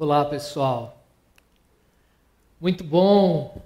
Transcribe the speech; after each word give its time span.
Olá, 0.00 0.24
pessoal. 0.24 1.04
Muito 2.60 2.84
bom, 2.84 3.60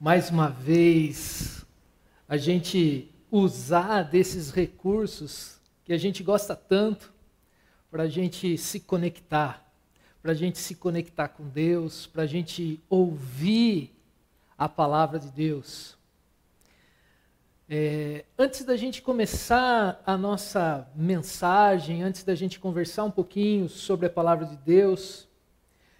mais 0.00 0.28
uma 0.28 0.48
vez, 0.48 1.64
a 2.28 2.36
gente 2.36 3.08
usar 3.30 4.02
desses 4.02 4.50
recursos 4.50 5.60
que 5.84 5.92
a 5.92 5.96
gente 5.96 6.24
gosta 6.24 6.56
tanto 6.56 7.12
para 7.92 8.02
a 8.02 8.08
gente 8.08 8.58
se 8.58 8.80
conectar, 8.80 9.64
para 10.20 10.32
a 10.32 10.34
gente 10.34 10.58
se 10.58 10.74
conectar 10.74 11.28
com 11.28 11.48
Deus, 11.48 12.04
para 12.04 12.24
a 12.24 12.26
gente 12.26 12.82
ouvir 12.90 13.94
a 14.58 14.68
palavra 14.68 15.20
de 15.20 15.30
Deus. 15.30 15.96
É, 17.70 18.24
antes 18.38 18.64
da 18.64 18.78
gente 18.78 19.02
começar 19.02 20.02
a 20.06 20.16
nossa 20.16 20.88
mensagem, 20.94 22.02
antes 22.02 22.24
da 22.24 22.34
gente 22.34 22.58
conversar 22.58 23.04
um 23.04 23.10
pouquinho 23.10 23.68
sobre 23.68 24.06
a 24.06 24.10
palavra 24.10 24.46
de 24.46 24.56
Deus, 24.56 25.28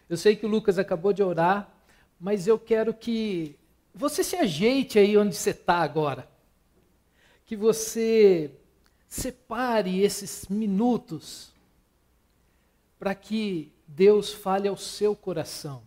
eu 0.08 0.16
sei 0.16 0.34
que 0.34 0.46
o 0.46 0.48
Lucas 0.48 0.78
acabou 0.78 1.12
de 1.12 1.22
orar, 1.22 1.70
mas 2.18 2.46
eu 2.46 2.58
quero 2.58 2.94
que 2.94 3.54
você 3.94 4.24
se 4.24 4.34
ajeite 4.34 4.98
aí 4.98 5.18
onde 5.18 5.36
você 5.36 5.50
está 5.50 5.76
agora. 5.80 6.26
Que 7.44 7.54
você 7.54 8.50
separe 9.06 10.00
esses 10.00 10.48
minutos 10.48 11.52
para 12.98 13.14
que 13.14 13.70
Deus 13.86 14.32
fale 14.32 14.68
ao 14.68 14.76
seu 14.78 15.14
coração. 15.14 15.82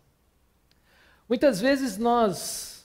Muitas 1.27 1.59
vezes 1.59 1.97
nós 1.97 2.80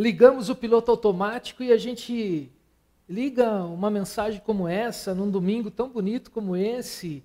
ligamos 0.00 0.48
o 0.48 0.56
piloto 0.56 0.90
automático 0.90 1.62
e 1.62 1.70
a 1.70 1.76
gente 1.76 2.50
liga 3.06 3.62
uma 3.64 3.90
mensagem 3.90 4.40
como 4.40 4.66
essa, 4.66 5.14
num 5.14 5.30
domingo 5.30 5.70
tão 5.70 5.90
bonito 5.90 6.30
como 6.30 6.56
esse, 6.56 7.22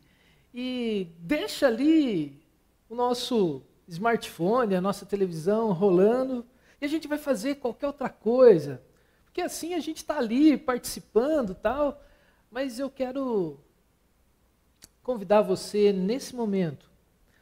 e 0.53 1.07
deixa 1.19 1.67
ali 1.67 2.38
o 2.89 2.93
nosso 2.93 3.61
smartphone, 3.88 4.75
a 4.75 4.81
nossa 4.81 5.05
televisão 5.05 5.72
rolando, 5.72 6.45
e 6.81 6.83
a 6.83 6.89
gente 6.89 7.08
vai 7.08 7.17
fazer 7.17 7.55
qualquer 7.55 7.88
outra 7.88 8.09
coisa. 8.09 8.81
Porque 9.23 9.39
assim 9.39 9.73
a 9.73 9.80
gente 9.80 9.97
está 9.97 10.17
ali 10.17 10.57
participando 10.57 11.55
tal, 11.55 12.03
mas 12.52 12.78
eu 12.78 12.89
quero 12.89 13.57
convidar 15.02 15.41
você 15.41 15.94
nesse 15.94 16.35
momento, 16.35 16.91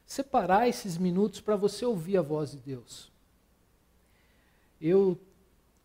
separar 0.05 0.69
esses 0.69 0.95
minutos 0.95 1.41
para 1.41 1.55
você 1.55 1.83
ouvir 1.83 2.17
a 2.17 2.21
voz 2.21 2.51
de 2.51 2.57
Deus. 2.57 3.12
Eu 4.85 5.17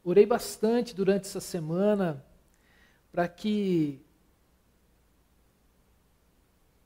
orei 0.03 0.27
bastante 0.27 0.93
durante 0.93 1.29
essa 1.29 1.39
semana 1.39 2.27
para 3.13 3.29
que 3.29 4.05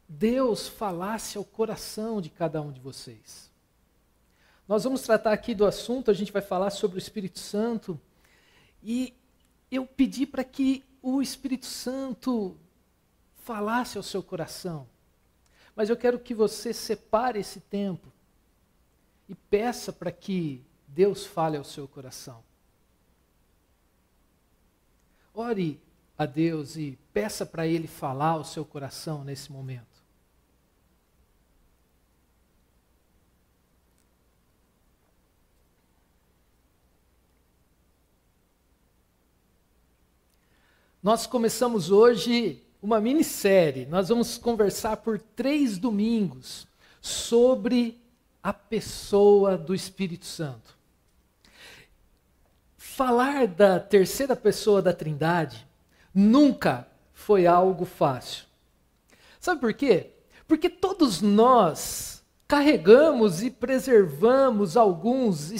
Deus 0.06 0.68
falasse 0.68 1.38
ao 1.38 1.44
coração 1.44 2.20
de 2.20 2.28
cada 2.28 2.60
um 2.60 2.70
de 2.70 2.82
vocês. 2.82 3.50
Nós 4.68 4.84
vamos 4.84 5.00
tratar 5.00 5.32
aqui 5.32 5.54
do 5.54 5.64
assunto, 5.64 6.10
a 6.10 6.14
gente 6.14 6.30
vai 6.30 6.42
falar 6.42 6.68
sobre 6.68 6.98
o 6.98 7.00
Espírito 7.00 7.38
Santo, 7.38 7.98
e 8.82 9.14
eu 9.70 9.86
pedi 9.86 10.26
para 10.26 10.44
que 10.44 10.84
o 11.00 11.22
Espírito 11.22 11.64
Santo 11.64 12.58
falasse 13.36 13.96
ao 13.96 14.02
seu 14.02 14.22
coração. 14.22 14.86
Mas 15.74 15.88
eu 15.88 15.96
quero 15.96 16.18
que 16.18 16.34
você 16.34 16.74
separe 16.74 17.40
esse 17.40 17.60
tempo 17.60 18.12
e 19.26 19.34
peça 19.34 19.90
para 19.94 20.12
que 20.12 20.62
Deus 20.94 21.24
fale 21.24 21.56
ao 21.56 21.64
seu 21.64 21.88
coração. 21.88 22.42
Ore 25.34 25.80
a 26.18 26.26
Deus 26.26 26.76
e 26.76 26.98
peça 27.14 27.46
para 27.46 27.66
Ele 27.66 27.86
falar 27.88 28.32
ao 28.32 28.44
seu 28.44 28.64
coração 28.64 29.24
nesse 29.24 29.50
momento. 29.50 29.86
Nós 41.02 41.26
começamos 41.26 41.90
hoje 41.90 42.62
uma 42.82 43.00
minissérie. 43.00 43.86
Nós 43.86 44.10
vamos 44.10 44.36
conversar 44.36 44.98
por 44.98 45.18
três 45.18 45.78
domingos 45.78 46.68
sobre 47.00 47.98
a 48.42 48.52
pessoa 48.52 49.56
do 49.56 49.74
Espírito 49.74 50.26
Santo. 50.26 50.81
Falar 52.94 53.46
da 53.46 53.80
terceira 53.80 54.36
pessoa 54.36 54.82
da 54.82 54.92
Trindade 54.92 55.66
nunca 56.14 56.86
foi 57.14 57.46
algo 57.46 57.86
fácil. 57.86 58.44
Sabe 59.40 59.62
por 59.62 59.72
quê? 59.72 60.10
Porque 60.46 60.68
todos 60.68 61.22
nós 61.22 62.22
carregamos 62.46 63.42
e 63.42 63.50
preservamos 63.50 64.76
alguns 64.76 65.50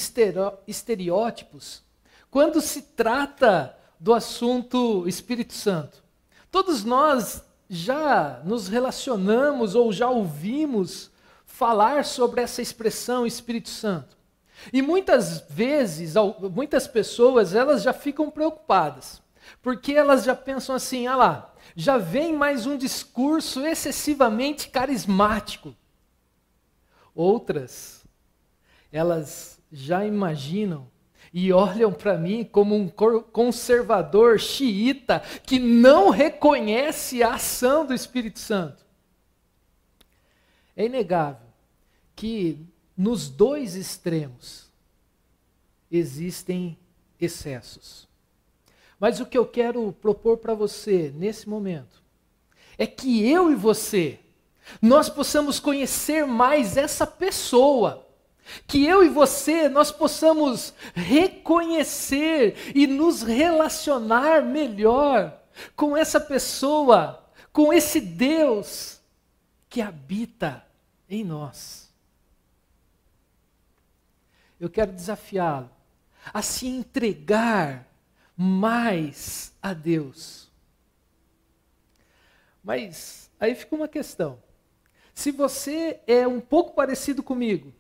estereótipos 0.66 1.82
quando 2.30 2.60
se 2.60 2.82
trata 2.82 3.78
do 3.98 4.12
assunto 4.12 5.08
Espírito 5.08 5.54
Santo. 5.54 6.04
Todos 6.50 6.84
nós 6.84 7.42
já 7.66 8.42
nos 8.44 8.68
relacionamos 8.68 9.74
ou 9.74 9.90
já 9.90 10.10
ouvimos 10.10 11.10
falar 11.46 12.04
sobre 12.04 12.42
essa 12.42 12.60
expressão 12.60 13.26
Espírito 13.26 13.70
Santo. 13.70 14.21
E 14.70 14.82
muitas 14.82 15.40
vezes, 15.48 16.14
muitas 16.54 16.86
pessoas, 16.86 17.54
elas 17.54 17.82
já 17.82 17.92
ficam 17.92 18.30
preocupadas, 18.30 19.22
porque 19.62 19.92
elas 19.92 20.24
já 20.24 20.34
pensam 20.34 20.74
assim: 20.74 21.06
ah 21.06 21.16
lá, 21.16 21.54
já 21.74 21.96
vem 21.96 22.34
mais 22.34 22.66
um 22.66 22.76
discurso 22.76 23.64
excessivamente 23.64 24.68
carismático. 24.68 25.74
Outras, 27.14 28.04
elas 28.92 29.60
já 29.70 30.04
imaginam 30.04 30.90
e 31.32 31.52
olham 31.52 31.92
para 31.92 32.18
mim 32.18 32.44
como 32.44 32.74
um 32.74 32.88
conservador 32.88 34.38
xiita 34.38 35.20
que 35.44 35.58
não 35.58 36.10
reconhece 36.10 37.22
a 37.22 37.34
ação 37.34 37.86
do 37.86 37.94
Espírito 37.94 38.38
Santo. 38.38 38.84
É 40.76 40.84
inegável 40.84 41.46
que 42.14 42.58
nos 42.96 43.28
dois 43.28 43.74
extremos 43.74 44.70
existem 45.90 46.78
excessos. 47.20 48.08
Mas 48.98 49.20
o 49.20 49.26
que 49.26 49.36
eu 49.36 49.46
quero 49.46 49.92
propor 50.00 50.38
para 50.38 50.54
você 50.54 51.12
nesse 51.14 51.48
momento 51.48 52.02
é 52.78 52.86
que 52.86 53.28
eu 53.28 53.50
e 53.50 53.54
você 53.54 54.18
nós 54.80 55.08
possamos 55.08 55.58
conhecer 55.58 56.24
mais 56.24 56.76
essa 56.76 57.06
pessoa, 57.06 58.06
que 58.66 58.86
eu 58.86 59.04
e 59.04 59.08
você 59.08 59.68
nós 59.68 59.90
possamos 59.90 60.72
reconhecer 60.94 62.72
e 62.74 62.86
nos 62.86 63.22
relacionar 63.22 64.42
melhor 64.42 65.40
com 65.74 65.96
essa 65.96 66.20
pessoa, 66.20 67.28
com 67.52 67.72
esse 67.72 68.00
Deus 68.00 69.00
que 69.68 69.80
habita 69.80 70.64
em 71.08 71.24
nós 71.24 71.81
eu 74.62 74.70
quero 74.70 74.92
desafiá-lo 74.92 75.68
a 76.32 76.40
se 76.40 76.68
entregar 76.68 77.84
mais 78.36 79.52
a 79.60 79.74
Deus. 79.74 80.48
Mas 82.62 83.28
aí 83.40 83.56
fica 83.56 83.74
uma 83.74 83.88
questão. 83.88 84.40
Se 85.12 85.32
você 85.32 85.98
é 86.06 86.28
um 86.28 86.40
pouco 86.40 86.76
parecido 86.76 87.24
comigo, 87.24 87.74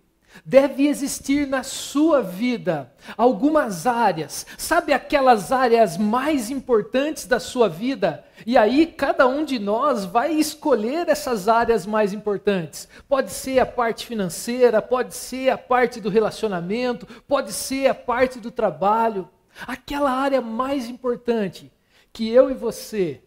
Deve 0.44 0.86
existir 0.86 1.46
na 1.46 1.62
sua 1.62 2.22
vida 2.22 2.92
algumas 3.16 3.86
áreas, 3.86 4.46
sabe 4.56 4.92
aquelas 4.92 5.52
áreas 5.52 5.96
mais 5.96 6.50
importantes 6.50 7.26
da 7.26 7.38
sua 7.38 7.68
vida? 7.68 8.24
E 8.46 8.56
aí 8.56 8.86
cada 8.86 9.26
um 9.26 9.44
de 9.44 9.58
nós 9.58 10.04
vai 10.04 10.32
escolher 10.32 11.08
essas 11.08 11.48
áreas 11.48 11.86
mais 11.86 12.12
importantes. 12.12 12.88
Pode 13.08 13.30
ser 13.30 13.60
a 13.60 13.66
parte 13.66 14.06
financeira, 14.06 14.82
pode 14.82 15.14
ser 15.14 15.50
a 15.50 15.58
parte 15.58 16.00
do 16.00 16.08
relacionamento, 16.08 17.06
pode 17.28 17.52
ser 17.52 17.86
a 17.86 17.94
parte 17.94 18.40
do 18.40 18.50
trabalho. 18.50 19.28
Aquela 19.66 20.10
área 20.10 20.40
mais 20.40 20.88
importante 20.88 21.70
que 22.12 22.28
eu 22.28 22.50
e 22.50 22.54
você, 22.54 23.22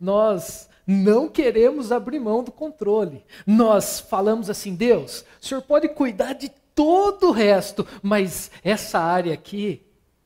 nós 0.00 0.68
não 0.90 1.28
queremos 1.28 1.92
abrir 1.92 2.18
mão 2.18 2.42
do 2.42 2.50
controle. 2.50 3.22
Nós 3.46 4.00
falamos 4.00 4.48
assim: 4.48 4.74
Deus, 4.74 5.22
o 5.38 5.46
Senhor 5.46 5.60
pode 5.60 5.90
cuidar 5.90 6.32
de 6.32 6.48
todo 6.74 7.28
o 7.28 7.30
resto, 7.30 7.86
mas 8.02 8.50
essa 8.64 8.98
área 8.98 9.34
aqui, 9.34 9.84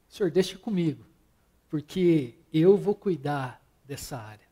o 0.08 0.14
Senhor 0.14 0.30
deixa 0.30 0.56
comigo, 0.56 1.04
porque 1.68 2.34
eu 2.54 2.76
vou 2.76 2.94
cuidar 2.94 3.60
dessa 3.84 4.16
área. 4.16 4.46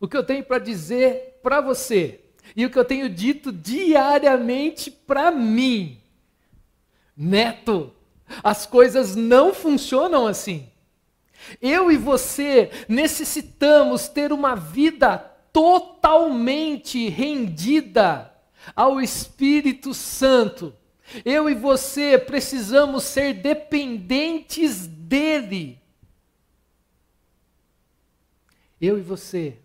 O 0.00 0.08
que 0.08 0.16
eu 0.16 0.24
tenho 0.24 0.42
para 0.42 0.58
dizer 0.58 1.38
para 1.42 1.60
você, 1.60 2.20
e 2.56 2.64
o 2.64 2.70
que 2.70 2.78
eu 2.78 2.84
tenho 2.84 3.10
dito 3.10 3.52
diariamente 3.52 4.90
para 4.90 5.30
mim, 5.30 6.00
neto, 7.14 7.94
as 8.42 8.64
coisas 8.64 9.14
não 9.14 9.52
funcionam 9.52 10.26
assim. 10.26 10.71
Eu 11.60 11.90
e 11.90 11.96
você 11.96 12.70
necessitamos 12.88 14.08
ter 14.08 14.32
uma 14.32 14.54
vida 14.54 15.18
totalmente 15.52 17.08
rendida 17.08 18.32
ao 18.74 19.00
Espírito 19.00 19.92
Santo. 19.92 20.74
Eu 21.24 21.50
e 21.50 21.54
você 21.54 22.18
precisamos 22.18 23.04
ser 23.04 23.34
dependentes 23.34 24.86
dele. 24.86 25.80
Eu 28.80 28.98
e 28.98 29.02
você 29.02 29.58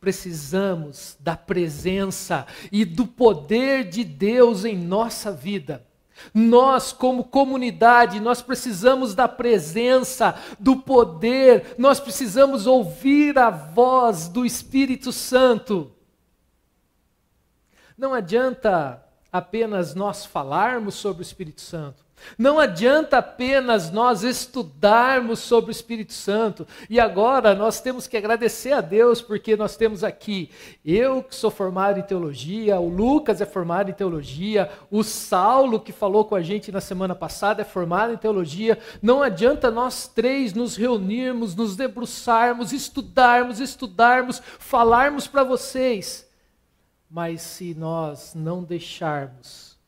precisamos 0.00 1.16
da 1.20 1.36
presença 1.36 2.46
e 2.70 2.84
do 2.84 3.06
poder 3.06 3.88
de 3.88 4.04
Deus 4.04 4.64
em 4.64 4.76
nossa 4.76 5.32
vida. 5.32 5.87
Nós, 6.32 6.92
como 6.92 7.24
comunidade, 7.24 8.20
nós 8.20 8.42
precisamos 8.42 9.14
da 9.14 9.28
presença, 9.28 10.34
do 10.58 10.76
poder, 10.76 11.74
nós 11.78 12.00
precisamos 12.00 12.66
ouvir 12.66 13.38
a 13.38 13.50
voz 13.50 14.28
do 14.28 14.44
Espírito 14.44 15.12
Santo. 15.12 15.92
Não 17.96 18.14
adianta 18.14 19.02
apenas 19.32 19.94
nós 19.94 20.24
falarmos 20.24 20.94
sobre 20.94 21.22
o 21.22 21.26
Espírito 21.26 21.60
Santo. 21.60 22.07
Não 22.36 22.58
adianta 22.58 23.18
apenas 23.18 23.90
nós 23.90 24.22
estudarmos 24.22 25.38
sobre 25.38 25.70
o 25.70 25.72
Espírito 25.72 26.12
Santo. 26.12 26.66
E 26.88 27.00
agora 27.00 27.54
nós 27.54 27.80
temos 27.80 28.06
que 28.06 28.16
agradecer 28.16 28.72
a 28.72 28.80
Deus 28.80 29.20
porque 29.20 29.56
nós 29.56 29.76
temos 29.76 30.04
aqui 30.04 30.50
eu 30.84 31.22
que 31.22 31.34
sou 31.34 31.50
formado 31.50 31.98
em 31.98 32.02
teologia, 32.02 32.78
o 32.78 32.88
Lucas 32.88 33.40
é 33.40 33.46
formado 33.46 33.90
em 33.90 33.94
teologia, 33.94 34.70
o 34.90 35.02
Saulo 35.02 35.80
que 35.80 35.92
falou 35.92 36.24
com 36.24 36.34
a 36.34 36.42
gente 36.42 36.72
na 36.72 36.80
semana 36.80 37.14
passada 37.14 37.62
é 37.62 37.64
formado 37.64 38.12
em 38.12 38.16
teologia. 38.16 38.78
Não 39.02 39.22
adianta 39.22 39.70
nós 39.70 40.06
três 40.08 40.54
nos 40.54 40.76
reunirmos, 40.76 41.54
nos 41.54 41.76
debruçarmos, 41.76 42.72
estudarmos, 42.72 43.60
estudarmos, 43.60 44.42
falarmos 44.58 45.26
para 45.26 45.44
vocês. 45.44 46.28
Mas 47.10 47.40
se 47.40 47.74
nós 47.74 48.34
não 48.34 48.62
deixarmos 48.62 49.78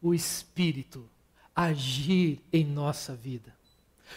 o 0.00 0.14
Espírito 0.14 1.08
agir 1.54 2.40
em 2.52 2.64
nossa 2.64 3.14
vida. 3.14 3.52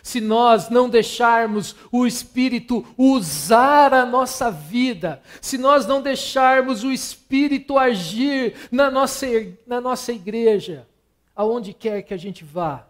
Se 0.03 0.19
nós 0.19 0.69
não 0.69 0.89
deixarmos 0.89 1.75
o 1.91 2.05
Espírito 2.05 2.85
usar 2.97 3.93
a 3.93 4.05
nossa 4.05 4.51
vida, 4.51 5.21
se 5.41 5.57
nós 5.57 5.85
não 5.85 6.01
deixarmos 6.01 6.83
o 6.83 6.91
Espírito 6.91 7.77
agir 7.77 8.55
na 8.71 8.91
nossa, 8.91 9.25
na 9.65 9.79
nossa 9.79 10.11
igreja, 10.11 10.87
aonde 11.35 11.73
quer 11.73 12.01
que 12.01 12.13
a 12.13 12.17
gente 12.17 12.43
vá, 12.43 12.87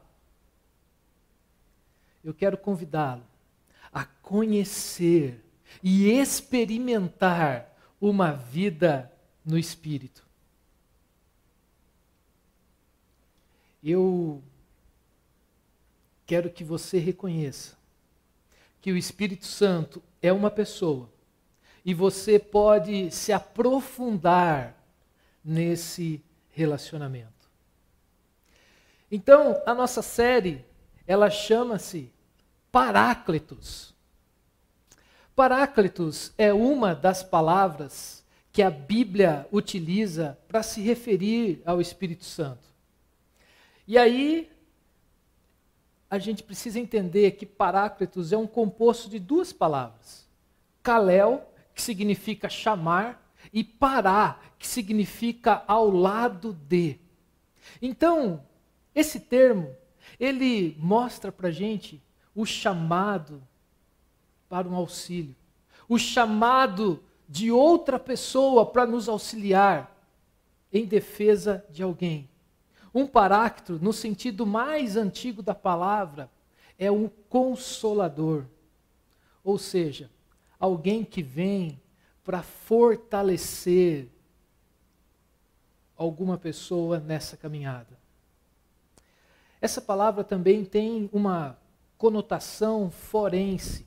eu 2.23 2.33
quero 2.33 2.57
convidá-lo 2.57 3.23
a 3.93 4.03
conhecer 4.03 5.43
e 5.83 6.09
experimentar 6.09 7.71
uma 8.01 8.31
vida 8.31 9.11
no 9.45 9.57
Espírito. 9.57 10.24
Eu 13.91 14.41
quero 16.25 16.49
que 16.49 16.63
você 16.63 16.97
reconheça 16.97 17.77
que 18.81 18.91
o 18.91 18.97
Espírito 18.97 19.45
Santo 19.45 20.01
é 20.21 20.31
uma 20.31 20.49
pessoa 20.49 21.09
e 21.83 21.93
você 21.93 22.39
pode 22.39 23.11
se 23.11 23.31
aprofundar 23.31 24.75
nesse 25.43 26.23
relacionamento. 26.51 27.31
Então, 29.11 29.61
a 29.65 29.73
nossa 29.73 30.01
série, 30.01 30.65
ela 31.05 31.29
chama-se 31.29 32.11
Paráclitos. 32.71 33.93
Paráclitos 35.35 36.33
é 36.37 36.51
uma 36.51 36.95
das 36.95 37.21
palavras 37.21 38.23
que 38.51 38.63
a 38.63 38.71
Bíblia 38.71 39.47
utiliza 39.51 40.37
para 40.47 40.63
se 40.63 40.81
referir 40.81 41.61
ao 41.65 41.79
Espírito 41.79 42.25
Santo. 42.25 42.74
E 43.87 43.97
aí, 43.97 44.51
a 46.09 46.17
gente 46.17 46.43
precisa 46.43 46.79
entender 46.79 47.31
que 47.31 47.45
Paráclitos 47.45 48.31
é 48.31 48.37
um 48.37 48.47
composto 48.47 49.09
de 49.09 49.19
duas 49.19 49.51
palavras: 49.51 50.27
Kalel, 50.81 51.47
que 51.73 51.81
significa 51.81 52.49
chamar, 52.49 53.25
e 53.53 53.63
Pará, 53.63 54.39
que 54.57 54.67
significa 54.67 55.63
ao 55.67 55.89
lado 55.89 56.53
de. 56.53 56.99
Então, 57.81 58.43
esse 58.93 59.19
termo, 59.19 59.75
ele 60.19 60.75
mostra 60.79 61.31
para 61.31 61.49
a 61.49 61.51
gente 61.51 62.01
o 62.33 62.45
chamado 62.45 63.41
para 64.47 64.67
um 64.67 64.75
auxílio, 64.75 65.35
o 65.87 65.97
chamado 65.97 67.03
de 67.27 67.51
outra 67.51 67.99
pessoa 67.99 68.65
para 68.65 68.85
nos 68.85 69.09
auxiliar 69.09 69.91
em 70.71 70.85
defesa 70.85 71.65
de 71.69 71.81
alguém. 71.81 72.29
Um 72.95 73.05
paráctro, 73.05 73.77
no 73.77 73.91
sentido 73.91 74.45
mais 74.45 74.95
antigo 74.95 75.43
da 75.43 75.53
palavra, 75.53 76.31
é 76.79 76.89
um 76.89 77.09
consolador. 77.27 78.45
Ou 79.43 79.57
seja, 79.57 80.09
alguém 80.57 81.03
que 81.03 81.21
vem 81.21 81.77
para 82.23 82.41
fortalecer 82.41 84.07
alguma 85.97 86.37
pessoa 86.37 86.97
nessa 86.97 87.35
caminhada. 87.35 87.99
Essa 89.59 89.81
palavra 89.81 90.23
também 90.23 90.63
tem 90.63 91.09
uma 91.11 91.59
conotação 91.97 92.89
forense. 92.89 93.85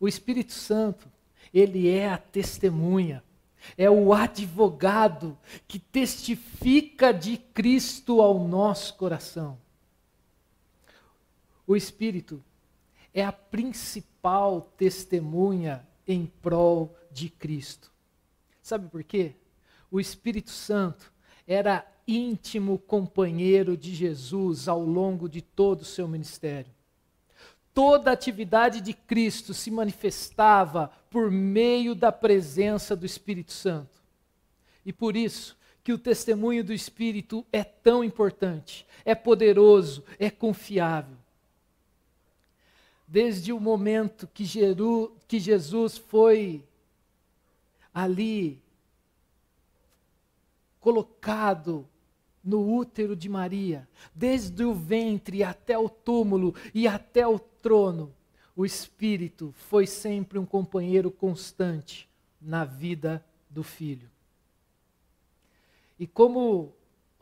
O 0.00 0.08
Espírito 0.08 0.52
Santo, 0.52 1.08
ele 1.54 1.88
é 1.88 2.08
a 2.10 2.18
testemunha 2.18 3.22
é 3.76 3.90
o 3.90 4.12
advogado 4.12 5.38
que 5.66 5.78
testifica 5.78 7.12
de 7.12 7.36
Cristo 7.36 8.20
ao 8.20 8.38
nosso 8.46 8.94
coração. 8.94 9.58
O 11.66 11.76
Espírito 11.76 12.42
é 13.14 13.24
a 13.24 13.32
principal 13.32 14.60
testemunha 14.76 15.86
em 16.06 16.26
prol 16.26 16.96
de 17.10 17.28
Cristo. 17.28 17.90
Sabe 18.62 18.88
por 18.88 19.02
quê? 19.02 19.34
O 19.90 20.00
Espírito 20.00 20.50
Santo 20.50 21.12
era 21.46 21.86
íntimo 22.06 22.78
companheiro 22.78 23.76
de 23.76 23.94
Jesus 23.94 24.66
ao 24.68 24.82
longo 24.82 25.28
de 25.28 25.40
todo 25.40 25.82
o 25.82 25.84
seu 25.84 26.08
ministério 26.08 26.72
toda 27.74 28.10
a 28.10 28.12
atividade 28.14 28.80
de 28.80 28.92
Cristo 28.92 29.54
se 29.54 29.70
manifestava 29.70 30.90
por 31.10 31.30
meio 31.30 31.94
da 31.94 32.12
presença 32.12 32.94
do 32.94 33.06
Espírito 33.06 33.52
Santo. 33.52 34.02
E 34.84 34.92
por 34.92 35.16
isso 35.16 35.56
que 35.82 35.92
o 35.92 35.98
testemunho 35.98 36.62
do 36.62 36.72
Espírito 36.72 37.44
é 37.52 37.64
tão 37.64 38.04
importante, 38.04 38.86
é 39.04 39.14
poderoso, 39.14 40.04
é 40.18 40.30
confiável. 40.30 41.16
Desde 43.06 43.52
o 43.52 43.60
momento 43.60 44.28
que, 44.32 44.44
Jeru, 44.44 45.16
que 45.26 45.38
Jesus 45.38 45.98
foi 45.98 46.64
ali 47.92 48.62
colocado 50.80 51.86
no 52.42 52.74
útero 52.74 53.14
de 53.14 53.28
Maria, 53.28 53.88
desde 54.14 54.64
o 54.64 54.74
ventre 54.74 55.44
até 55.44 55.78
o 55.78 55.88
túmulo 55.88 56.54
e 56.74 56.88
até 56.88 57.26
o 57.26 57.38
trono, 57.62 58.12
o 58.54 58.66
Espírito 58.66 59.54
foi 59.68 59.86
sempre 59.86 60.38
um 60.38 60.44
companheiro 60.44 61.10
constante 61.10 62.08
na 62.40 62.64
vida 62.64 63.24
do 63.48 63.62
filho. 63.62 64.10
E 65.98 66.06
como 66.06 66.74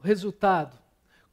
resultado, 0.02 0.78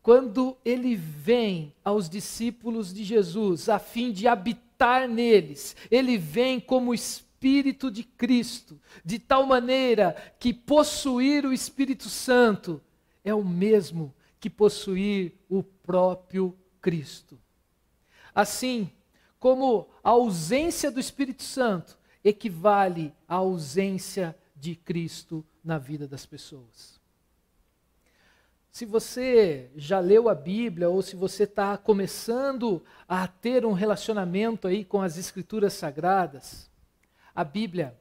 quando 0.03 0.57
ele 0.63 0.95
vem 0.95 1.73
aos 1.83 2.09
discípulos 2.09 2.93
de 2.93 3.03
Jesus 3.03 3.69
a 3.69 3.79
fim 3.79 4.11
de 4.11 4.27
habitar 4.27 5.07
neles, 5.07 5.75
ele 5.89 6.17
vem 6.17 6.59
como 6.59 6.93
Espírito 6.93 7.89
de 7.89 8.03
Cristo, 8.03 8.79
de 9.03 9.19
tal 9.19 9.45
maneira 9.45 10.15
que 10.39 10.53
possuir 10.53 11.45
o 11.45 11.53
Espírito 11.53 12.09
Santo 12.09 12.81
é 13.23 13.33
o 13.33 13.43
mesmo 13.43 14.13
que 14.39 14.49
possuir 14.49 15.33
o 15.49 15.63
próprio 15.63 16.57
Cristo. 16.81 17.39
Assim, 18.33 18.91
como 19.39 19.87
a 20.03 20.09
ausência 20.09 20.91
do 20.91 20.99
Espírito 20.99 21.43
Santo 21.43 21.97
equivale 22.23 23.13
à 23.27 23.35
ausência 23.35 24.35
de 24.55 24.75
Cristo 24.75 25.45
na 25.63 25.77
vida 25.77 26.07
das 26.07 26.25
pessoas. 26.25 26.97
Se 28.71 28.85
você 28.85 29.71
já 29.75 29.99
leu 29.99 30.29
a 30.29 30.35
Bíblia 30.35 30.89
ou 30.89 31.01
se 31.01 31.15
você 31.15 31.43
está 31.43 31.77
começando 31.77 32.83
a 33.07 33.27
ter 33.27 33.65
um 33.65 33.73
relacionamento 33.73 34.67
aí 34.67 34.85
com 34.85 35.01
as 35.01 35.17
Escrituras 35.17 35.73
Sagradas, 35.73 36.69
a 37.33 37.43
Bíblia, 37.43 37.97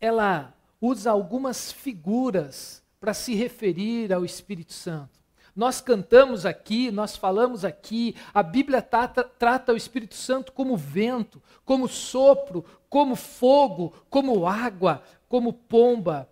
ela 0.00 0.54
usa 0.80 1.10
algumas 1.10 1.70
figuras 1.70 2.82
para 2.98 3.14
se 3.14 3.34
referir 3.34 4.12
ao 4.12 4.24
Espírito 4.24 4.72
Santo. 4.72 5.19
Nós 5.54 5.80
cantamos 5.80 6.46
aqui, 6.46 6.90
nós 6.90 7.16
falamos 7.16 7.64
aqui, 7.64 8.14
a 8.32 8.42
Bíblia 8.42 8.80
trata, 8.80 9.24
trata, 9.24 9.72
o 9.72 9.76
Espírito 9.76 10.14
Santo 10.14 10.52
como 10.52 10.76
vento, 10.76 11.42
como 11.64 11.88
sopro, 11.88 12.64
como 12.88 13.16
fogo, 13.16 13.92
como 14.08 14.46
água, 14.46 15.02
como 15.28 15.52
pomba. 15.52 16.28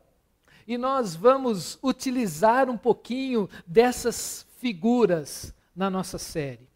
E 0.66 0.76
nós 0.76 1.14
vamos 1.14 1.78
utilizar 1.82 2.68
um 2.68 2.76
pouquinho 2.76 3.48
dessas 3.66 4.46
figuras 4.58 5.54
na 5.74 5.88
nossa 5.88 6.18
série. 6.18 6.68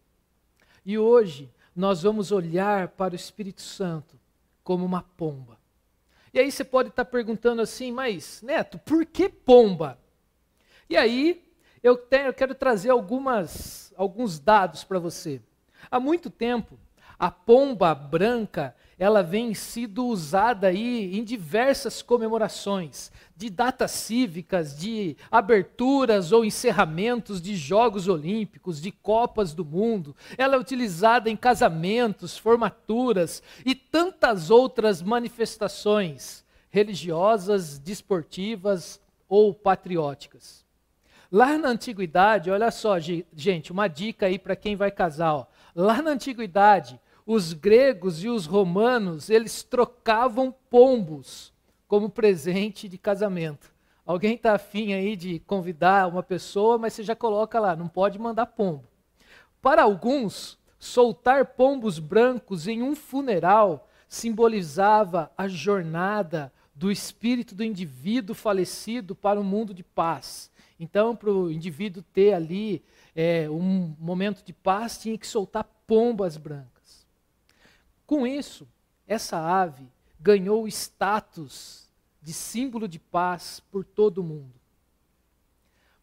E 0.85 0.97
hoje 0.97 1.49
nós 1.75 2.03
vamos 2.03 2.31
olhar 2.31 2.89
para 2.89 3.13
o 3.13 3.15
Espírito 3.15 3.61
Santo 3.61 4.19
como 4.63 4.85
uma 4.85 5.01
pomba. 5.01 5.57
E 6.33 6.39
aí 6.39 6.51
você 6.51 6.63
pode 6.63 6.89
estar 6.89 7.05
perguntando 7.05 7.61
assim, 7.61 7.91
mas 7.91 8.41
Neto, 8.41 8.79
por 8.79 9.05
que 9.05 9.29
pomba? 9.29 9.99
E 10.89 10.97
aí 10.97 11.52
eu, 11.83 11.97
tenho, 11.97 12.27
eu 12.27 12.33
quero 12.33 12.55
trazer 12.55 12.89
algumas, 12.89 13.93
alguns 13.95 14.39
dados 14.39 14.83
para 14.83 14.97
você. 14.97 15.41
Há 15.91 15.99
muito 15.99 16.29
tempo, 16.29 16.79
a 17.19 17.29
pomba 17.29 17.93
branca 17.93 18.73
ela 18.97 19.21
vem 19.21 19.53
sido 19.53 20.05
usada 20.05 20.67
aí 20.67 21.17
em 21.17 21.23
diversas 21.23 22.01
comemorações, 22.01 23.11
de 23.35 23.49
datas 23.49 23.91
cívicas, 23.91 24.77
de 24.77 25.17
aberturas 25.29 26.31
ou 26.31 26.45
encerramentos 26.45 27.41
de 27.41 27.55
Jogos 27.55 28.07
Olímpicos, 28.07 28.81
de 28.81 28.91
Copas 28.91 29.53
do 29.53 29.65
Mundo. 29.65 30.15
Ela 30.37 30.55
é 30.55 30.59
utilizada 30.59 31.29
em 31.29 31.35
casamentos, 31.35 32.37
formaturas 32.37 33.43
e 33.65 33.75
tantas 33.75 34.49
outras 34.49 35.01
manifestações 35.01 36.45
religiosas, 36.69 37.77
desportivas 37.77 39.01
ou 39.27 39.53
patrióticas. 39.53 40.62
Lá 41.35 41.57
na 41.57 41.69
antiguidade, 41.69 42.51
olha 42.51 42.69
só, 42.69 42.99
gente, 42.99 43.71
uma 43.71 43.87
dica 43.87 44.27
aí 44.27 44.37
para 44.37 44.55
quem 44.55 44.75
vai 44.75 44.91
casar. 44.91 45.33
Ó. 45.33 45.45
Lá 45.75 45.99
na 45.99 46.11
antiguidade, 46.11 46.99
os 47.25 47.53
gregos 47.53 48.23
e 48.23 48.29
os 48.29 48.45
romanos, 48.45 49.31
eles 49.31 49.63
trocavam 49.63 50.53
pombos 50.69 51.51
como 51.87 52.07
presente 52.07 52.87
de 52.87 52.99
casamento. 52.99 53.73
Alguém 54.05 54.35
está 54.35 54.53
afim 54.53 54.93
aí 54.93 55.15
de 55.15 55.39
convidar 55.39 56.07
uma 56.07 56.21
pessoa, 56.21 56.77
mas 56.77 56.93
você 56.93 57.01
já 57.01 57.15
coloca 57.15 57.59
lá, 57.59 57.75
não 57.75 57.87
pode 57.87 58.19
mandar 58.19 58.45
pombo. 58.45 58.83
Para 59.59 59.81
alguns, 59.81 60.59
soltar 60.77 61.47
pombos 61.47 61.97
brancos 61.97 62.67
em 62.67 62.83
um 62.83 62.95
funeral 62.95 63.89
simbolizava 64.07 65.31
a 65.35 65.47
jornada 65.47 66.53
do 66.75 66.91
espírito 66.91 67.55
do 67.55 67.63
indivíduo 67.63 68.35
falecido 68.35 69.15
para 69.15 69.39
um 69.39 69.43
mundo 69.43 69.73
de 69.73 69.81
paz. 69.81 70.52
Então, 70.83 71.15
para 71.15 71.31
o 71.31 71.49
indivíduo 71.49 72.03
ter 72.11 72.33
ali 72.33 72.83
é, 73.15 73.49
um 73.49 73.95
momento 73.97 74.43
de 74.43 74.51
paz, 74.51 74.97
tinha 74.97 75.17
que 75.17 75.25
soltar 75.25 75.63
pombas 75.87 76.35
brancas. 76.35 77.07
Com 78.05 78.27
isso, 78.27 78.67
essa 79.07 79.39
ave 79.39 79.87
ganhou 80.19 80.63
o 80.63 80.67
status 80.67 81.89
de 82.21 82.33
símbolo 82.33 82.85
de 82.85 82.99
paz 82.99 83.61
por 83.71 83.85
todo 83.85 84.17
o 84.17 84.23
mundo. 84.23 84.53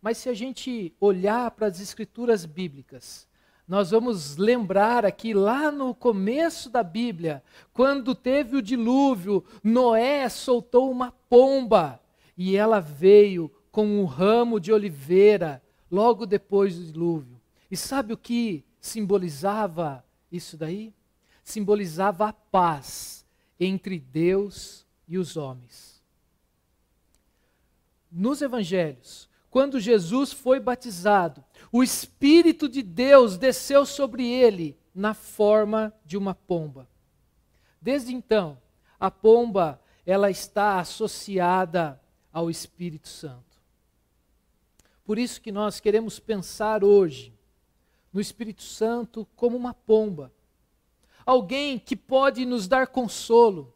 Mas 0.01 0.17
se 0.17 0.31
a 0.31 0.35
gente 0.35 0.95
olhar 0.99 1.51
para 1.51 1.67
as 1.67 1.79
escrituras 1.79 2.47
bíblicas, 2.47 3.29
nós 3.69 3.91
vamos 3.91 4.39
lembrar 4.39 5.05
aqui 5.05 5.35
lá 5.35 5.71
no 5.71 5.95
começo 5.95 6.71
da 6.71 6.83
Bíblia, 6.83 7.43
quando 7.71 8.15
teve 8.15 8.57
o 8.57 8.63
dilúvio, 8.63 9.45
Noé 9.63 10.27
soltou 10.31 10.91
uma 10.91 11.13
pomba 11.29 12.01
e 12.35 12.57
ela 12.57 12.81
veio 12.81 13.53
com 13.71 13.87
um 13.87 14.05
ramo 14.05 14.59
de 14.59 14.73
oliveira 14.73 15.63
logo 15.91 16.27
depois 16.27 16.77
do 16.77 16.93
dilúvio. 16.93 17.41
E 17.71 17.77
sabe 17.77 18.13
o 18.13 18.17
que 18.17 18.65
simbolizava 18.81 20.05
isso 20.31 20.57
daí? 20.57 20.93
Simbolizava 21.43 22.29
a 22.29 22.33
paz 22.33 23.25
entre 23.59 23.99
Deus 23.99 24.87
e 25.07 25.19
os 25.19 25.37
homens. 25.37 26.03
Nos 28.11 28.43
evangelhos, 28.43 29.29
quando 29.51 29.81
Jesus 29.81 30.33
foi 30.33 30.61
batizado, 30.61 31.45
o 31.73 31.83
Espírito 31.83 32.69
de 32.69 32.83
Deus 32.83 33.37
desceu 33.37 33.85
sobre 33.85 34.27
ele 34.27 34.79
na 34.95 35.15
forma 35.15 35.93
de 36.05 36.17
uma 36.17 36.35
pomba. 36.35 36.89
Desde 37.81 38.15
então, 38.15 38.59
a 38.99 39.11
pomba 39.11 39.81
ela 40.05 40.31
está 40.31 40.79
associada 40.79 42.01
ao 42.33 42.51
Espírito 42.51 43.09
Santo. 43.09 43.50
Por 45.11 45.19
isso 45.19 45.41
que 45.41 45.51
nós 45.51 45.81
queremos 45.81 46.21
pensar 46.21 46.85
hoje 46.85 47.35
no 48.13 48.21
Espírito 48.21 48.63
Santo 48.63 49.27
como 49.35 49.57
uma 49.57 49.75
pomba. 49.75 50.33
Alguém 51.27 51.81
que 51.81 51.97
pode 51.97 52.47
nos 52.47 52.69
dar 52.69 52.87
consolo. 52.87 53.75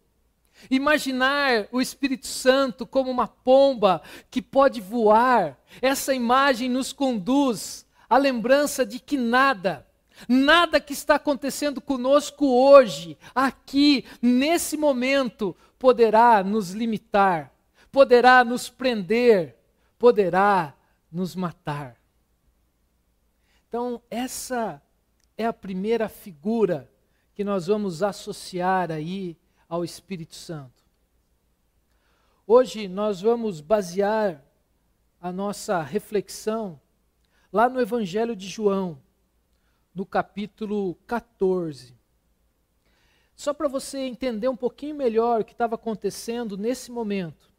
Imaginar 0.71 1.67
o 1.73 1.81
Espírito 1.81 2.29
Santo 2.29 2.87
como 2.87 3.11
uma 3.11 3.27
pomba 3.27 4.01
que 4.31 4.41
pode 4.41 4.81
voar. 4.81 5.59
Essa 5.83 6.15
imagem 6.15 6.69
nos 6.69 6.93
conduz 6.93 7.85
à 8.09 8.17
lembrança 8.17 8.87
de 8.87 9.01
que 9.01 9.17
nada, 9.17 9.85
nada 10.29 10.81
que 10.81 10.93
está 10.93 11.17
acontecendo 11.17 11.81
conosco 11.81 12.47
hoje, 12.47 13.19
aqui, 13.35 14.05
nesse 14.23 14.77
momento, 14.77 15.57
poderá 15.81 16.45
nos 16.45 16.71
limitar, 16.71 17.53
poderá 17.91 18.45
nos 18.45 18.69
prender, 18.69 19.57
poderá 19.99 20.77
nos 21.15 21.37
matar. 21.37 21.97
Então, 23.69 24.03
essa 24.11 24.83
é 25.39 25.47
a 25.47 25.53
primeira 25.53 26.09
figura 26.09 26.91
que 27.35 27.45
nós 27.45 27.69
vamos 27.69 28.03
associar 28.03 28.91
aí 28.91 29.37
ao 29.69 29.85
Espírito 29.85 30.35
Santo. 30.35 30.83
Hoje 32.47 32.89
nós 32.89 33.21
vamos 33.21 33.61
basear 33.61 34.45
a 35.21 35.33
nossa 35.33 35.81
reflexão 35.83 36.81
lá 37.53 37.69
no 37.69 37.81
Evangelho 37.81 38.35
de 38.35 38.49
João, 38.49 39.01
no 39.95 40.05
capítulo 40.05 40.97
14. 41.07 41.97
Só 43.37 43.55
para 43.55 43.69
você 43.69 44.01
entender 44.01 44.49
um 44.49 44.57
pouquinho 44.57 44.97
melhor 44.97 45.41
o 45.41 45.45
que 45.45 45.53
estava 45.53 45.77
acontecendo 45.77 46.57
nesse 46.57 46.91
momento. 46.91 47.53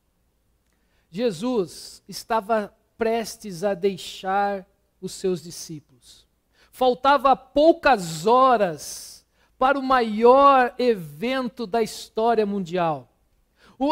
Jesus 1.10 2.04
estava 2.08 2.76
prestes 2.98 3.64
a 3.64 3.74
deixar 3.74 4.66
os 5.02 5.12
seus 5.14 5.44
discípulos. 5.44 6.26
Faltava 6.72 7.36
poucas 7.36 8.26
horas 8.26 9.26
para 9.58 9.80
o 9.80 9.84
maior 9.84 10.74
evento 10.78 11.66
da 11.66 11.82
história 11.82 12.46
mundial, 12.46 13.10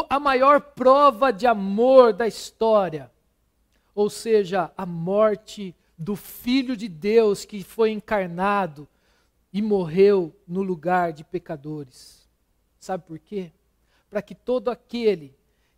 a 0.08 0.20
maior 0.20 0.60
prova 0.60 1.32
de 1.32 1.46
amor 1.46 2.12
da 2.12 2.26
história, 2.26 3.10
ou 3.94 4.10
seja, 4.10 4.70
a 4.76 4.84
morte 4.84 5.74
do 5.96 6.16
Filho 6.16 6.76
de 6.76 6.88
Deus 6.88 7.44
que 7.44 7.62
foi 7.62 7.90
encarnado 7.90 8.88
e 9.52 9.62
morreu 9.62 10.34
no 10.46 10.62
lugar 10.62 11.12
de 11.12 11.22
pecadores. 11.22 12.28
Sabe 12.78 13.04
por 13.06 13.18
quê? 13.18 13.52
Para 14.10 14.20
que 14.20 14.34
todo 14.34 14.68
aquele 14.68 15.34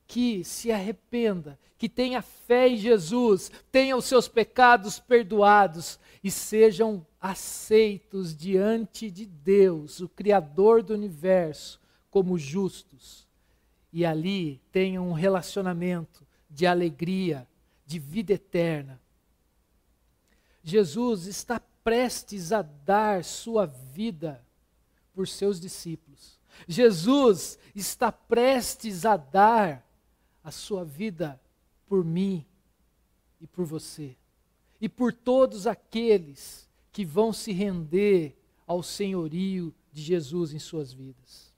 que 0.06 0.44
se 0.44 0.70
arrependa, 0.70 1.58
que 1.76 1.88
tenha 1.88 2.22
fé 2.22 2.68
em 2.68 2.76
Jesus, 2.76 3.50
tenha 3.70 3.96
os 3.96 4.04
seus 4.04 4.28
pecados 4.28 4.98
perdoados 4.98 5.98
e 6.22 6.30
sejam 6.30 7.06
aceitos 7.20 8.36
diante 8.36 9.10
de 9.10 9.26
Deus, 9.26 10.00
o 10.00 10.08
Criador 10.08 10.82
do 10.82 10.94
universo, 10.94 11.80
como 12.10 12.38
justos. 12.38 13.26
E 13.92 14.04
ali 14.04 14.60
tenham 14.70 15.08
um 15.08 15.12
relacionamento 15.12 16.26
de 16.48 16.66
alegria, 16.66 17.46
de 17.84 17.98
vida 17.98 18.32
eterna. 18.32 19.00
Jesus 20.62 21.26
está 21.26 21.60
prestes 21.60 22.52
a 22.52 22.62
dar 22.62 23.22
sua 23.22 23.66
vida 23.66 24.44
por 25.12 25.28
seus 25.28 25.60
discípulos. 25.60 26.36
Jesus 26.66 27.58
está 27.74 28.10
prestes 28.10 29.04
a 29.04 29.16
dar 29.16 29.85
a 30.46 30.52
sua 30.52 30.84
vida 30.84 31.40
por 31.88 32.04
mim 32.04 32.46
e 33.40 33.48
por 33.48 33.64
você, 33.64 34.16
e 34.80 34.88
por 34.88 35.12
todos 35.12 35.66
aqueles 35.66 36.70
que 36.92 37.04
vão 37.04 37.32
se 37.32 37.50
render 37.50 38.38
ao 38.64 38.80
senhorio 38.80 39.74
de 39.92 40.00
Jesus 40.00 40.54
em 40.54 40.60
suas 40.60 40.92
vidas. 40.92 41.52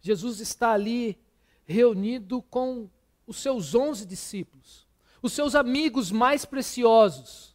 Jesus 0.00 0.38
está 0.38 0.70
ali 0.70 1.18
reunido 1.64 2.40
com 2.40 2.88
os 3.26 3.38
seus 3.38 3.74
onze 3.74 4.06
discípulos, 4.06 4.86
os 5.20 5.32
seus 5.32 5.56
amigos 5.56 6.12
mais 6.12 6.44
preciosos. 6.44 7.52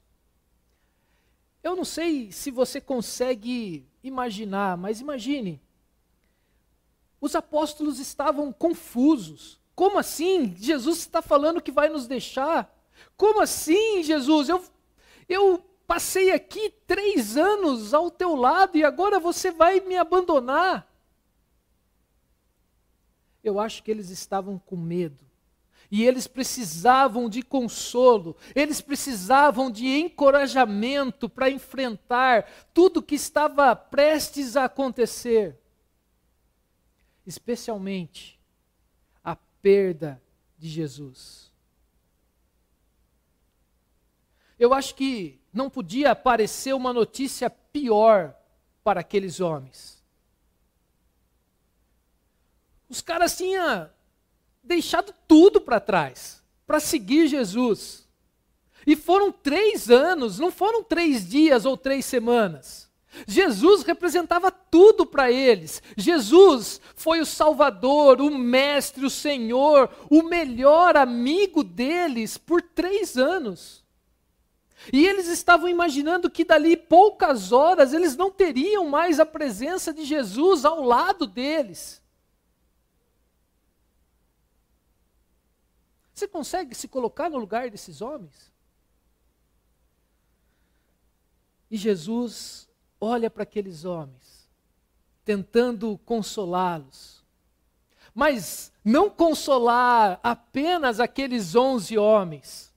Eu 1.64 1.74
não 1.74 1.86
sei 1.86 2.34
se 2.34 2.52
você 2.52 2.82
consegue 2.82 3.88
imaginar, 4.04 4.76
mas 4.76 5.00
imagine. 5.00 5.62
Os 7.22 7.34
apóstolos 7.34 7.98
estavam 7.98 8.52
confusos. 8.52 9.61
Como 9.82 9.98
assim? 9.98 10.56
Jesus 10.58 11.00
está 11.00 11.24
falando 11.24 11.60
que 11.60 11.72
vai 11.72 11.90
nos 11.90 12.06
deixar? 12.06 12.72
Como 13.18 13.42
assim, 13.42 14.04
Jesus? 14.04 14.48
Eu, 14.48 14.64
Eu 15.28 15.58
passei 15.88 16.32
aqui 16.32 16.70
três 16.86 17.36
anos 17.36 17.92
ao 17.92 18.12
teu 18.12 18.36
lado 18.36 18.78
e 18.78 18.84
agora 18.84 19.20
você 19.20 19.50
vai 19.50 19.80
me 19.80 19.98
abandonar. 19.98 20.88
Eu 23.44 23.60
acho 23.60 23.82
que 23.82 23.90
eles 23.90 24.12
estavam 24.12 24.60
com 24.60 24.76
medo. 24.76 25.26
E 25.90 26.06
eles 26.06 26.28
precisavam 26.28 27.28
de 27.28 27.42
consolo, 27.42 28.38
eles 28.54 28.82
precisavam 28.82 29.72
de 29.72 29.88
encorajamento 29.88 31.28
para 31.28 31.50
enfrentar 31.50 32.48
tudo 32.72 33.02
que 33.02 33.16
estava 33.16 33.76
prestes 33.76 34.56
a 34.56 34.66
acontecer. 34.66 35.60
Especialmente 37.26 38.40
perda 39.62 40.22
de 40.58 40.70
Jesus. 40.70 41.52
Eu 44.60 44.74
acho 44.74 44.94
que 44.96 45.40
não 45.52 45.70
podia 45.70 46.12
aparecer 46.12 46.74
uma 46.74 46.94
notícia 46.94 47.50
pior 47.50 48.36
para 48.84 49.00
aqueles 49.00 49.40
homens. 49.40 50.04
Os 52.90 53.02
caras 53.02 53.38
tinham 53.38 53.90
deixado 54.64 55.14
tudo 55.28 55.62
para 55.62 55.80
trás 55.80 56.42
para 56.68 56.80
seguir 56.80 57.28
Jesus. 57.28 58.08
E 58.86 58.96
foram 58.96 59.32
três 59.32 59.90
anos, 59.90 60.40
não 60.40 60.52
foram 60.52 60.84
três 60.84 61.28
dias 61.28 61.66
ou 61.66 61.78
três 61.78 62.06
semanas. 62.06 62.91
Jesus 63.28 63.84
representava 63.84 64.50
tudo 64.50 65.06
para 65.06 65.32
eles. 65.32 65.82
Jesus 65.98 66.80
foi 66.96 67.20
o 67.20 67.26
Salvador, 67.26 68.22
o 68.22 68.32
Mestre, 68.32 69.06
o 69.06 69.10
Senhor, 69.10 69.90
o 70.10 70.24
melhor 70.24 70.96
amigo 70.96 71.64
deles 71.64 72.38
por 72.38 72.62
três 72.62 73.18
anos. 73.18 73.84
E 74.92 75.06
eles 75.06 75.28
estavam 75.28 75.70
imaginando 75.70 76.30
que 76.30 76.44
dali 76.44 76.76
poucas 76.76 77.52
horas 77.52 77.94
eles 77.94 78.16
não 78.16 78.32
teriam 78.32 78.88
mais 78.88 79.20
a 79.20 79.26
presença 79.26 79.94
de 79.94 80.04
Jesus 80.04 80.66
ao 80.66 80.82
lado 80.82 81.28
deles. 81.28 82.02
Você 86.14 86.28
consegue 86.28 86.74
se 86.74 86.88
colocar 86.88 87.30
no 87.30 87.38
lugar 87.38 87.70
desses 87.70 88.02
homens? 88.02 88.52
E 91.70 91.78
Jesus 91.78 92.71
olha 93.02 93.32
para 93.32 93.42
aqueles 93.42 93.84
homens, 93.84 94.48
tentando 95.26 96.00
consolá-los. 96.06 97.26
Mas 98.14 98.72
não 98.86 99.10
consolar 99.10 100.20
apenas 100.22 101.00
aqueles 101.00 101.56
onze 101.56 101.98
homens. 101.98 102.72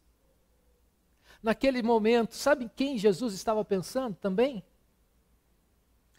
Naquele 1.42 1.82
momento, 1.82 2.34
sabe 2.34 2.70
quem 2.74 2.96
Jesus 2.96 3.34
estava 3.34 3.62
pensando 3.64 4.16
também? 4.16 4.64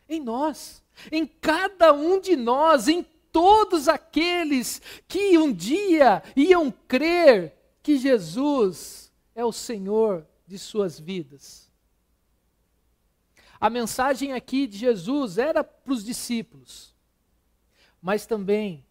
Em 0.08 0.22
nós, 0.22 0.84
em 1.12 1.26
cada 1.26 1.92
um 1.92 2.20
de 2.20 2.36
nós, 2.36 2.88
em 2.88 3.04
todos 3.32 3.88
aqueles 3.90 4.82
que 5.08 5.38
um 5.38 5.52
dia 5.52 6.22
iam 6.36 6.72
crer 6.72 7.54
que 7.82 7.98
Jesus 7.98 9.12
é 9.34 9.44
o 9.44 9.52
Senhor 9.52 10.26
de 10.48 10.60
suas 10.60 11.00
vidas. 11.00 11.65
A 13.66 13.70
mensagem 13.72 14.32
aqui 14.32 14.68
de 14.68 14.78
Jesus 14.78 15.40
era 15.40 15.64
para 15.64 15.92
os 15.92 16.04
discípulos, 16.04 16.94
mas 18.00 18.28
também 18.28 18.86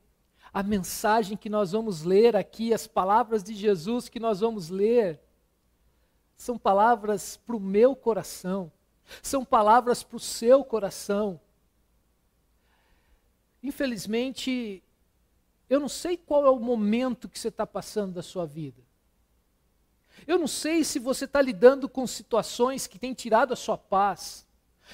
a 0.53 0.65
mensagem 0.65 1.37
que 1.37 1.49
nós 1.49 1.71
vamos 1.71 2.03
ler 2.03 2.35
aqui, 2.35 2.75
as 2.75 2.85
palavras 2.85 3.45
de 3.45 3.55
Jesus 3.55 4.09
que 4.09 4.19
nós 4.19 4.41
vamos 4.41 4.71
ler, 4.71 5.21
são 6.37 6.59
palavras 6.59 7.37
para 7.37 7.55
o 7.55 7.61
meu 7.61 7.95
coração, 7.95 8.73
são 9.23 9.45
palavras 9.45 10.03
para 10.03 10.17
o 10.17 10.19
seu 10.19 10.65
coração. 10.65 11.41
Infelizmente, 13.63 14.83
eu 15.71 15.79
não 15.79 15.89
sei 15.89 16.17
qual 16.17 16.45
é 16.47 16.51
o 16.51 16.59
momento 16.59 17.29
que 17.29 17.39
você 17.39 17.47
está 17.47 17.65
passando 17.65 18.15
da 18.15 18.25
sua 18.25 18.45
vida. 18.45 18.83
Eu 20.27 20.37
não 20.37 20.49
sei 20.49 20.83
se 20.83 20.99
você 20.99 21.27
está 21.27 21.41
lidando 21.41 21.89
com 21.89 22.05
situações 22.09 22.89
que 22.89 22.99
têm 22.99 23.15
tirado 23.15 23.53
a 23.53 23.57
sua 23.57 23.79
paz. 23.79 24.44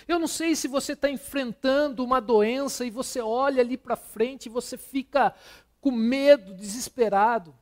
Eu 0.06 0.18
não 0.18 0.28
sei 0.28 0.54
se 0.54 0.68
você 0.68 0.92
está 0.92 1.10
enfrentando 1.10 2.04
uma 2.04 2.20
doença 2.20 2.84
e 2.84 2.90
você 2.90 3.20
olha 3.20 3.60
ali 3.60 3.76
para 3.76 3.96
frente 3.96 4.46
e 4.46 4.50
você 4.50 4.76
fica 4.76 5.34
com 5.80 5.90
medo, 5.90 6.54
desesperado. 6.54 7.54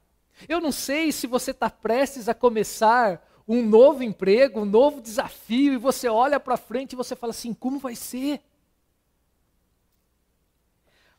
Eu 0.49 0.61
não 0.61 0.73
sei 0.73 1.11
se 1.11 1.27
você 1.27 1.51
está 1.51 1.71
prestes 1.71 2.29
a 2.29 2.35
começar 2.35 3.27
um 3.47 3.65
novo 3.65 4.03
emprego, 4.03 4.61
um 4.61 4.67
novo 4.67 5.01
desafio, 5.01 5.73
e 5.73 5.79
você 5.79 6.07
olha 6.09 6.39
para 6.39 6.57
frente 6.57 6.93
e 6.93 6.97
você 6.97 7.17
fala 7.17 7.31
assim: 7.31 7.55
como 7.55 7.79
vai 7.79 7.97
ser? 7.97 8.43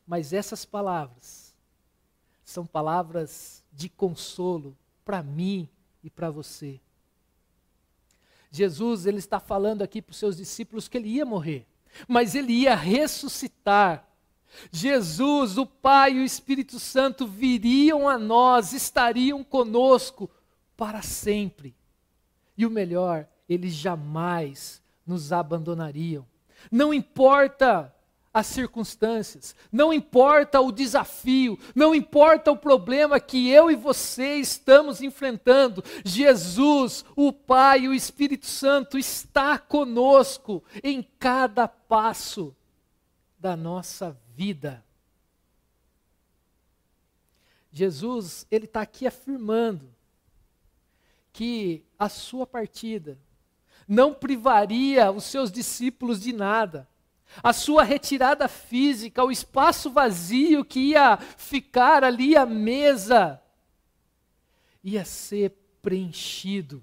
Mas 0.06 0.32
essas 0.32 0.64
palavras 0.64 1.54
são 2.44 2.66
palavras 2.66 3.64
de 3.72 3.88
consolo 3.88 4.76
para 5.04 5.22
mim 5.22 5.68
e 6.02 6.10
para 6.10 6.30
você. 6.30 6.80
Jesus, 8.50 9.06
ele 9.06 9.18
está 9.18 9.38
falando 9.38 9.82
aqui 9.82 10.02
para 10.02 10.12
os 10.12 10.18
seus 10.18 10.36
discípulos 10.36 10.88
que 10.88 10.98
ele 10.98 11.08
ia 11.08 11.24
morrer, 11.24 11.66
mas 12.08 12.34
ele 12.34 12.52
ia 12.52 12.74
ressuscitar. 12.74 14.06
Jesus, 14.72 15.56
o 15.56 15.64
Pai 15.64 16.14
e 16.14 16.20
o 16.20 16.24
Espírito 16.24 16.80
Santo 16.80 17.26
viriam 17.26 18.08
a 18.08 18.18
nós, 18.18 18.72
estariam 18.72 19.44
conosco 19.44 20.28
para 20.76 21.02
sempre. 21.02 21.74
E 22.56 22.66
o 22.66 22.70
melhor, 22.70 23.28
eles 23.48 23.72
jamais 23.72 24.82
nos 25.06 25.32
abandonariam. 25.32 26.26
Não 26.70 26.92
importa 26.92 27.94
as 28.32 28.46
circunstâncias, 28.46 29.56
não 29.72 29.92
importa 29.92 30.60
o 30.60 30.70
desafio, 30.70 31.58
não 31.74 31.92
importa 31.92 32.52
o 32.52 32.56
problema 32.56 33.18
que 33.18 33.50
eu 33.50 33.70
e 33.70 33.74
você 33.74 34.36
estamos 34.36 35.02
enfrentando, 35.02 35.82
Jesus, 36.04 37.04
o 37.16 37.32
Pai 37.32 37.88
o 37.88 37.94
Espírito 37.94 38.46
Santo 38.46 38.96
está 38.96 39.58
conosco 39.58 40.62
em 40.82 41.02
cada 41.18 41.66
passo 41.66 42.54
da 43.36 43.56
nossa 43.56 44.16
vida. 44.36 44.84
Jesus, 47.72 48.46
ele 48.50 48.66
está 48.66 48.82
aqui 48.82 49.06
afirmando 49.06 49.92
que 51.32 51.84
a 51.98 52.08
sua 52.08 52.46
partida 52.46 53.18
não 53.88 54.14
privaria 54.14 55.10
os 55.10 55.24
seus 55.24 55.50
discípulos 55.50 56.20
de 56.20 56.32
nada 56.32 56.89
a 57.42 57.52
sua 57.52 57.82
retirada 57.82 58.48
física, 58.48 59.24
o 59.24 59.30
espaço 59.30 59.90
vazio 59.90 60.64
que 60.64 60.90
ia 60.90 61.16
ficar 61.16 62.02
ali 62.04 62.36
à 62.36 62.44
mesa, 62.44 63.40
ia 64.82 65.04
ser 65.04 65.52
preenchido. 65.80 66.82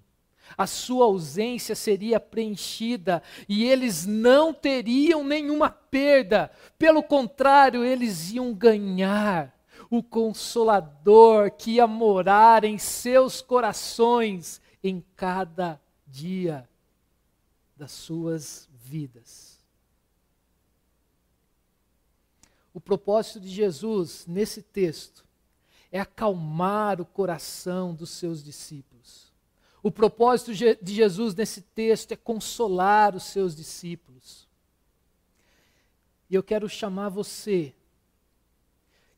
A 0.58 0.66
sua 0.66 1.06
ausência 1.06 1.76
seria 1.76 2.20
preenchida 2.20 3.22
e 3.50 3.66
eles 3.66 4.06
não 4.06 4.54
teriam 4.54 5.24
nenhuma 5.24 5.70
perda, 5.70 6.50
pelo 6.78 7.04
contrário, 7.04 7.84
eles 7.84 8.32
iam 8.32 8.54
ganhar 8.54 9.54
o 9.90 10.02
Consolador 10.02 11.52
que 11.52 11.72
ia 11.72 11.88
morar 11.88 12.64
em 12.64 12.78
seus 12.78 13.42
corações 13.42 14.62
em 14.84 15.04
cada 15.16 15.82
dia 16.06 16.68
das 17.76 17.92
suas 17.92 18.70
vidas. 18.72 19.47
O 22.78 22.80
propósito 22.80 23.40
de 23.40 23.50
Jesus 23.50 24.28
nesse 24.28 24.62
texto 24.62 25.26
é 25.92 26.00
acalmar 26.00 27.02
o 27.02 27.06
coração 27.08 27.92
dos 27.92 28.12
seus 28.12 28.44
discípulos. 28.44 29.34
O 29.82 29.90
propósito 29.90 30.54
de 30.54 30.94
Jesus 30.94 31.34
nesse 31.34 31.64
texto 31.64 32.12
é 32.12 32.16
consolar 32.16 33.16
os 33.16 33.24
seus 33.24 33.56
discípulos. 33.56 34.48
E 36.30 36.36
eu 36.36 36.44
quero 36.44 36.70
chamar 36.70 37.10
você 37.10 37.74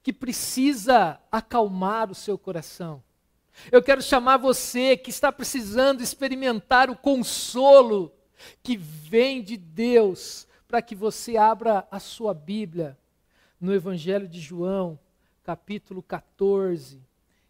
que 0.01 0.13
precisa 0.13 1.19
acalmar 1.29 2.09
o 2.09 2.15
seu 2.15 2.37
coração. 2.37 3.03
Eu 3.69 3.83
quero 3.83 4.01
chamar 4.01 4.37
você 4.37 4.95
que 4.95 5.09
está 5.09 5.33
precisando 5.33 6.01
experimentar 6.01 6.89
o 6.89 6.95
consolo 6.95 8.09
que 8.63 8.77
vem 8.77 9.43
de 9.43 9.57
Deus, 9.57 10.47
para 10.65 10.81
que 10.81 10.95
você 10.95 11.35
abra 11.35 11.85
a 11.91 11.99
sua 11.99 12.33
Bíblia 12.33 12.97
no 13.59 13.73
Evangelho 13.73 14.27
de 14.27 14.39
João, 14.39 14.99
capítulo 15.43 16.01
14, 16.01 17.01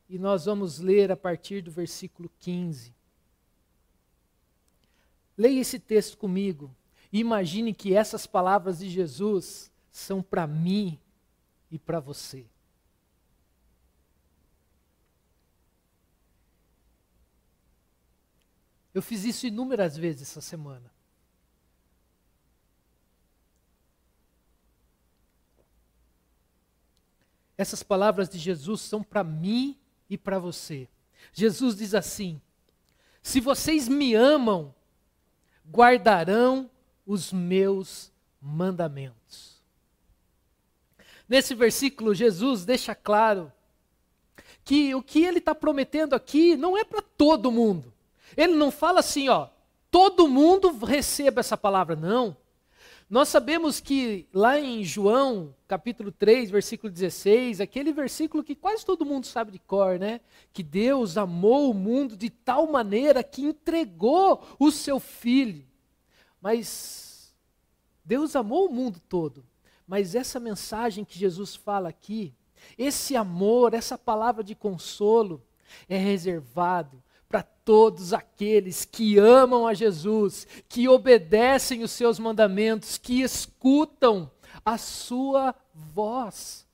e 0.10 0.18
nós 0.18 0.46
vamos 0.46 0.80
ler 0.80 1.12
a 1.12 1.18
partir 1.18 1.62
do 1.62 1.72
versículo 1.72 2.32
15. 2.40 2.94
Leia 5.38 5.62
esse 5.62 5.80
texto 5.80 6.18
comigo 6.18 6.76
e 7.14 7.20
imagine 7.20 7.74
que 7.74 7.94
essas 7.94 8.26
palavras 8.26 8.80
de 8.80 8.90
Jesus 8.90 9.72
são 9.92 10.22
para 10.22 10.48
mim 10.48 11.00
e 11.70 11.78
para 11.78 12.00
você. 12.00 12.46
Eu 18.94 19.02
fiz 19.02 19.24
isso 19.24 19.46
inúmeras 19.46 19.96
vezes 19.96 20.24
essa 20.24 20.42
semana. 20.42 20.92
Essas 27.60 27.84
palavras 27.84 28.30
de 28.30 28.40
Jesus 28.40 28.80
são 28.80 29.04
para 29.04 29.22
mim 29.22 29.78
e 30.10 30.18
para 30.18 30.40
você. 30.40 30.88
Jesus 31.34 31.76
diz 31.76 31.94
assim: 31.94 32.40
Se 33.22 33.42
vocês 33.42 33.86
me 33.86 34.16
amam, 34.16 34.74
guardarão 35.70 36.72
os 37.06 37.34
meus 37.34 38.14
mandamentos. 38.42 39.62
Nesse 41.28 41.54
versículo, 41.54 42.16
Jesus 42.16 42.64
deixa 42.64 42.96
claro 42.96 43.52
que 44.64 44.96
o 44.96 45.04
que 45.04 45.26
ele 45.26 45.40
está 45.40 45.54
prometendo 45.54 46.14
aqui 46.14 46.56
não 46.56 46.78
é 46.78 46.86
para 46.86 47.02
todo 47.02 47.52
mundo. 47.52 47.94
Ele 48.38 48.54
não 48.54 48.72
fala 48.72 49.02
assim, 49.02 49.28
ó, 49.28 49.50
todo 49.92 50.30
mundo 50.30 50.72
receba 50.78 51.42
essa 51.42 51.58
palavra, 51.58 51.94
não. 51.94 52.38
Nós 53.10 53.28
sabemos 53.30 53.80
que 53.80 54.28
lá 54.32 54.60
em 54.60 54.84
João, 54.84 55.56
capítulo 55.68 56.12
3, 56.12 56.52
versículo 56.52 56.94
16, 56.94 57.60
aquele 57.60 57.92
versículo 57.92 58.44
que 58.44 58.54
quase 58.54 58.86
todo 58.86 59.06
mundo 59.06 59.26
sabe 59.26 59.52
de 59.52 59.58
cor, 59.58 59.98
né? 59.98 60.22
Que 60.54 60.62
Deus 60.62 61.18
amou 61.18 61.72
o 61.72 61.74
mundo 61.74 62.16
de 62.16 62.30
tal 62.30 62.68
maneira 62.68 63.24
que 63.24 63.42
entregou 63.42 64.48
o 64.60 64.70
seu 64.70 65.00
filho. 65.00 65.66
Mas 66.40 67.34
Deus 68.06 68.36
amou 68.36 68.68
o 68.68 68.72
mundo 68.72 69.02
todo. 69.10 69.44
Mas 69.88 70.14
essa 70.14 70.40
mensagem 70.40 71.04
que 71.04 71.18
Jesus 71.18 71.56
fala 71.56 71.90
aqui, 71.90 72.32
esse 72.78 73.16
amor, 73.16 73.74
essa 73.74 73.98
palavra 73.98 74.44
de 74.44 74.54
consolo, 74.54 75.44
é 75.88 75.98
reservado 75.98 77.02
todos 77.70 78.14
aqueles 78.14 78.84
que 78.84 79.20
amam 79.20 79.68
a 79.68 79.76
Jesus, 79.76 80.48
que 80.68 80.90
obedecem 80.90 81.84
os 81.84 81.92
seus 81.92 82.18
mandamentos, 82.18 82.98
que 82.98 83.22
escutam 83.22 84.32
a 84.66 84.76
sua 84.76 85.54
voz. 85.72 86.66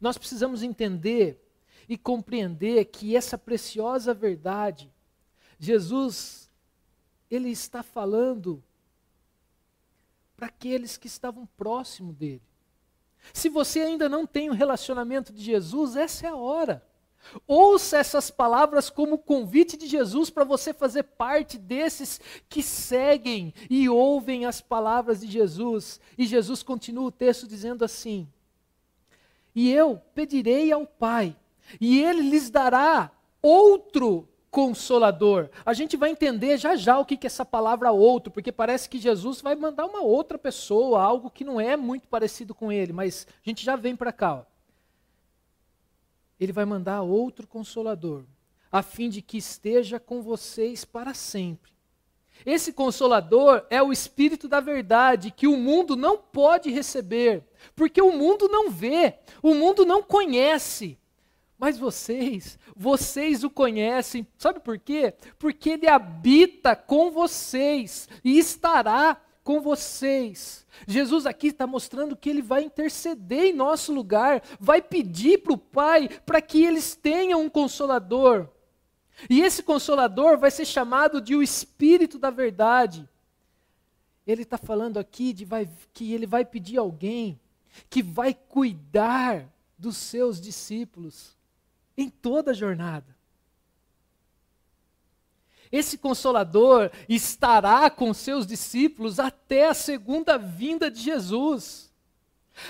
Nós 0.00 0.16
precisamos 0.16 0.62
entender 0.62 1.44
e 1.88 1.98
compreender 1.98 2.84
que 2.84 3.16
essa 3.16 3.36
preciosa 3.36 4.14
verdade, 4.14 4.88
Jesus, 5.58 6.48
ele 7.28 7.50
está 7.50 7.82
falando 7.82 8.62
para 10.36 10.46
aqueles 10.46 10.96
que 10.96 11.08
estavam 11.08 11.44
próximo 11.56 12.12
dele. 12.12 12.46
Se 13.32 13.48
você 13.48 13.80
ainda 13.80 14.08
não 14.08 14.28
tem 14.28 14.48
um 14.48 14.54
relacionamento 14.54 15.32
de 15.32 15.42
Jesus, 15.42 15.96
essa 15.96 16.24
é 16.28 16.30
a 16.30 16.36
hora. 16.36 16.86
Ouça 17.46 17.98
essas 17.98 18.30
palavras 18.30 18.90
como 18.90 19.18
convite 19.18 19.76
de 19.76 19.86
Jesus 19.86 20.30
para 20.30 20.44
você 20.44 20.72
fazer 20.72 21.02
parte 21.02 21.58
desses 21.58 22.20
que 22.48 22.62
seguem 22.62 23.52
e 23.68 23.88
ouvem 23.88 24.44
as 24.46 24.60
palavras 24.60 25.20
de 25.20 25.26
Jesus. 25.26 26.00
E 26.16 26.26
Jesus 26.26 26.62
continua 26.62 27.06
o 27.06 27.12
texto 27.12 27.46
dizendo 27.46 27.84
assim: 27.84 28.28
E 29.54 29.70
eu 29.72 30.00
pedirei 30.14 30.72
ao 30.72 30.86
Pai, 30.86 31.36
e 31.80 32.02
ele 32.02 32.22
lhes 32.22 32.50
dará 32.50 33.10
outro 33.42 34.28
consolador. 34.50 35.50
A 35.66 35.74
gente 35.74 35.98
vai 35.98 36.10
entender 36.10 36.56
já 36.56 36.76
já 36.76 36.98
o 36.98 37.04
que 37.04 37.14
é 37.14 37.26
essa 37.26 37.44
palavra 37.44 37.92
outro, 37.92 38.32
porque 38.32 38.50
parece 38.50 38.88
que 38.88 38.98
Jesus 38.98 39.42
vai 39.42 39.54
mandar 39.54 39.84
uma 39.84 40.00
outra 40.00 40.38
pessoa, 40.38 41.02
algo 41.02 41.30
que 41.30 41.44
não 41.44 41.60
é 41.60 41.76
muito 41.76 42.08
parecido 42.08 42.54
com 42.54 42.72
ele, 42.72 42.90
mas 42.90 43.26
a 43.28 43.48
gente 43.48 43.62
já 43.62 43.76
vem 43.76 43.94
para 43.94 44.12
cá. 44.12 44.36
Ó. 44.36 44.55
Ele 46.38 46.52
vai 46.52 46.64
mandar 46.64 47.02
outro 47.02 47.46
consolador, 47.46 48.24
a 48.70 48.82
fim 48.82 49.08
de 49.08 49.22
que 49.22 49.38
esteja 49.38 49.98
com 49.98 50.22
vocês 50.22 50.84
para 50.84 51.14
sempre. 51.14 51.72
Esse 52.44 52.72
consolador 52.72 53.64
é 53.70 53.82
o 53.82 53.92
Espírito 53.92 54.48
da 54.48 54.60
verdade 54.60 55.30
que 55.30 55.46
o 55.46 55.56
mundo 55.56 55.96
não 55.96 56.18
pode 56.18 56.70
receber, 56.70 57.42
porque 57.74 58.02
o 58.02 58.12
mundo 58.12 58.48
não 58.48 58.70
vê, 58.70 59.18
o 59.42 59.54
mundo 59.54 59.86
não 59.86 60.02
conhece. 60.02 60.98
Mas 61.58 61.78
vocês, 61.78 62.58
vocês 62.76 63.42
o 63.42 63.48
conhecem, 63.48 64.26
sabe 64.36 64.60
por 64.60 64.78
quê? 64.78 65.14
Porque 65.38 65.70
ele 65.70 65.88
habita 65.88 66.76
com 66.76 67.10
vocês 67.10 68.08
e 68.22 68.38
estará 68.38 69.18
com 69.46 69.60
vocês. 69.60 70.66
Jesus 70.88 71.24
aqui 71.24 71.46
está 71.46 71.68
mostrando 71.68 72.16
que 72.16 72.28
ele 72.28 72.42
vai 72.42 72.64
interceder 72.64 73.44
em 73.44 73.52
nosso 73.52 73.94
lugar, 73.94 74.42
vai 74.58 74.82
pedir 74.82 75.38
para 75.38 75.52
o 75.52 75.56
Pai 75.56 76.08
para 76.26 76.42
que 76.42 76.64
eles 76.64 76.96
tenham 76.96 77.42
um 77.42 77.48
consolador. 77.48 78.48
E 79.30 79.40
esse 79.40 79.62
consolador 79.62 80.36
vai 80.36 80.50
ser 80.50 80.64
chamado 80.64 81.20
de 81.20 81.36
o 81.36 81.44
Espírito 81.44 82.18
da 82.18 82.28
Verdade. 82.28 83.08
Ele 84.26 84.42
está 84.42 84.58
falando 84.58 84.98
aqui 84.98 85.32
de 85.32 85.44
vai, 85.44 85.70
que 85.94 86.12
ele 86.12 86.26
vai 86.26 86.44
pedir 86.44 86.78
alguém 86.78 87.40
que 87.88 88.02
vai 88.02 88.34
cuidar 88.34 89.48
dos 89.78 89.96
seus 89.96 90.40
discípulos 90.40 91.36
em 91.96 92.10
toda 92.10 92.50
a 92.50 92.54
jornada. 92.54 93.15
Esse 95.70 95.98
consolador 95.98 96.90
estará 97.08 97.88
com 97.90 98.14
seus 98.14 98.46
discípulos 98.46 99.18
até 99.18 99.68
a 99.68 99.74
segunda 99.74 100.36
vinda 100.36 100.90
de 100.90 101.00
Jesus. 101.00 101.92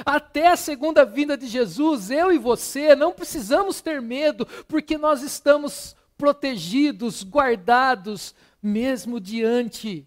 Até 0.04 0.48
a 0.48 0.56
segunda 0.56 1.04
vinda 1.04 1.36
de 1.36 1.46
Jesus, 1.46 2.10
eu 2.10 2.32
e 2.32 2.38
você 2.38 2.96
não 2.96 3.12
precisamos 3.12 3.80
ter 3.80 4.02
medo, 4.02 4.44
porque 4.66 4.98
nós 4.98 5.22
estamos 5.22 5.94
protegidos, 6.18 7.22
guardados, 7.22 8.34
mesmo 8.60 9.20
diante 9.20 10.06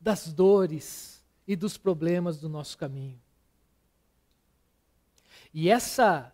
das 0.00 0.32
dores 0.32 1.22
e 1.46 1.54
dos 1.54 1.76
problemas 1.76 2.38
do 2.38 2.48
nosso 2.48 2.78
caminho. 2.78 3.20
E 5.52 5.68
essa 5.68 6.32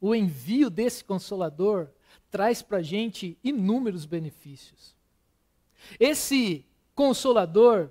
o 0.00 0.14
envio 0.14 0.70
desse 0.70 1.02
consolador 1.02 1.88
traz 2.30 2.62
para 2.62 2.78
a 2.78 2.82
gente 2.82 3.38
inúmeros 3.42 4.04
benefícios. 4.04 4.94
Esse 5.98 6.64
consolador 6.94 7.90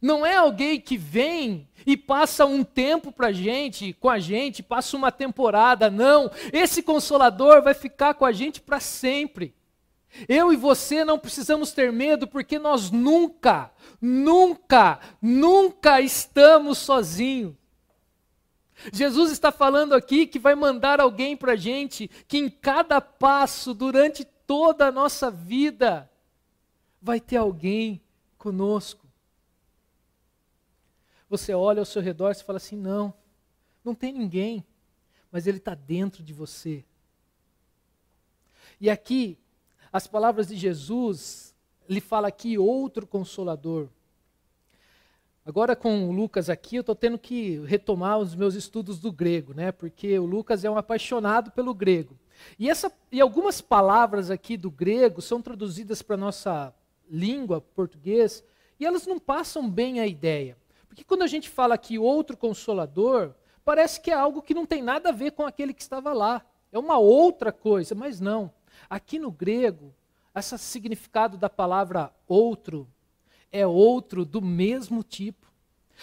não 0.00 0.24
é 0.24 0.36
alguém 0.36 0.80
que 0.80 0.96
vem 0.96 1.68
e 1.86 1.96
passa 1.96 2.46
um 2.46 2.62
tempo 2.62 3.10
para 3.10 3.32
gente, 3.32 3.92
com 3.94 4.08
a 4.08 4.18
gente, 4.18 4.62
passa 4.62 4.96
uma 4.96 5.10
temporada, 5.10 5.90
não. 5.90 6.30
Esse 6.52 6.82
consolador 6.82 7.62
vai 7.62 7.74
ficar 7.74 8.14
com 8.14 8.24
a 8.24 8.32
gente 8.32 8.60
para 8.60 8.80
sempre. 8.80 9.54
Eu 10.28 10.52
e 10.52 10.56
você 10.56 11.04
não 11.04 11.18
precisamos 11.18 11.72
ter 11.72 11.92
medo, 11.92 12.26
porque 12.26 12.58
nós 12.58 12.90
nunca, 12.90 13.72
nunca, 14.00 15.00
nunca 15.20 16.00
estamos 16.00 16.78
sozinhos. 16.78 17.54
Jesus 18.92 19.30
está 19.30 19.52
falando 19.52 19.94
aqui 19.94 20.26
que 20.26 20.38
vai 20.38 20.54
mandar 20.54 21.00
alguém 21.00 21.36
para 21.36 21.52
a 21.52 21.56
gente 21.56 22.08
que 22.26 22.38
em 22.38 22.50
cada 22.50 23.00
passo, 23.00 23.72
durante 23.72 24.24
toda 24.24 24.86
a 24.86 24.92
nossa 24.92 25.30
vida, 25.30 26.10
vai 27.00 27.20
ter 27.20 27.36
alguém 27.36 28.02
conosco. 28.36 29.06
Você 31.28 31.54
olha 31.54 31.80
ao 31.80 31.86
seu 31.86 32.02
redor 32.02 32.32
e 32.32 32.42
fala 32.42 32.58
assim: 32.58 32.76
não, 32.76 33.14
não 33.84 33.94
tem 33.94 34.12
ninguém, 34.12 34.64
mas 35.30 35.46
ele 35.46 35.58
está 35.58 35.74
dentro 35.74 36.22
de 36.22 36.32
você. 36.32 36.84
E 38.80 38.90
aqui, 38.90 39.38
as 39.92 40.06
palavras 40.06 40.48
de 40.48 40.56
Jesus, 40.56 41.54
ele 41.88 42.00
fala 42.00 42.28
aqui 42.28 42.58
outro 42.58 43.06
consolador. 43.06 43.88
Agora 45.46 45.76
com 45.76 46.08
o 46.08 46.10
Lucas 46.10 46.48
aqui, 46.48 46.76
eu 46.76 46.80
estou 46.80 46.94
tendo 46.94 47.18
que 47.18 47.60
retomar 47.66 48.18
os 48.18 48.34
meus 48.34 48.54
estudos 48.54 48.98
do 48.98 49.12
grego, 49.12 49.52
né? 49.52 49.70
Porque 49.72 50.18
o 50.18 50.24
Lucas 50.24 50.64
é 50.64 50.70
um 50.70 50.78
apaixonado 50.78 51.50
pelo 51.50 51.74
grego. 51.74 52.18
E, 52.58 52.70
essa, 52.70 52.90
e 53.12 53.20
algumas 53.20 53.60
palavras 53.60 54.30
aqui 54.30 54.56
do 54.56 54.70
grego 54.70 55.20
são 55.20 55.42
traduzidas 55.42 56.00
para 56.00 56.14
a 56.14 56.18
nossa 56.18 56.74
língua, 57.10 57.60
português, 57.60 58.42
e 58.80 58.86
elas 58.86 59.06
não 59.06 59.18
passam 59.18 59.68
bem 59.68 60.00
a 60.00 60.06
ideia. 60.06 60.56
Porque 60.88 61.04
quando 61.04 61.20
a 61.20 61.26
gente 61.26 61.50
fala 61.50 61.74
aqui 61.74 61.98
outro 61.98 62.38
consolador, 62.38 63.34
parece 63.66 64.00
que 64.00 64.10
é 64.10 64.14
algo 64.14 64.40
que 64.40 64.54
não 64.54 64.64
tem 64.64 64.82
nada 64.82 65.10
a 65.10 65.12
ver 65.12 65.32
com 65.32 65.46
aquele 65.46 65.74
que 65.74 65.82
estava 65.82 66.14
lá. 66.14 66.42
É 66.72 66.78
uma 66.78 66.96
outra 66.96 67.52
coisa, 67.52 67.94
mas 67.94 68.18
não. 68.18 68.50
Aqui 68.88 69.18
no 69.18 69.30
grego, 69.30 69.94
esse 70.34 70.56
significado 70.56 71.36
da 71.36 71.50
palavra 71.50 72.10
outro 72.26 72.88
é 73.54 73.64
outro 73.64 74.24
do 74.24 74.42
mesmo 74.42 75.04
tipo, 75.04 75.46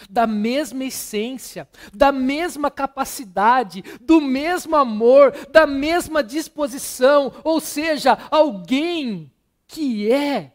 da 0.08 0.26
mesma 0.26 0.84
essência, 0.84 1.68
da 1.92 2.10
mesma 2.10 2.70
capacidade, 2.70 3.82
do 4.00 4.22
mesmo 4.22 4.74
amor, 4.74 5.32
da 5.50 5.66
mesma 5.66 6.24
disposição, 6.24 7.30
ou 7.44 7.60
seja, 7.60 8.18
alguém 8.30 9.30
que 9.66 10.10
é 10.10 10.54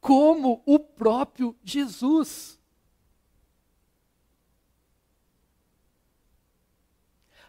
como 0.00 0.62
o 0.64 0.78
próprio 0.78 1.54
Jesus. 1.62 2.58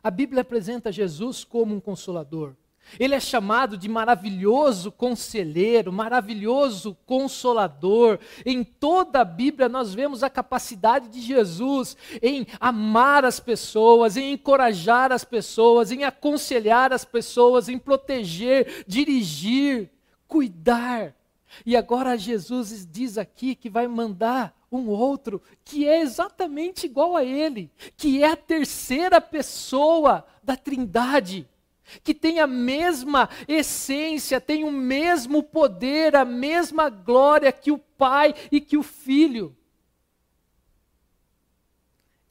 A 0.03 0.11
Bíblia 0.11 0.41
apresenta 0.41 0.91
Jesus 0.91 1.45
como 1.45 1.73
um 1.73 1.79
consolador. 1.79 2.53
Ele 2.99 3.15
é 3.15 3.19
chamado 3.19 3.77
de 3.77 3.89
maravilhoso 3.89 4.91
conselheiro, 4.91 5.91
maravilhoso 5.91 6.95
consolador. 7.05 8.19
Em 8.45 8.63
toda 8.63 9.21
a 9.21 9.25
Bíblia 9.25 9.67
nós 9.67 9.93
vemos 9.93 10.23
a 10.23 10.29
capacidade 10.29 11.07
de 11.07 11.19
Jesus 11.19 11.97
em 12.21 12.45
amar 12.59 13.25
as 13.25 13.39
pessoas, 13.39 14.15
em 14.15 14.33
encorajar 14.33 15.11
as 15.11 15.23
pessoas, 15.23 15.91
em 15.91 16.03
aconselhar 16.03 16.93
as 16.93 17.03
pessoas, 17.03 17.67
em 17.67 17.79
proteger, 17.79 18.85
dirigir, 18.87 19.89
cuidar. 20.27 21.15
E 21.65 21.75
agora 21.75 22.17
Jesus 22.17 22.87
diz 22.89 23.17
aqui 23.17 23.55
que 23.55 23.69
vai 23.69 23.87
mandar 23.87 24.55
um 24.71 24.89
outro 24.89 25.41
que 25.63 25.87
é 25.87 26.01
exatamente 26.01 26.85
igual 26.85 27.15
a 27.15 27.23
ele, 27.23 27.71
que 27.95 28.23
é 28.23 28.31
a 28.31 28.35
terceira 28.35 29.21
pessoa 29.21 30.25
da 30.43 30.55
Trindade 30.55 31.47
que 32.03 32.13
tem 32.13 32.39
a 32.39 32.47
mesma 32.47 33.29
essência, 33.47 34.39
tem 34.39 34.63
o 34.63 34.71
mesmo 34.71 35.43
poder, 35.43 36.15
a 36.15 36.23
mesma 36.23 36.89
glória 36.89 37.51
que 37.51 37.71
o 37.71 37.77
Pai 37.77 38.33
e 38.51 38.61
que 38.61 38.77
o 38.77 38.83
Filho. 38.83 39.55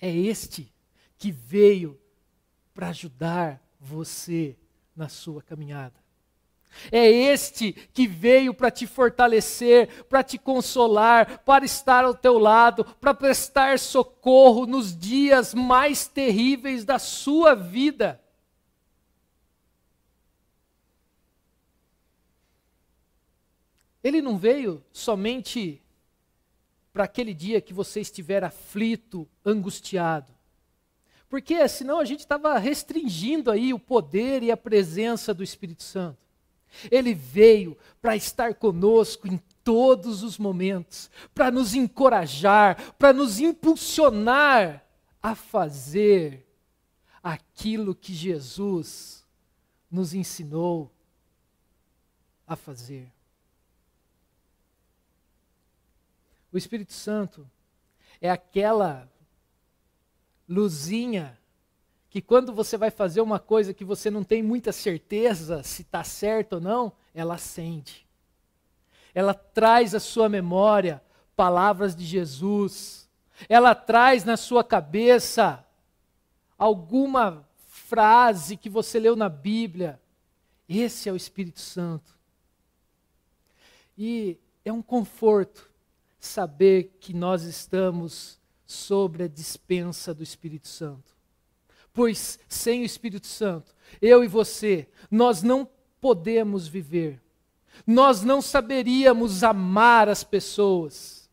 É 0.00 0.10
este 0.10 0.72
que 1.18 1.30
veio 1.30 1.98
para 2.74 2.88
ajudar 2.88 3.62
você 3.78 4.56
na 4.96 5.08
sua 5.08 5.42
caminhada. 5.42 6.02
É 6.90 7.06
este 7.06 7.72
que 7.92 8.06
veio 8.06 8.54
para 8.54 8.70
te 8.70 8.86
fortalecer, 8.86 10.04
para 10.04 10.22
te 10.22 10.38
consolar, 10.38 11.40
para 11.40 11.64
estar 11.64 12.04
ao 12.04 12.14
teu 12.14 12.38
lado, 12.38 12.84
para 13.00 13.12
prestar 13.12 13.78
socorro 13.78 14.66
nos 14.66 14.96
dias 14.96 15.54
mais 15.54 16.06
terríveis 16.06 16.84
da 16.84 16.98
sua 16.98 17.54
vida. 17.54 18.21
Ele 24.02 24.20
não 24.20 24.36
veio 24.36 24.82
somente 24.92 25.80
para 26.92 27.04
aquele 27.04 27.32
dia 27.32 27.60
que 27.60 27.72
você 27.72 28.00
estiver 28.00 28.44
aflito, 28.44 29.28
angustiado. 29.44 30.32
Porque 31.28 31.66
senão 31.68 31.98
a 31.98 32.04
gente 32.04 32.20
estava 32.20 32.58
restringindo 32.58 33.50
aí 33.50 33.72
o 33.72 33.78
poder 33.78 34.42
e 34.42 34.50
a 34.50 34.56
presença 34.56 35.32
do 35.32 35.42
Espírito 35.42 35.82
Santo. 35.82 36.26
Ele 36.90 37.14
veio 37.14 37.76
para 38.00 38.16
estar 38.16 38.54
conosco 38.54 39.26
em 39.26 39.40
todos 39.64 40.22
os 40.22 40.36
momentos, 40.36 41.10
para 41.34 41.50
nos 41.50 41.74
encorajar, 41.74 42.94
para 42.94 43.12
nos 43.12 43.38
impulsionar 43.38 44.84
a 45.22 45.34
fazer 45.34 46.46
aquilo 47.22 47.94
que 47.94 48.12
Jesus 48.12 49.24
nos 49.90 50.12
ensinou 50.12 50.90
a 52.46 52.56
fazer. 52.56 53.10
O 56.52 56.58
Espírito 56.58 56.92
Santo 56.92 57.48
é 58.20 58.30
aquela 58.30 59.10
luzinha 60.48 61.38
que 62.10 62.20
quando 62.20 62.52
você 62.52 62.76
vai 62.76 62.90
fazer 62.90 63.22
uma 63.22 63.38
coisa 63.38 63.72
que 63.72 63.86
você 63.86 64.10
não 64.10 64.22
tem 64.22 64.42
muita 64.42 64.70
certeza 64.70 65.62
se 65.62 65.80
está 65.80 66.04
certo 66.04 66.54
ou 66.54 66.60
não, 66.60 66.92
ela 67.14 67.36
acende. 67.36 68.06
Ela 69.14 69.32
traz 69.32 69.94
à 69.94 70.00
sua 70.00 70.28
memória 70.28 71.02
palavras 71.34 71.96
de 71.96 72.04
Jesus. 72.04 73.08
Ela 73.48 73.74
traz 73.74 74.24
na 74.24 74.36
sua 74.36 74.62
cabeça 74.62 75.66
alguma 76.58 77.48
frase 77.66 78.58
que 78.58 78.68
você 78.68 78.98
leu 79.00 79.16
na 79.16 79.30
Bíblia. 79.30 79.98
Esse 80.68 81.08
é 81.08 81.12
o 81.12 81.16
Espírito 81.16 81.60
Santo. 81.60 82.14
E 83.96 84.38
é 84.66 84.72
um 84.72 84.82
conforto 84.82 85.71
saber 86.26 86.96
que 87.00 87.12
nós 87.12 87.42
estamos 87.42 88.38
sobre 88.64 89.24
a 89.24 89.28
dispensa 89.28 90.14
do 90.14 90.22
Espírito 90.22 90.68
Santo. 90.68 91.16
Pois 91.92 92.38
sem 92.48 92.82
o 92.82 92.84
Espírito 92.84 93.26
Santo, 93.26 93.74
eu 94.00 94.22
e 94.22 94.28
você, 94.28 94.88
nós 95.10 95.42
não 95.42 95.68
podemos 96.00 96.66
viver. 96.68 97.20
Nós 97.86 98.22
não 98.22 98.40
saberíamos 98.40 99.42
amar 99.42 100.08
as 100.08 100.22
pessoas. 100.22 101.28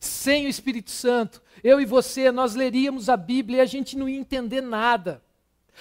Sem 0.00 0.46
o 0.46 0.48
Espírito 0.48 0.90
Santo, 0.90 1.40
eu 1.62 1.80
e 1.80 1.84
você, 1.84 2.32
nós 2.32 2.54
leríamos 2.54 3.08
a 3.08 3.16
Bíblia 3.16 3.58
e 3.58 3.60
a 3.60 3.66
gente 3.66 3.96
não 3.96 4.08
ia 4.08 4.18
entender 4.18 4.60
nada. 4.60 5.22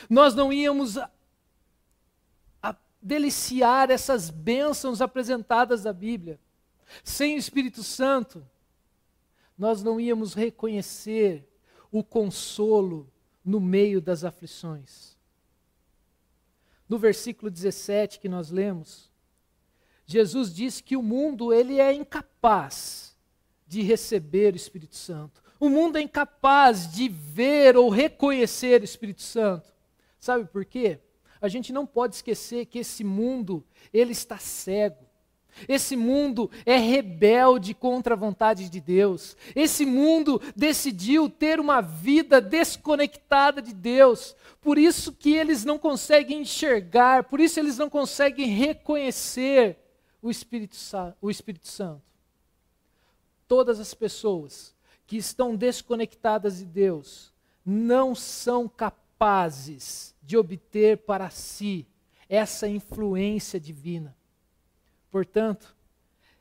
Nós 0.07 0.35
não 0.35 0.53
íamos 0.53 0.97
a, 0.97 1.09
a 2.61 2.75
deliciar 3.01 3.89
essas 3.89 4.29
bênçãos 4.29 5.01
apresentadas 5.01 5.81
da 5.81 5.91
Bíblia. 5.91 6.39
Sem 7.03 7.35
o 7.35 7.37
Espírito 7.37 7.83
Santo, 7.83 8.45
nós 9.57 9.83
não 9.83 9.99
íamos 9.99 10.33
reconhecer 10.33 11.47
o 11.91 12.03
consolo 12.03 13.11
no 13.43 13.59
meio 13.59 14.01
das 14.01 14.23
aflições. 14.23 15.17
No 16.87 16.97
versículo 16.97 17.49
17 17.49 18.19
que 18.19 18.27
nós 18.27 18.49
lemos, 18.49 19.09
Jesus 20.05 20.53
diz 20.53 20.81
que 20.81 20.97
o 20.97 21.03
mundo 21.03 21.53
ele 21.53 21.79
é 21.79 21.93
incapaz 21.93 23.15
de 23.65 23.81
receber 23.81 24.53
o 24.53 24.57
Espírito 24.57 24.95
Santo. 24.95 25.41
O 25.59 25.69
mundo 25.69 25.97
é 25.97 26.01
incapaz 26.01 26.91
de 26.91 27.07
ver 27.07 27.77
ou 27.77 27.89
reconhecer 27.89 28.81
o 28.81 28.85
Espírito 28.85 29.21
Santo. 29.21 29.71
Sabe 30.19 30.45
por 30.45 30.65
quê? 30.65 30.99
A 31.39 31.47
gente 31.47 31.71
não 31.71 31.85
pode 31.85 32.15
esquecer 32.15 32.65
que 32.65 32.79
esse 32.79 33.03
mundo 33.03 33.65
ele 33.93 34.11
está 34.11 34.37
cego. 34.37 35.05
Esse 35.67 35.95
mundo 35.95 36.49
é 36.65 36.77
rebelde 36.77 37.73
contra 37.73 38.13
a 38.13 38.17
vontade 38.17 38.69
de 38.69 38.79
Deus. 38.79 39.35
Esse 39.55 39.85
mundo 39.85 40.41
decidiu 40.55 41.29
ter 41.29 41.59
uma 41.59 41.81
vida 41.81 42.41
desconectada 42.41 43.61
de 43.61 43.73
Deus. 43.73 44.35
Por 44.61 44.77
isso 44.77 45.11
que 45.11 45.33
eles 45.33 45.65
não 45.65 45.77
conseguem 45.77 46.41
enxergar, 46.41 47.25
por 47.25 47.39
isso 47.39 47.59
eles 47.59 47.77
não 47.77 47.89
conseguem 47.89 48.47
reconhecer 48.47 49.77
o 50.21 50.29
Espírito, 50.29 50.77
o 51.21 51.29
Espírito 51.29 51.67
Santo. 51.67 52.03
Todas 53.47 53.79
as 53.79 53.93
pessoas 53.93 54.73
que 55.05 55.17
estão 55.17 55.55
desconectadas 55.55 56.59
de 56.59 56.65
Deus 56.65 57.33
não 57.65 58.15
são 58.15 58.67
capazes 58.67 60.15
de 60.23 60.37
obter 60.37 60.99
para 60.99 61.29
si 61.29 61.85
essa 62.29 62.67
influência 62.67 63.59
divina. 63.59 64.15
Portanto, 65.11 65.75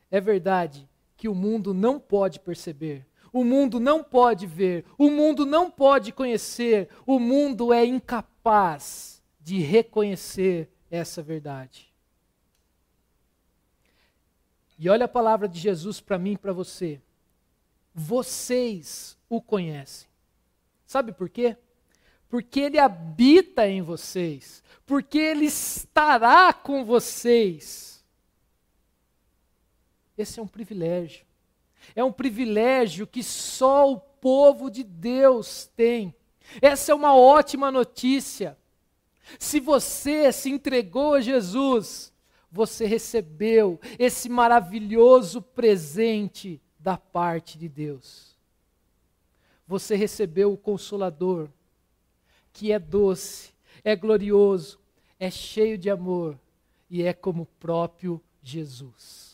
é 0.09 0.21
verdade 0.21 0.89
que 1.17 1.27
o 1.27 1.35
mundo 1.35 1.73
não 1.73 1.99
pode 1.99 2.39
perceber, 2.39 3.05
o 3.31 3.43
mundo 3.43 3.79
não 3.79 4.03
pode 4.03 4.47
ver, 4.47 4.85
o 4.97 5.09
mundo 5.09 5.45
não 5.45 5.69
pode 5.69 6.11
conhecer, 6.11 6.89
o 7.05 7.19
mundo 7.19 7.73
é 7.73 7.85
incapaz 7.85 9.21
de 9.39 9.59
reconhecer 9.59 10.69
essa 10.89 11.21
verdade. 11.21 11.91
E 14.79 14.89
olha 14.89 15.05
a 15.05 15.09
palavra 15.09 15.47
de 15.47 15.59
Jesus 15.59 16.01
para 16.01 16.17
mim 16.17 16.31
e 16.31 16.37
para 16.37 16.53
você. 16.53 16.99
Vocês 17.93 19.17
o 19.29 19.41
conhecem. 19.41 20.09
Sabe 20.87 21.11
por 21.11 21.29
quê? 21.29 21.55
Porque 22.27 22.61
ele 22.61 22.79
habita 22.79 23.67
em 23.67 23.81
vocês, 23.81 24.63
porque 24.85 25.19
ele 25.19 25.45
estará 25.45 26.51
com 26.53 26.83
vocês 26.83 27.90
esse 30.21 30.39
é 30.39 30.43
um 30.43 30.47
privilégio. 30.47 31.25
É 31.95 32.03
um 32.03 32.11
privilégio 32.11 33.07
que 33.07 33.23
só 33.23 33.91
o 33.91 33.99
povo 33.99 34.69
de 34.69 34.83
Deus 34.83 35.69
tem. 35.75 36.13
Essa 36.61 36.91
é 36.91 36.95
uma 36.95 37.15
ótima 37.15 37.71
notícia. 37.71 38.57
Se 39.39 39.59
você 39.59 40.31
se 40.31 40.49
entregou 40.49 41.15
a 41.15 41.21
Jesus, 41.21 42.13
você 42.51 42.85
recebeu 42.85 43.79
esse 43.97 44.27
maravilhoso 44.27 45.41
presente 45.41 46.61
da 46.77 46.97
parte 46.97 47.57
de 47.57 47.69
Deus. 47.69 48.35
Você 49.67 49.95
recebeu 49.95 50.51
o 50.51 50.57
Consolador, 50.57 51.47
que 52.51 52.71
é 52.71 52.79
doce, 52.79 53.53
é 53.83 53.95
glorioso, 53.95 54.79
é 55.17 55.31
cheio 55.31 55.77
de 55.77 55.89
amor 55.89 56.37
e 56.89 57.03
é 57.03 57.13
como 57.13 57.43
o 57.43 57.45
próprio 57.45 58.21
Jesus. 58.43 59.30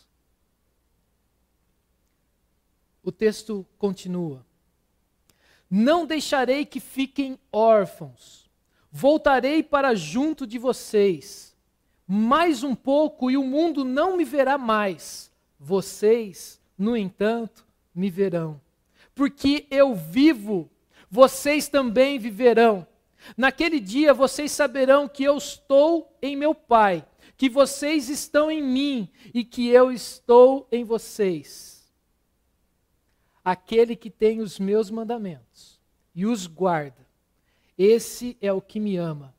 O 3.08 3.12
texto 3.13 3.65
continua: 3.78 4.46
Não 5.72 6.06
deixarei 6.06 6.65
que 6.65 6.82
fiquem 6.82 7.39
órfãos, 7.54 8.52
voltarei 8.91 9.63
para 9.63 9.96
junto 9.96 10.46
de 10.46 10.58
vocês. 10.58 11.56
Mais 12.06 12.63
um 12.63 12.76
pouco 12.76 13.32
e 13.32 13.38
o 13.38 13.46
mundo 13.46 13.86
não 13.86 14.17
me 14.17 14.26
verá 14.26 14.58
mais. 14.58 15.32
Vocês, 15.58 16.60
no 16.78 16.98
entanto, 16.98 17.65
me 17.96 18.10
verão. 18.10 18.60
Porque 19.15 19.65
eu 19.72 19.96
vivo, 19.96 20.70
vocês 21.10 21.70
também 21.70 22.20
viverão. 22.20 22.86
Naquele 23.38 23.80
dia 23.80 24.13
vocês 24.13 24.52
saberão 24.52 25.08
que 25.08 25.24
eu 25.24 25.38
estou 25.38 26.13
em 26.22 26.36
meu 26.36 26.54
Pai, 26.54 27.08
que 27.38 27.48
vocês 27.48 28.10
estão 28.10 28.52
em 28.52 28.62
mim 28.62 29.10
e 29.34 29.46
que 29.46 29.70
eu 29.70 29.93
estou 29.93 30.67
em 30.70 30.84
vocês. 30.84 31.77
Aquele 33.49 33.95
que 33.95 34.10
tem 34.10 34.41
os 34.41 34.60
meus 34.60 34.91
mandamentos 34.91 35.79
e 36.13 36.25
os 36.25 36.47
guarda, 36.47 37.07
esse 37.77 38.38
é 38.41 38.51
o 38.51 38.60
que 38.60 38.77
me 38.77 38.97
ama. 38.97 39.33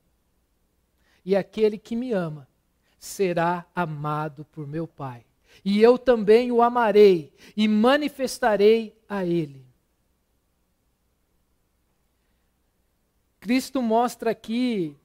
E 1.23 1.37
aquele 1.37 1.77
que 1.77 1.95
me 1.95 2.13
ama 2.13 2.49
será 2.99 3.67
amado 3.75 4.47
por 4.47 4.67
meu 4.67 4.89
Pai. 4.89 5.27
E 5.63 5.83
eu 5.83 5.99
também 5.99 6.51
o 6.51 6.63
amarei 6.63 7.31
e 7.55 7.69
manifestarei 7.69 8.99
a 9.07 9.27
ele. 9.27 9.63
Cristo 13.39 13.83
mostra 13.83 14.31
aqui 14.31 14.97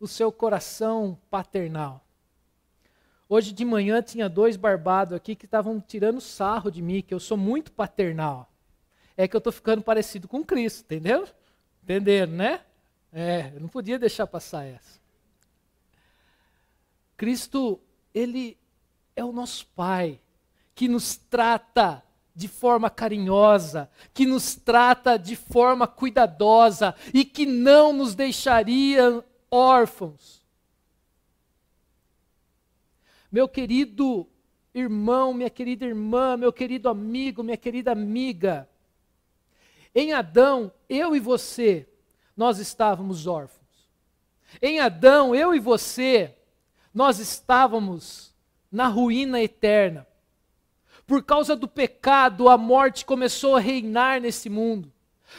o 0.00 0.08
seu 0.08 0.32
coração 0.32 1.16
paternal. 1.30 2.05
Hoje 3.28 3.52
de 3.52 3.64
manhã 3.64 4.00
tinha 4.00 4.28
dois 4.28 4.56
barbados 4.56 5.12
aqui 5.12 5.34
que 5.34 5.46
estavam 5.46 5.80
tirando 5.80 6.20
sarro 6.20 6.70
de 6.70 6.80
mim, 6.80 7.02
que 7.02 7.12
eu 7.12 7.18
sou 7.18 7.36
muito 7.36 7.72
paternal. 7.72 8.48
É 9.16 9.26
que 9.26 9.34
eu 9.34 9.38
estou 9.38 9.52
ficando 9.52 9.82
parecido 9.82 10.28
com 10.28 10.44
Cristo, 10.44 10.84
entendeu? 10.84 11.26
Entenderam, 11.82 12.32
né? 12.32 12.60
É, 13.12 13.50
eu 13.54 13.60
não 13.60 13.68
podia 13.68 13.98
deixar 13.98 14.26
passar 14.26 14.64
essa. 14.64 15.00
Cristo, 17.16 17.80
ele 18.14 18.56
é 19.16 19.24
o 19.24 19.32
nosso 19.32 19.66
Pai, 19.74 20.20
que 20.74 20.86
nos 20.86 21.16
trata 21.16 22.02
de 22.34 22.46
forma 22.46 22.90
carinhosa, 22.90 23.90
que 24.12 24.26
nos 24.26 24.54
trata 24.54 25.16
de 25.16 25.34
forma 25.34 25.86
cuidadosa 25.86 26.94
e 27.14 27.24
que 27.24 27.46
não 27.46 27.94
nos 27.94 28.14
deixaria 28.14 29.24
órfãos. 29.50 30.35
Meu 33.36 33.46
querido 33.46 34.26
irmão, 34.72 35.34
minha 35.34 35.50
querida 35.50 35.84
irmã, 35.84 36.38
meu 36.38 36.50
querido 36.50 36.88
amigo, 36.88 37.42
minha 37.42 37.58
querida 37.58 37.92
amiga, 37.92 38.66
em 39.94 40.14
Adão, 40.14 40.72
eu 40.88 41.14
e 41.14 41.20
você, 41.20 41.86
nós 42.34 42.58
estávamos 42.58 43.26
órfãos. 43.26 43.90
Em 44.62 44.80
Adão, 44.80 45.34
eu 45.34 45.54
e 45.54 45.60
você, 45.60 46.34
nós 46.94 47.18
estávamos 47.18 48.34
na 48.72 48.88
ruína 48.88 49.38
eterna. 49.42 50.06
Por 51.06 51.22
causa 51.22 51.54
do 51.54 51.68
pecado, 51.68 52.48
a 52.48 52.56
morte 52.56 53.04
começou 53.04 53.54
a 53.54 53.60
reinar 53.60 54.18
nesse 54.18 54.48
mundo. 54.48 54.90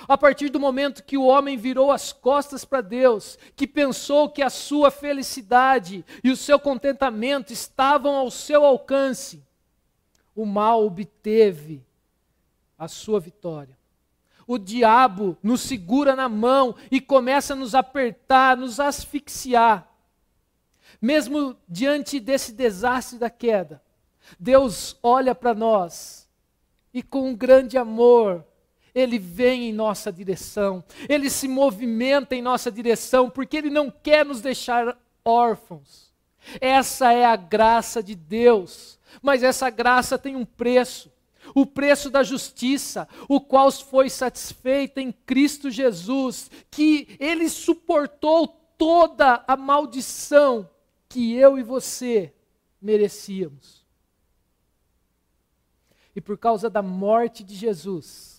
A 0.08 0.18
partir 0.18 0.50
do 0.50 0.60
momento 0.60 1.04
que 1.04 1.18
o 1.18 1.26
homem 1.26 1.58
virou 1.58 1.92
as 1.92 2.12
costas 2.12 2.66
para 2.66 2.82
Deus, 2.82 3.38
que 3.56 3.66
pensou 3.66 4.30
que 4.30 4.42
a 4.42 4.50
sua 4.50 4.92
felicidade 4.92 6.06
e 6.24 6.30
o 6.30 6.38
seu 6.38 6.60
contentamento 6.60 7.54
estavam 7.54 8.16
ao 8.16 8.30
seu 8.30 8.66
alcance, 8.66 9.44
o 10.36 10.46
mal 10.46 10.86
obteve 10.86 11.86
a 12.78 12.88
sua 12.88 13.20
vitória. 13.20 13.78
O 14.46 14.58
diabo 14.58 15.38
nos 15.42 15.62
segura 15.62 16.16
na 16.16 16.30
mão 16.30 16.76
e 16.92 17.02
começa 17.02 17.54
a 17.54 17.56
nos 17.56 17.76
apertar, 17.76 18.56
nos 18.56 18.80
asfixiar. 18.80 19.92
Mesmo 21.02 21.58
diante 21.68 22.20
desse 22.20 22.54
desastre 22.54 23.20
da 23.20 23.30
queda, 23.30 23.82
Deus 24.40 24.98
olha 25.02 25.36
para 25.36 25.54
nós 25.54 26.30
e 26.94 27.04
com 27.04 27.30
um 27.30 27.36
grande 27.36 27.78
amor, 27.78 28.46
ele 28.98 29.20
vem 29.20 29.70
em 29.70 29.74
nossa 29.74 30.12
direção, 30.12 30.84
ele 31.08 31.30
se 31.30 31.48
movimenta 31.48 32.36
em 32.36 32.42
nossa 32.42 32.72
direção, 32.72 33.30
porque 33.30 33.56
ele 33.56 33.70
não 33.70 33.92
quer 33.92 34.26
nos 34.26 34.42
deixar 34.42 34.98
órfãos. 35.24 36.12
Essa 36.60 37.14
é 37.14 37.24
a 37.24 37.36
graça 37.36 38.02
de 38.02 38.16
Deus, 38.16 38.98
mas 39.22 39.44
essa 39.44 39.70
graça 39.70 40.18
tem 40.18 40.36
um 40.36 40.46
preço 40.46 41.12
o 41.56 41.66
preço 41.66 42.10
da 42.10 42.24
justiça, 42.24 43.08
o 43.30 43.40
qual 43.40 43.72
foi 43.72 44.10
satisfeito 44.10 45.00
em 45.00 45.14
Cristo 45.14 45.72
Jesus, 45.72 46.52
que 46.70 47.16
ele 47.22 47.48
suportou 47.48 48.50
toda 48.78 49.46
a 49.48 49.56
maldição 49.56 50.70
que 51.08 51.34
eu 51.36 51.58
e 51.58 51.64
você 51.64 52.34
merecíamos. 52.82 53.86
E 56.14 56.20
por 56.20 56.38
causa 56.38 56.70
da 56.70 56.82
morte 56.82 57.46
de 57.46 57.56
Jesus, 57.56 58.37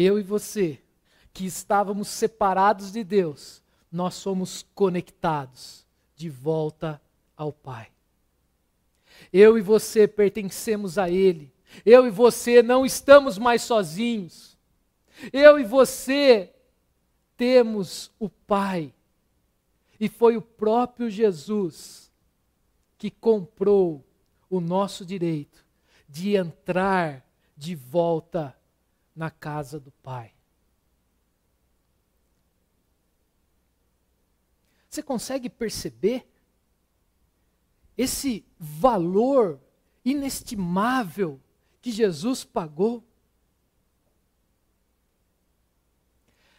eu 0.00 0.16
e 0.16 0.22
você, 0.22 0.80
que 1.32 1.44
estávamos 1.44 2.06
separados 2.06 2.92
de 2.92 3.02
Deus, 3.02 3.60
nós 3.90 4.14
somos 4.14 4.64
conectados 4.72 5.84
de 6.14 6.30
volta 6.30 7.02
ao 7.36 7.52
Pai. 7.52 7.88
Eu 9.32 9.58
e 9.58 9.60
você 9.60 10.06
pertencemos 10.06 10.98
a 10.98 11.10
Ele. 11.10 11.52
Eu 11.84 12.06
e 12.06 12.10
você 12.10 12.62
não 12.62 12.86
estamos 12.86 13.38
mais 13.38 13.62
sozinhos. 13.62 14.56
Eu 15.32 15.58
e 15.58 15.64
você 15.64 16.54
temos 17.36 18.12
o 18.20 18.28
Pai. 18.28 18.94
E 19.98 20.08
foi 20.08 20.36
o 20.36 20.42
próprio 20.42 21.10
Jesus 21.10 22.12
que 22.96 23.10
comprou 23.10 24.04
o 24.48 24.60
nosso 24.60 25.04
direito 25.04 25.66
de 26.08 26.36
entrar 26.36 27.26
de 27.56 27.74
volta 27.74 28.57
na 29.18 29.32
casa 29.32 29.80
do 29.80 29.90
Pai. 29.90 30.32
Você 34.88 35.02
consegue 35.02 35.50
perceber 35.50 36.24
esse 37.96 38.46
valor 38.56 39.60
inestimável 40.04 41.40
que 41.80 41.90
Jesus 41.90 42.44
pagou? 42.44 43.04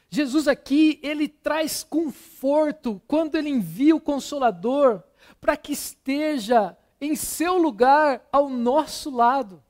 Jesus 0.09 0.45
aqui, 0.45 0.99
ele 1.01 1.29
traz 1.29 1.81
conforto 1.81 3.01
quando 3.07 3.35
ele 3.35 3.47
envia 3.47 3.95
o 3.95 4.01
consolador 4.01 5.01
para 5.39 5.55
que 5.55 5.71
esteja 5.71 6.77
em 6.99 7.15
seu 7.15 7.57
lugar 7.57 8.27
ao 8.33 8.49
nosso 8.49 9.09
lado. 9.09 9.63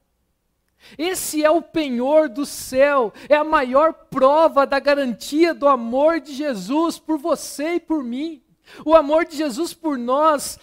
Esse 0.98 1.44
é 1.44 1.50
o 1.52 1.62
penhor 1.62 2.30
do 2.30 2.46
céu, 2.46 3.14
é 3.28 3.36
a 3.36 3.44
maior 3.44 3.94
prova 3.94 4.66
da 4.66 4.80
garantia 4.80 5.54
do 5.54 5.68
amor 5.68 6.20
de 6.20 6.34
Jesus 6.34 6.98
por 6.98 7.18
você 7.18 7.76
e 7.76 7.80
por 7.80 8.04
mim. 8.04 8.42
O 8.86 8.96
amor 8.96 9.26
de 9.26 9.36
Jesus 9.36 9.74
por 9.74 9.98
nós 9.98 10.60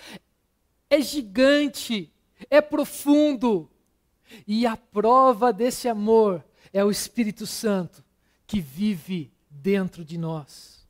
é 0.89 1.01
gigante, 1.01 2.13
é 2.51 2.61
profundo. 2.61 3.71
E 4.47 4.67
a 4.67 4.77
prova 4.77 5.53
desse 5.53 5.89
amor 5.89 6.45
é 6.73 6.85
o 6.85 6.91
Espírito 6.91 7.47
Santo 7.47 8.05
que 8.47 8.61
vive 8.61 9.33
dentro 9.51 10.05
de 10.05 10.19
nós. 10.19 10.87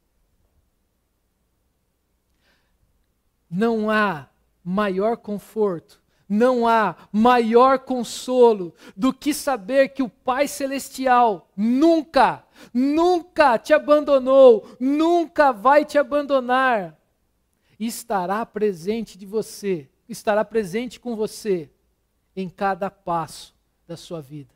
Não 3.49 3.91
há 3.91 4.29
maior 4.65 5.17
conforto, 5.17 6.03
não 6.29 6.67
há 6.67 6.97
maior 7.13 7.79
consolo 7.81 8.75
do 8.97 9.13
que 9.13 9.33
saber 9.33 9.91
que 9.91 10.03
o 10.03 10.09
Pai 10.09 10.49
Celestial 10.49 11.49
nunca, 11.57 12.45
nunca 12.73 13.59
te 13.59 13.73
abandonou, 13.73 14.69
nunca 14.81 15.53
vai 15.53 15.85
te 15.85 15.99
abandonar. 15.99 16.99
Estará 17.79 18.45
presente 18.45 19.17
de 19.17 19.27
você, 19.27 19.89
estará 20.09 20.45
presente 20.45 20.99
com 20.99 21.15
você 21.15 21.71
em 22.35 22.49
cada 22.49 22.91
passo 22.91 23.55
da 23.87 23.97
sua 23.97 24.21
vida. 24.21 24.55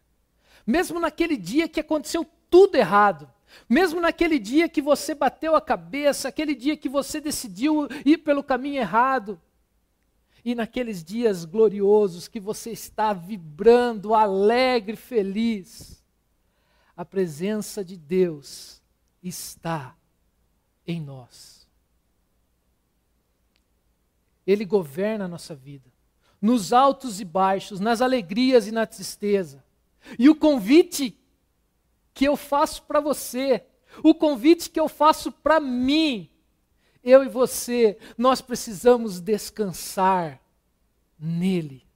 Mesmo 0.66 0.98
naquele 0.98 1.37
dia 1.37 1.68
que 1.68 1.80
aconteceu 1.80 2.26
tudo 2.50 2.76
errado, 2.76 3.30
mesmo 3.68 4.00
naquele 4.00 4.38
dia 4.38 4.68
que 4.68 4.83
você 4.83 5.14
bateu 5.14 5.54
a 5.54 5.61
cabeça, 5.61 6.28
aquele 6.28 6.54
dia 6.54 6.76
que 6.76 6.88
você 6.88 7.20
decidiu 7.20 7.88
ir 8.04 8.18
pelo 8.18 8.42
caminho 8.42 8.80
errado, 8.80 9.40
e 10.44 10.55
naqueles 10.55 11.05
dias 11.05 11.44
gloriosos 11.44 12.29
que 12.29 12.40
você 12.40 12.70
está 12.70 13.12
vibrando, 13.12 14.14
alegre, 14.14 14.97
feliz, 14.97 16.05
a 16.97 17.05
presença 17.05 17.84
de 17.84 17.97
Deus 17.97 18.82
está 19.22 19.97
em 20.86 21.01
nós. 21.01 21.68
Ele 24.47 24.64
governa 24.64 25.26
a 25.26 25.28
nossa 25.28 25.55
vida, 25.55 25.91
nos 26.41 26.72
altos 26.72 27.20
e 27.20 27.24
baixos, 27.24 27.78
nas 27.78 28.01
alegrias 28.01 28.66
e 28.66 28.72
na 28.72 28.86
tristeza. 28.86 29.64
E 30.18 30.28
o 30.28 30.34
convite 30.34 31.16
que 32.12 32.26
eu 32.26 32.36
faço 32.36 32.82
para 32.84 33.01
você, 33.01 33.64
o 34.03 34.14
convite 34.14 34.70
que 34.70 34.80
eu 34.80 34.88
faço 34.88 35.30
para 35.30 35.61
mim, 35.61 36.30
eu 37.03 37.24
e 37.24 37.28
você, 37.28 37.98
nós 38.16 38.40
precisamos 38.40 39.20
descansar 39.20 40.40
nele. 41.18 41.86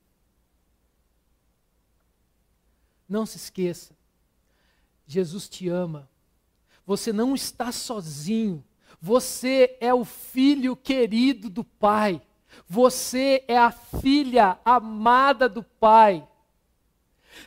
Não 3.08 3.26
se 3.26 3.36
esqueça, 3.36 3.94
Jesus 5.06 5.48
te 5.48 5.68
ama, 5.68 6.08
você 6.86 7.12
não 7.12 7.34
está 7.34 7.72
sozinho. 7.72 8.64
Você 9.00 9.76
é 9.80 9.92
o 9.92 10.04
filho 10.04 10.76
querido 10.76 11.48
do 11.48 11.64
Pai. 11.64 12.22
Você 12.68 13.44
é 13.48 13.58
a 13.58 13.70
filha 13.70 14.58
amada 14.64 15.48
do 15.48 15.62
Pai. 15.62 16.26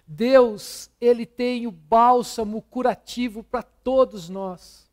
Deus, 0.06 0.90
Ele 1.00 1.26
tem 1.26 1.66
o 1.66 1.72
bálsamo 1.72 2.62
curativo 2.62 3.44
para 3.44 3.64
todos 3.64 4.28
nós. 4.28 4.87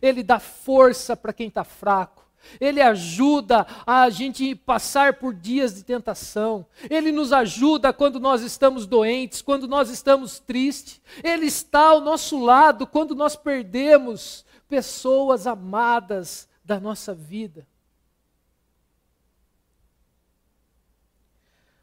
Ele 0.00 0.22
dá 0.22 0.38
força 0.38 1.16
para 1.16 1.32
quem 1.32 1.48
está 1.48 1.64
fraco. 1.64 2.26
Ele 2.60 2.80
ajuda 2.80 3.66
a 3.86 4.08
gente 4.08 4.54
passar 4.54 5.14
por 5.14 5.34
dias 5.34 5.74
de 5.74 5.84
tentação. 5.84 6.66
Ele 6.88 7.10
nos 7.10 7.32
ajuda 7.32 7.92
quando 7.92 8.20
nós 8.20 8.42
estamos 8.42 8.86
doentes, 8.86 9.42
quando 9.42 9.66
nós 9.66 9.90
estamos 9.90 10.38
tristes. 10.38 11.00
Ele 11.22 11.46
está 11.46 11.88
ao 11.88 12.00
nosso 12.00 12.42
lado 12.42 12.86
quando 12.86 13.14
nós 13.14 13.36
perdemos 13.36 14.44
pessoas 14.68 15.46
amadas 15.46 16.48
da 16.64 16.80
nossa 16.80 17.14
vida. 17.14 17.66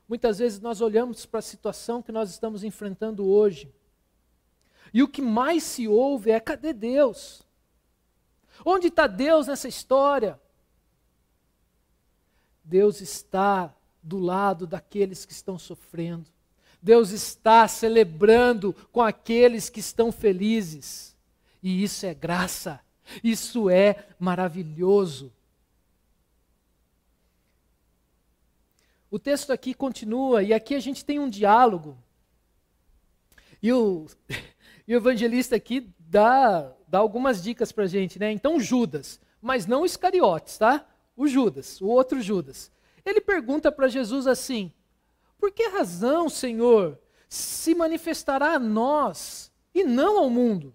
Muitas 0.07 0.37
vezes 0.37 0.59
nós 0.59 0.81
olhamos 0.81 1.25
para 1.25 1.39
a 1.39 1.41
situação 1.41 2.01
que 2.01 2.11
nós 2.11 2.29
estamos 2.29 2.63
enfrentando 2.63 3.25
hoje. 3.25 3.73
E 4.93 5.01
o 5.01 5.07
que 5.07 5.21
mais 5.21 5.63
se 5.63 5.87
ouve 5.87 6.31
é: 6.31 6.39
cadê 6.39 6.73
Deus? 6.73 7.42
Onde 8.65 8.87
está 8.87 9.07
Deus 9.07 9.47
nessa 9.47 9.67
história? 9.67 10.39
Deus 12.63 13.01
está 13.01 13.73
do 14.01 14.17
lado 14.17 14.65
daqueles 14.65 15.25
que 15.25 15.33
estão 15.33 15.59
sofrendo. 15.59 16.29
Deus 16.81 17.11
está 17.11 17.67
celebrando 17.67 18.73
com 18.91 19.01
aqueles 19.01 19.69
que 19.69 19.79
estão 19.79 20.11
felizes. 20.11 21.15
E 21.61 21.83
isso 21.83 22.05
é 22.05 22.13
graça. 22.13 22.79
Isso 23.23 23.69
é 23.69 24.05
maravilhoso. 24.19 25.31
O 29.09 29.19
texto 29.19 29.53
aqui 29.53 29.73
continua, 29.73 30.41
e 30.41 30.53
aqui 30.53 30.73
a 30.73 30.79
gente 30.79 31.05
tem 31.05 31.19
um 31.19 31.29
diálogo. 31.29 31.95
E 33.61 33.71
o, 33.71 34.07
e 34.87 34.95
o 34.95 34.97
evangelista 34.97 35.55
aqui 35.55 35.87
dá, 35.99 36.73
dá 36.93 36.99
algumas 36.99 37.43
dicas 37.43 37.71
para 37.71 37.83
a 37.83 37.87
gente, 37.87 38.17
né? 38.17 38.31
Então, 38.31 38.59
Judas, 38.59 39.19
mas 39.41 39.65
não 39.65 39.85
Iscariotes, 39.85 40.57
tá? 40.57 40.87
o 41.15 41.27
Judas, 41.27 41.79
o 41.81 41.87
outro 41.87 42.21
Judas. 42.21 42.71
Ele 43.05 43.21
pergunta 43.21 43.71
para 43.71 43.87
Jesus 43.87 44.27
assim: 44.27 44.71
Por 45.37 45.51
que 45.51 45.67
razão, 45.69 46.29
Senhor, 46.29 46.99
se 47.29 47.75
manifestará 47.75 48.53
a 48.53 48.59
nós 48.59 49.51
e 49.73 49.83
não 49.83 50.17
ao 50.17 50.29
mundo? 50.29 50.73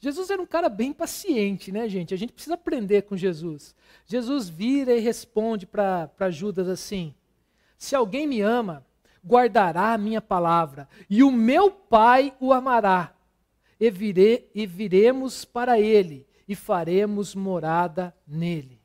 Jesus 0.00 0.30
era 0.30 0.40
um 0.40 0.46
cara 0.46 0.68
bem 0.68 0.92
paciente, 0.92 1.72
né, 1.72 1.88
gente? 1.88 2.14
A 2.14 2.16
gente 2.16 2.32
precisa 2.32 2.54
aprender 2.54 3.02
com 3.02 3.16
Jesus. 3.16 3.74
Jesus 4.06 4.48
vira 4.48 4.92
e 4.92 5.00
responde 5.00 5.66
para 5.66 6.30
Judas 6.30 6.68
assim: 6.68 7.14
Se 7.76 7.96
alguém 7.96 8.26
me 8.26 8.40
ama, 8.40 8.86
guardará 9.26 9.92
a 9.92 9.98
minha 9.98 10.22
palavra, 10.22 10.88
e 11.10 11.22
o 11.22 11.32
meu 11.32 11.70
Pai 11.70 12.32
o 12.38 12.52
amará, 12.52 13.12
e, 13.78 13.90
vire, 13.90 14.50
e 14.54 14.66
viremos 14.66 15.44
para 15.44 15.78
ele 15.78 16.26
e 16.48 16.54
faremos 16.54 17.34
morada 17.34 18.14
nele. 18.26 18.80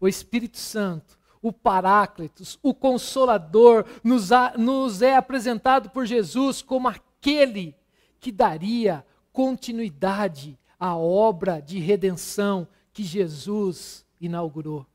O 0.00 0.08
Espírito 0.08 0.58
Santo, 0.58 1.18
o 1.42 1.52
Paráclitos, 1.52 2.58
o 2.62 2.72
Consolador, 2.72 3.84
nos, 4.02 4.32
a, 4.32 4.56
nos 4.56 5.02
é 5.02 5.16
apresentado 5.16 5.90
por 5.90 6.06
Jesus 6.06 6.62
como 6.62 6.88
aquele 6.88 7.74
que 8.18 8.30
daria 8.30 9.04
continuidade 9.32 10.58
à 10.78 10.96
obra 10.96 11.60
de 11.60 11.78
redenção 11.78 12.66
que 12.92 13.02
Jesus 13.02 14.06
inaugurou. 14.20 14.86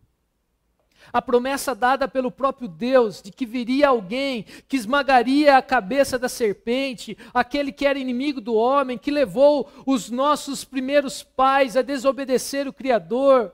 A 1.12 1.22
promessa 1.22 1.74
dada 1.74 2.08
pelo 2.08 2.32
próprio 2.32 2.68
Deus 2.68 3.22
de 3.22 3.32
que 3.32 3.46
viria 3.46 3.90
alguém 3.90 4.46
que 4.68 4.78
esmagaria 4.78 5.58
a 5.58 5.62
cabeça 5.62 6.18
da 6.20 6.30
serpente, 6.30 7.18
aquele 7.34 7.72
que 7.72 7.86
era 7.86 8.00
inimigo 8.00 8.42
do 8.42 8.54
homem, 8.56 8.98
que 8.98 9.12
levou 9.12 9.70
os 9.86 10.10
nossos 10.10 10.64
primeiros 10.64 11.24
pais 11.24 11.78
a 11.78 11.82
desobedecer 11.82 12.68
o 12.68 12.74
Criador, 12.74 13.54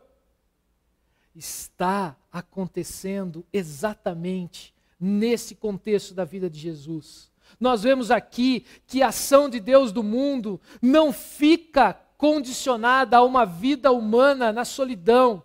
está 1.35 2.15
acontecendo 2.31 3.45
exatamente 3.51 4.73
nesse 4.99 5.55
contexto 5.55 6.13
da 6.13 6.23
vida 6.23 6.49
de 6.49 6.59
Jesus. 6.59 7.31
Nós 7.59 7.83
vemos 7.83 8.11
aqui 8.11 8.65
que 8.87 9.01
a 9.01 9.07
ação 9.07 9.49
de 9.49 9.59
Deus 9.59 9.91
do 9.91 10.03
mundo 10.03 10.59
não 10.81 11.11
fica 11.11 11.93
condicionada 12.17 13.17
a 13.17 13.23
uma 13.23 13.45
vida 13.45 13.91
humana 13.91 14.53
na 14.53 14.63
solidão 14.63 15.43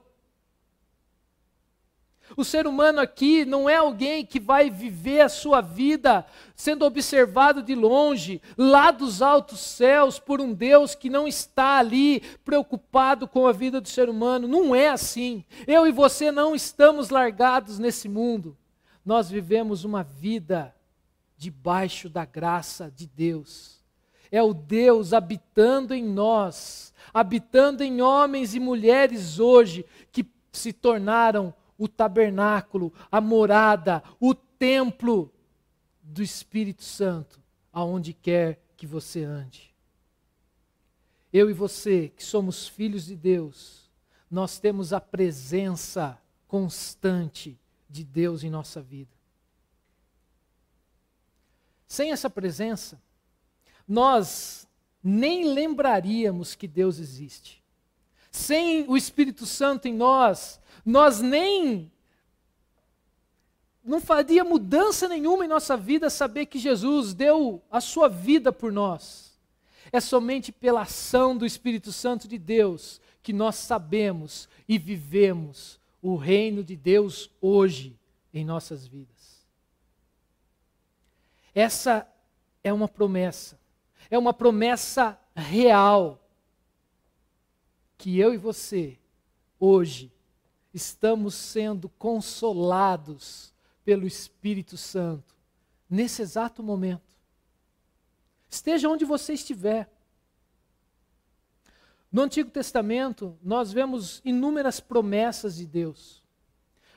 o 2.37 2.45
ser 2.45 2.67
humano 2.67 3.01
aqui 3.01 3.47
não 3.47 3.69
é 3.69 3.77
alguém 3.77 4.25
que 4.25 4.39
vai 4.39 4.69
viver 4.69 5.23
a 5.23 5.29
sua 5.29 5.63
vida 5.63 6.27
sendo 6.55 6.85
observado 6.85 7.63
de 7.63 7.75
longe, 7.75 8.43
lá 8.59 8.91
dos 8.91 9.23
altos 9.23 9.61
céus, 9.61 10.19
por 10.19 10.41
um 10.41 10.53
Deus 10.53 10.95
que 10.95 11.09
não 11.09 11.27
está 11.27 11.79
ali 11.79 12.21
preocupado 12.45 13.27
com 13.27 13.47
a 13.47 13.53
vida 13.53 13.81
do 13.81 13.89
ser 13.89 14.11
humano. 14.11 14.47
Não 14.47 14.75
é 14.75 14.89
assim. 14.89 15.45
Eu 15.67 15.87
e 15.87 15.93
você 15.93 16.31
não 16.31 16.55
estamos 16.55 17.09
largados 17.09 17.79
nesse 17.79 18.07
mundo. 18.07 18.57
Nós 19.05 19.31
vivemos 19.31 19.85
uma 19.85 20.03
vida 20.03 20.75
debaixo 21.39 22.11
da 22.11 22.27
graça 22.27 22.93
de 22.95 23.07
Deus. 23.07 23.77
É 24.31 24.43
o 24.43 24.53
Deus 24.53 25.13
habitando 25.13 25.95
em 25.95 26.05
nós, 26.05 26.93
habitando 27.15 27.83
em 27.83 28.03
homens 28.03 28.55
e 28.55 28.61
mulheres 28.61 29.39
hoje 29.39 29.87
que 30.13 30.27
se 30.53 30.73
tornaram 30.73 31.55
o 31.79 31.89
tabernáculo, 31.89 32.93
a 33.11 33.21
morada, 33.21 34.03
o 34.21 34.35
templo 34.35 35.33
do 36.03 36.23
Espírito 36.23 36.83
Santo, 36.83 37.41
aonde 37.73 38.13
quer 38.13 38.61
que 38.77 38.87
você 38.87 39.25
ande. 39.25 39.75
Eu 41.33 41.51
e 41.51 41.53
você, 41.53 42.13
que 42.17 42.25
somos 42.25 42.67
filhos 42.67 43.07
de 43.07 43.17
Deus, 43.17 43.91
nós 44.31 44.59
temos 44.59 44.93
a 44.93 45.01
presença 45.01 46.21
constante 46.49 47.59
de 47.89 48.05
Deus 48.05 48.43
em 48.43 48.51
nossa 48.51 48.81
vida. 48.81 49.15
Sem 51.87 52.11
essa 52.11 52.29
presença, 52.29 53.01
nós 53.87 54.67
nem 55.03 55.53
lembraríamos 55.53 56.55
que 56.55 56.67
Deus 56.67 56.99
existe. 56.99 57.63
Sem 58.31 58.89
o 58.89 58.97
Espírito 58.97 59.47
Santo 59.47 59.87
em 59.87 59.95
nós, 59.95 60.61
nós 60.87 61.21
nem 61.21 61.91
não 63.83 64.01
faria 64.01 64.45
mudança 64.45 65.09
nenhuma 65.09 65.45
em 65.45 65.49
nossa 65.49 65.77
vida 65.77 66.09
saber 66.09 66.47
que 66.47 66.59
Jesus 66.59 67.13
deu 67.13 67.63
a 67.71 67.81
sua 67.81 68.09
vida 68.09 68.53
por 68.53 68.73
nós. 68.73 69.37
É 69.93 70.01
somente 70.01 70.51
pela 70.51 70.83
ação 70.83 71.37
do 71.37 71.47
Espírito 71.47 71.93
Santo 71.93 72.27
de 72.27 72.39
Deus 72.39 73.01
que 73.23 73.33
nós 73.33 73.57
sabemos 73.57 74.49
e 74.69 74.79
vivemos 74.79 75.81
o 76.03 76.17
reino 76.17 76.63
de 76.65 76.77
Deus 76.77 77.31
hoje 77.41 77.99
em 78.33 78.45
nossas 78.45 78.87
vidas. 78.87 79.45
Essa 81.55 82.09
é 82.63 82.73
uma 82.73 82.89
promessa, 82.89 83.59
é 84.11 84.19
uma 84.19 84.33
promessa 84.35 85.19
real 85.35 86.21
que 87.97 88.19
eu 88.19 88.35
e 88.35 88.37
você 88.37 88.99
hoje 89.59 90.13
estamos 90.77 91.35
sendo 91.35 91.89
consolados 91.89 93.51
pelo 93.83 94.07
Espírito 94.07 94.77
Santo 94.77 95.35
nesse 95.89 96.21
exato 96.21 96.63
momento. 96.63 97.17
Esteja 98.51 98.87
onde 98.87 99.03
você 99.03 99.33
estiver. 99.33 99.91
No 102.13 102.23
Antigo 102.23 102.51
Testamento, 102.51 103.39
nós 103.43 103.73
vemos 103.73 104.21
inúmeras 104.23 104.79
promessas 104.79 105.57
de 105.57 105.67
Deus. 105.67 106.23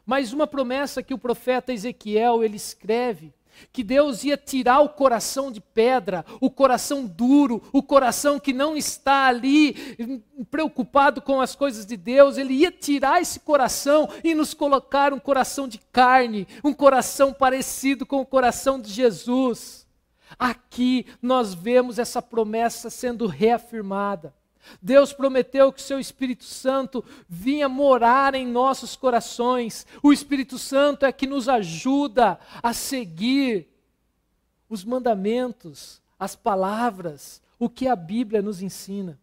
Mas 0.06 0.34
uma 0.34 0.46
promessa 0.46 1.02
que 1.02 1.14
o 1.14 1.18
profeta 1.18 1.72
Ezequiel 1.72 2.44
ele 2.44 2.58
escreve 2.58 3.34
que 3.72 3.84
Deus 3.84 4.24
ia 4.24 4.38
tirar 4.38 4.80
o 4.80 4.90
coração 4.90 5.52
de 5.52 5.62
pedra, 5.62 6.26
o 6.40 6.50
coração 6.50 7.06
duro, 7.06 7.62
o 7.72 7.84
coração 7.84 8.40
que 8.40 8.54
não 8.54 8.76
está 8.76 9.28
ali 9.28 9.76
preocupado 10.50 11.22
com 11.22 11.42
as 11.42 11.56
coisas 11.56 11.86
de 11.86 11.98
Deus, 11.98 12.38
Ele 12.38 12.54
ia 12.54 12.72
tirar 12.72 13.22
esse 13.22 13.40
coração 13.40 14.10
e 14.24 14.34
nos 14.34 14.54
colocar 14.54 15.14
um 15.14 15.20
coração 15.20 15.68
de 15.68 15.78
carne, 15.92 16.48
um 16.64 16.74
coração 16.74 17.34
parecido 17.34 18.06
com 18.06 18.22
o 18.22 18.26
coração 18.26 18.80
de 18.80 18.92
Jesus. 18.92 19.88
Aqui 20.38 21.06
nós 21.22 21.54
vemos 21.54 21.98
essa 21.98 22.22
promessa 22.22 22.90
sendo 22.90 23.26
reafirmada. 23.26 24.34
Deus 24.82 25.14
prometeu 25.14 25.72
que 25.72 25.80
o 25.80 25.84
seu 25.84 26.00
Espírito 26.00 26.44
Santo 26.44 27.04
vinha 27.28 27.68
morar 27.68 28.36
em 28.36 28.48
nossos 28.48 28.96
corações. 28.96 29.86
O 30.04 30.14
Espírito 30.14 30.58
Santo 30.58 31.06
é 31.06 31.12
que 31.12 31.28
nos 31.28 31.50
ajuda 31.50 32.40
a 32.62 32.74
seguir 32.74 33.68
os 34.70 34.84
mandamentos, 34.84 36.02
as 36.20 36.36
palavras, 36.36 37.42
o 37.58 37.70
que 37.70 37.88
a 37.88 37.96
Bíblia 37.96 38.42
nos 38.42 38.62
ensina. 38.62 39.20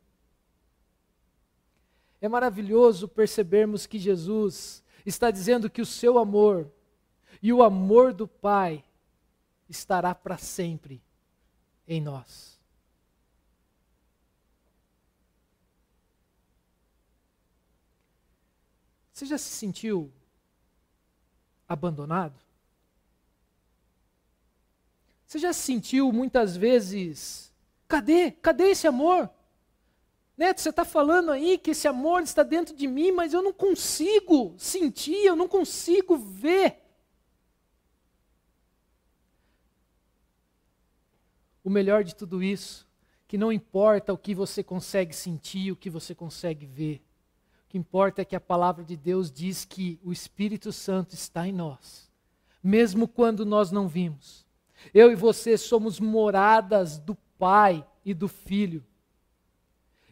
É 2.20 2.28
maravilhoso 2.28 3.06
percebermos 3.06 3.86
que 3.86 3.98
Jesus 3.98 4.82
está 5.04 5.30
dizendo 5.30 5.70
que 5.70 5.80
o 5.80 5.86
seu 5.86 6.18
amor 6.18 6.70
e 7.40 7.52
o 7.52 7.62
amor 7.62 8.12
do 8.12 8.26
Pai 8.26 8.82
estará 9.68 10.14
para 10.14 10.36
sempre 10.36 11.02
em 11.86 12.00
nós. 12.00 12.55
Você 19.16 19.24
já 19.24 19.38
se 19.38 19.48
sentiu 19.48 20.12
abandonado? 21.66 22.38
Você 25.26 25.38
já 25.38 25.54
se 25.54 25.62
sentiu 25.62 26.12
muitas 26.12 26.54
vezes, 26.54 27.50
cadê? 27.88 28.30
Cadê 28.30 28.64
esse 28.64 28.86
amor? 28.86 29.30
Neto, 30.36 30.60
você 30.60 30.68
está 30.68 30.84
falando 30.84 31.30
aí 31.30 31.56
que 31.56 31.70
esse 31.70 31.88
amor 31.88 32.20
está 32.24 32.42
dentro 32.42 32.76
de 32.76 32.86
mim, 32.86 33.10
mas 33.10 33.32
eu 33.32 33.40
não 33.40 33.54
consigo 33.54 34.54
sentir, 34.58 35.24
eu 35.24 35.34
não 35.34 35.48
consigo 35.48 36.18
ver. 36.18 36.82
O 41.64 41.70
melhor 41.70 42.04
de 42.04 42.14
tudo 42.14 42.42
isso, 42.42 42.86
que 43.26 43.38
não 43.38 43.50
importa 43.50 44.12
o 44.12 44.18
que 44.18 44.34
você 44.34 44.62
consegue 44.62 45.16
sentir, 45.16 45.72
o 45.72 45.76
que 45.76 45.88
você 45.88 46.14
consegue 46.14 46.66
ver. 46.66 47.05
Importa 47.76 48.22
é 48.22 48.24
que 48.24 48.34
a 48.34 48.40
palavra 48.40 48.82
de 48.82 48.96
Deus 48.96 49.30
diz 49.30 49.66
que 49.66 50.00
o 50.02 50.10
Espírito 50.10 50.72
Santo 50.72 51.14
está 51.14 51.46
em 51.46 51.52
nós, 51.52 52.10
mesmo 52.62 53.06
quando 53.06 53.44
nós 53.44 53.70
não 53.70 53.86
vimos. 53.86 54.46
Eu 54.94 55.12
e 55.12 55.14
você 55.14 55.58
somos 55.58 56.00
moradas 56.00 56.98
do 56.98 57.14
Pai 57.38 57.86
e 58.02 58.14
do 58.14 58.28
Filho. 58.28 58.82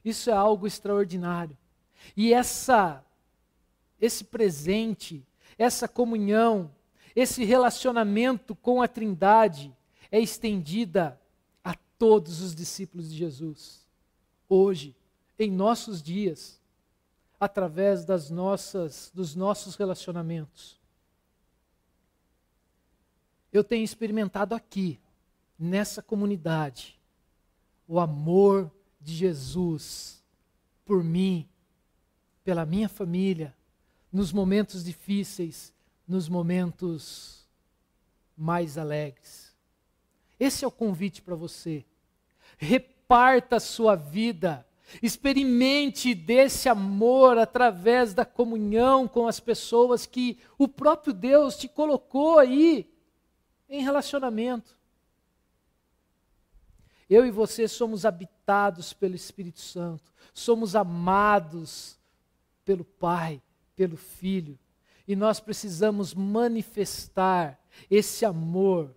Isso 0.04 0.28
é 0.28 0.34
algo 0.34 0.66
extraordinário. 0.66 1.56
E 2.14 2.34
essa 2.34 3.02
esse 3.98 4.24
presente, 4.24 5.26
essa 5.56 5.88
comunhão, 5.88 6.70
esse 7.16 7.44
relacionamento 7.44 8.54
com 8.54 8.82
a 8.82 8.88
Trindade 8.88 9.74
é 10.10 10.20
estendida 10.20 11.18
a 11.64 11.74
todos 11.98 12.42
os 12.42 12.54
discípulos 12.54 13.10
de 13.10 13.16
Jesus. 13.16 13.88
Hoje, 14.46 14.94
em 15.38 15.50
nossos 15.50 16.02
dias, 16.02 16.60
através 17.38 18.04
das 18.04 18.30
nossas 18.30 19.10
dos 19.14 19.34
nossos 19.34 19.76
relacionamentos. 19.76 20.80
Eu 23.52 23.62
tenho 23.62 23.84
experimentado 23.84 24.54
aqui, 24.54 24.98
nessa 25.58 26.02
comunidade, 26.02 26.98
o 27.86 28.00
amor 28.00 28.70
de 29.00 29.14
Jesus 29.14 30.24
por 30.84 31.04
mim, 31.04 31.48
pela 32.42 32.66
minha 32.66 32.88
família, 32.88 33.54
nos 34.12 34.32
momentos 34.32 34.84
difíceis, 34.84 35.72
nos 36.06 36.28
momentos 36.28 37.46
mais 38.36 38.76
alegres. 38.76 39.54
Esse 40.38 40.64
é 40.64 40.68
o 40.68 40.72
convite 40.72 41.22
para 41.22 41.34
você. 41.34 41.84
Reparta 42.58 43.56
a 43.56 43.60
sua 43.60 43.94
vida. 43.94 44.66
Experimente 45.02 46.14
desse 46.14 46.68
amor 46.68 47.38
através 47.38 48.14
da 48.14 48.24
comunhão 48.24 49.08
com 49.08 49.26
as 49.26 49.40
pessoas 49.40 50.06
que 50.06 50.38
o 50.58 50.68
próprio 50.68 51.12
Deus 51.12 51.56
te 51.56 51.68
colocou 51.68 52.38
aí 52.38 52.90
em 53.68 53.82
relacionamento. 53.82 54.76
Eu 57.08 57.26
e 57.26 57.30
você 57.30 57.68
somos 57.68 58.04
habitados 58.04 58.92
pelo 58.92 59.14
Espírito 59.14 59.60
Santo, 59.60 60.12
somos 60.32 60.74
amados 60.74 61.98
pelo 62.64 62.84
Pai, 62.84 63.42
pelo 63.76 63.96
Filho, 63.96 64.58
e 65.06 65.14
nós 65.14 65.38
precisamos 65.38 66.14
manifestar 66.14 67.60
esse 67.90 68.24
amor 68.24 68.94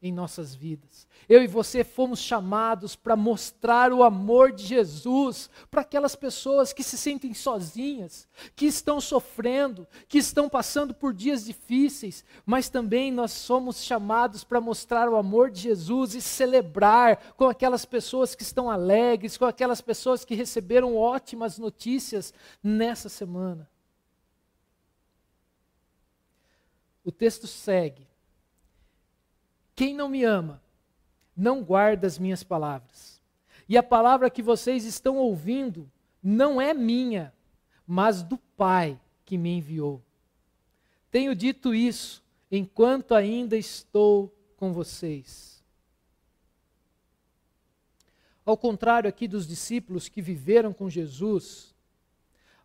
em 0.00 0.12
nossas 0.12 0.54
vidas. 0.54 1.08
Eu 1.28 1.42
e 1.42 1.46
você 1.46 1.82
fomos 1.82 2.20
chamados 2.20 2.94
para 2.94 3.16
mostrar 3.16 3.92
o 3.92 4.04
amor 4.04 4.52
de 4.52 4.64
Jesus 4.64 5.50
para 5.70 5.80
aquelas 5.80 6.14
pessoas 6.14 6.72
que 6.72 6.84
se 6.84 6.96
sentem 6.96 7.34
sozinhas, 7.34 8.28
que 8.54 8.66
estão 8.66 9.00
sofrendo, 9.00 9.86
que 10.06 10.18
estão 10.18 10.48
passando 10.48 10.94
por 10.94 11.12
dias 11.12 11.44
difíceis, 11.44 12.24
mas 12.46 12.68
também 12.68 13.10
nós 13.10 13.32
somos 13.32 13.82
chamados 13.82 14.44
para 14.44 14.60
mostrar 14.60 15.08
o 15.08 15.16
amor 15.16 15.50
de 15.50 15.62
Jesus 15.62 16.14
e 16.14 16.22
celebrar 16.22 17.34
com 17.36 17.48
aquelas 17.48 17.84
pessoas 17.84 18.34
que 18.34 18.42
estão 18.42 18.70
alegres, 18.70 19.36
com 19.36 19.44
aquelas 19.44 19.80
pessoas 19.80 20.24
que 20.24 20.34
receberam 20.34 20.96
ótimas 20.96 21.58
notícias 21.58 22.32
nessa 22.62 23.08
semana. 23.08 23.68
O 27.04 27.10
texto 27.10 27.46
segue 27.46 28.06
quem 29.78 29.94
não 29.94 30.08
me 30.08 30.24
ama, 30.24 30.60
não 31.36 31.62
guarda 31.62 32.04
as 32.04 32.18
minhas 32.18 32.42
palavras. 32.42 33.22
E 33.68 33.78
a 33.78 33.82
palavra 33.82 34.28
que 34.28 34.42
vocês 34.42 34.84
estão 34.84 35.18
ouvindo 35.18 35.88
não 36.20 36.60
é 36.60 36.74
minha, 36.74 37.32
mas 37.86 38.20
do 38.20 38.36
Pai 38.36 39.00
que 39.24 39.38
me 39.38 39.50
enviou. 39.50 40.02
Tenho 41.12 41.32
dito 41.32 41.72
isso 41.72 42.24
enquanto 42.50 43.14
ainda 43.14 43.56
estou 43.56 44.36
com 44.56 44.72
vocês. 44.72 45.62
Ao 48.44 48.56
contrário 48.56 49.08
aqui 49.08 49.28
dos 49.28 49.46
discípulos 49.46 50.08
que 50.08 50.20
viveram 50.20 50.72
com 50.72 50.90
Jesus, 50.90 51.72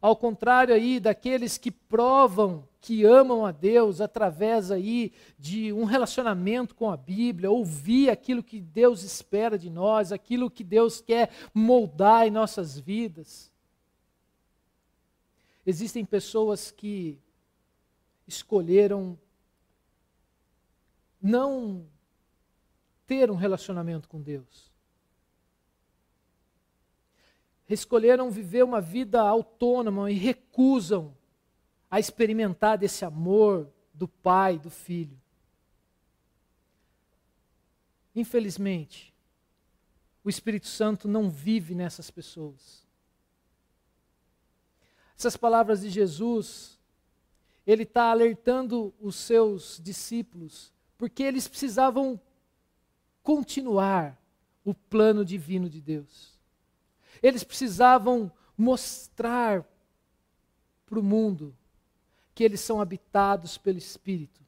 ao 0.01 0.15
contrário 0.15 0.73
aí 0.73 0.99
daqueles 0.99 1.59
que 1.59 1.69
provam 1.69 2.67
que 2.83 3.05
amam 3.05 3.45
a 3.45 3.51
Deus 3.51 4.01
através 4.01 4.69
aí 4.69 5.13
de 5.39 5.71
um 5.71 5.85
relacionamento 5.85 6.75
com 6.75 6.91
a 6.91 6.97
Bíblia, 6.97 7.49
ouvir 7.49 8.09
aquilo 8.09 8.43
que 8.43 8.59
Deus 8.59 9.03
espera 9.03 9.57
de 9.57 9.69
nós, 9.69 10.11
aquilo 10.11 10.51
que 10.51 10.63
Deus 10.63 10.99
quer 10.99 11.31
moldar 11.53 12.27
em 12.27 12.29
nossas 12.29 12.77
vidas. 12.77 13.49
Existem 15.65 16.03
pessoas 16.03 16.71
que 16.71 17.17
escolheram 18.27 19.17
não 21.21 21.87
ter 23.07 23.31
um 23.31 23.35
relacionamento 23.35 24.09
com 24.09 24.21
Deus 24.21 24.73
escolheram 27.73 28.29
viver 28.29 28.63
uma 28.63 28.81
vida 28.81 29.21
autônoma 29.21 30.11
e 30.11 30.15
recusam 30.15 31.15
a 31.93 31.99
experimentar 31.99 32.75
desse 32.75 33.05
amor 33.05 33.71
do 33.93 34.07
Pai, 34.07 34.57
do 34.57 34.71
Filho. 34.71 35.15
Infelizmente, 38.15 39.13
o 40.23 40.29
Espírito 40.29 40.65
Santo 40.65 41.07
não 41.07 41.29
vive 41.29 41.75
nessas 41.75 42.09
pessoas. 42.09 42.83
Essas 45.15 45.37
palavras 45.37 45.81
de 45.81 45.91
Jesus, 45.91 46.79
ele 47.63 47.83
está 47.83 48.09
alertando 48.09 48.91
os 48.99 49.15
seus 49.15 49.79
discípulos, 49.79 50.73
porque 50.97 51.21
eles 51.21 51.47
precisavam 51.47 52.19
continuar 53.21 54.19
o 54.65 54.73
plano 54.73 55.23
divino 55.23 55.69
de 55.69 55.79
Deus. 55.79 56.39
Eles 57.21 57.43
precisavam 57.43 58.31
mostrar 58.57 59.63
para 60.87 60.99
o 60.99 61.03
mundo 61.03 61.55
que 62.33 62.43
eles 62.43 62.61
são 62.61 62.81
habitados 62.81 63.57
pelo 63.57 63.77
Espírito. 63.77 64.41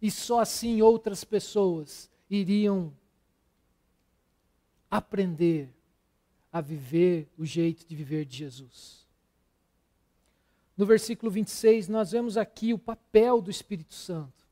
E 0.00 0.10
só 0.10 0.40
assim 0.40 0.82
outras 0.82 1.24
pessoas 1.24 2.10
iriam 2.28 2.92
aprender 4.90 5.72
a 6.52 6.60
viver 6.60 7.28
o 7.38 7.44
jeito 7.44 7.86
de 7.86 7.94
viver 7.94 8.24
de 8.24 8.38
Jesus. 8.38 9.06
No 10.76 10.86
versículo 10.86 11.30
26, 11.30 11.88
nós 11.88 12.10
vemos 12.10 12.36
aqui 12.36 12.72
o 12.72 12.78
papel 12.78 13.40
do 13.40 13.50
Espírito 13.50 13.94
Santo. 13.94 14.48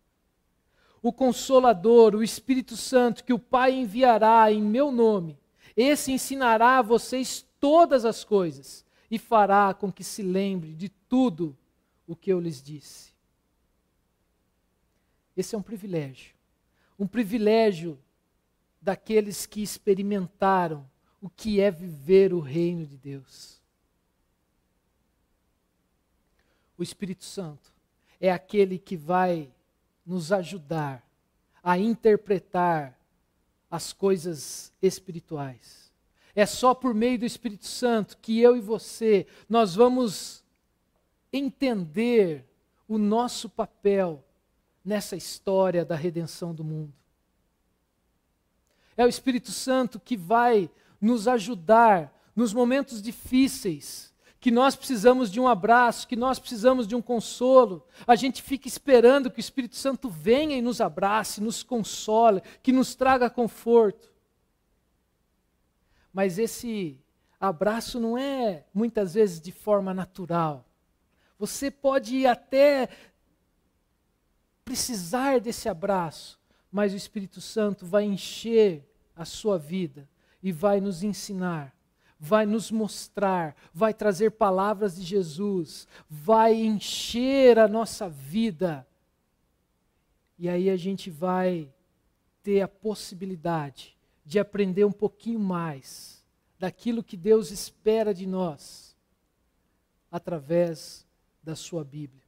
O 1.02 1.12
Consolador, 1.12 2.14
o 2.14 2.22
Espírito 2.22 2.76
Santo, 2.76 3.24
que 3.24 3.32
o 3.32 3.38
Pai 3.38 3.72
enviará 3.74 4.52
em 4.52 4.62
meu 4.62 4.92
nome, 4.92 5.38
esse 5.76 6.12
ensinará 6.12 6.78
a 6.78 6.82
vocês 6.82 7.46
todas 7.58 8.04
as 8.04 8.24
coisas 8.24 8.84
e 9.10 9.18
fará 9.18 9.72
com 9.72 9.90
que 9.90 10.04
se 10.04 10.22
lembre 10.22 10.74
de 10.74 10.88
tudo 10.88 11.56
o 12.08 12.16
que 12.16 12.32
eu 12.32 12.40
lhes 12.40 12.60
disse. 12.60 13.12
Esse 15.36 15.54
é 15.54 15.58
um 15.58 15.62
privilégio. 15.62 16.34
Um 16.98 17.06
privilégio 17.06 17.96
daqueles 18.80 19.46
que 19.46 19.62
experimentaram 19.62 20.88
o 21.20 21.28
que 21.28 21.60
é 21.60 21.70
viver 21.70 22.32
o 22.32 22.40
reino 22.40 22.86
de 22.86 22.96
Deus. 22.96 23.60
O 26.76 26.82
Espírito 26.82 27.24
Santo 27.24 27.72
é 28.20 28.32
aquele 28.32 28.78
que 28.78 28.96
vai 28.96 29.52
nos 30.06 30.32
ajudar 30.32 31.06
a 31.62 31.76
interpretar 31.76 32.98
as 33.70 33.92
coisas 33.92 34.72
espirituais 34.80 35.92
É 36.34 36.46
só 36.46 36.72
por 36.72 36.94
meio 36.94 37.18
do 37.18 37.26
Espírito 37.26 37.66
Santo 37.66 38.16
que 38.16 38.40
eu 38.40 38.56
e 38.56 38.60
você 38.60 39.26
nós 39.48 39.74
vamos 39.74 40.42
entender 41.32 42.44
o 42.86 42.96
nosso 42.98 43.48
papel 43.48 44.24
nessa 44.84 45.16
história 45.16 45.84
da 45.84 45.94
redenção 45.94 46.54
do 46.54 46.64
mundo. 46.64 46.94
É 48.96 49.04
o 49.04 49.08
Espírito 49.08 49.52
Santo 49.52 50.00
que 50.00 50.16
vai 50.16 50.70
nos 51.00 51.28
ajudar 51.28 52.12
nos 52.34 52.52
momentos 52.52 53.02
difíceis, 53.02 54.12
que 54.40 54.50
nós 54.50 54.76
precisamos 54.76 55.30
de 55.30 55.40
um 55.40 55.48
abraço, 55.48 56.06
que 56.06 56.16
nós 56.16 56.38
precisamos 56.38 56.86
de 56.86 56.94
um 56.94 57.02
consolo. 57.02 57.86
A 58.06 58.14
gente 58.14 58.42
fica 58.42 58.68
esperando 58.68 59.30
que 59.30 59.38
o 59.38 59.40
Espírito 59.40 59.76
Santo 59.76 60.08
venha 60.08 60.56
e 60.56 60.62
nos 60.62 60.80
abrace, 60.80 61.40
nos 61.40 61.62
console, 61.62 62.42
que 62.62 62.72
nos 62.72 62.94
traga 62.94 63.28
conforto. 63.28 64.12
Mas 66.12 66.38
esse 66.38 67.00
abraço 67.40 68.00
não 68.00 68.16
é 68.16 68.64
muitas 68.72 69.14
vezes 69.14 69.40
de 69.40 69.52
forma 69.52 69.92
natural. 69.92 70.67
Você 71.38 71.70
pode 71.70 72.26
até 72.26 72.88
precisar 74.64 75.40
desse 75.40 75.68
abraço, 75.68 76.38
mas 76.70 76.92
o 76.92 76.96
Espírito 76.96 77.40
Santo 77.40 77.86
vai 77.86 78.04
encher 78.04 78.84
a 79.16 79.24
sua 79.24 79.56
vida 79.56 80.08
e 80.42 80.52
vai 80.52 80.80
nos 80.80 81.02
ensinar, 81.02 81.74
vai 82.18 82.44
nos 82.44 82.70
mostrar, 82.70 83.56
vai 83.72 83.94
trazer 83.94 84.32
palavras 84.32 84.96
de 84.96 85.02
Jesus, 85.02 85.86
vai 86.08 86.54
encher 86.54 87.58
a 87.58 87.66
nossa 87.66 88.08
vida. 88.08 88.86
E 90.38 90.48
aí 90.48 90.68
a 90.68 90.76
gente 90.76 91.08
vai 91.08 91.72
ter 92.42 92.60
a 92.60 92.68
possibilidade 92.68 93.96
de 94.24 94.38
aprender 94.38 94.84
um 94.84 94.92
pouquinho 94.92 95.40
mais 95.40 96.22
daquilo 96.58 97.02
que 97.02 97.16
Deus 97.16 97.50
espera 97.50 98.12
de 98.12 98.26
nós 98.26 98.94
através 100.10 101.07
da 101.48 101.56
sua 101.56 101.82
Bíblia. 101.82 102.22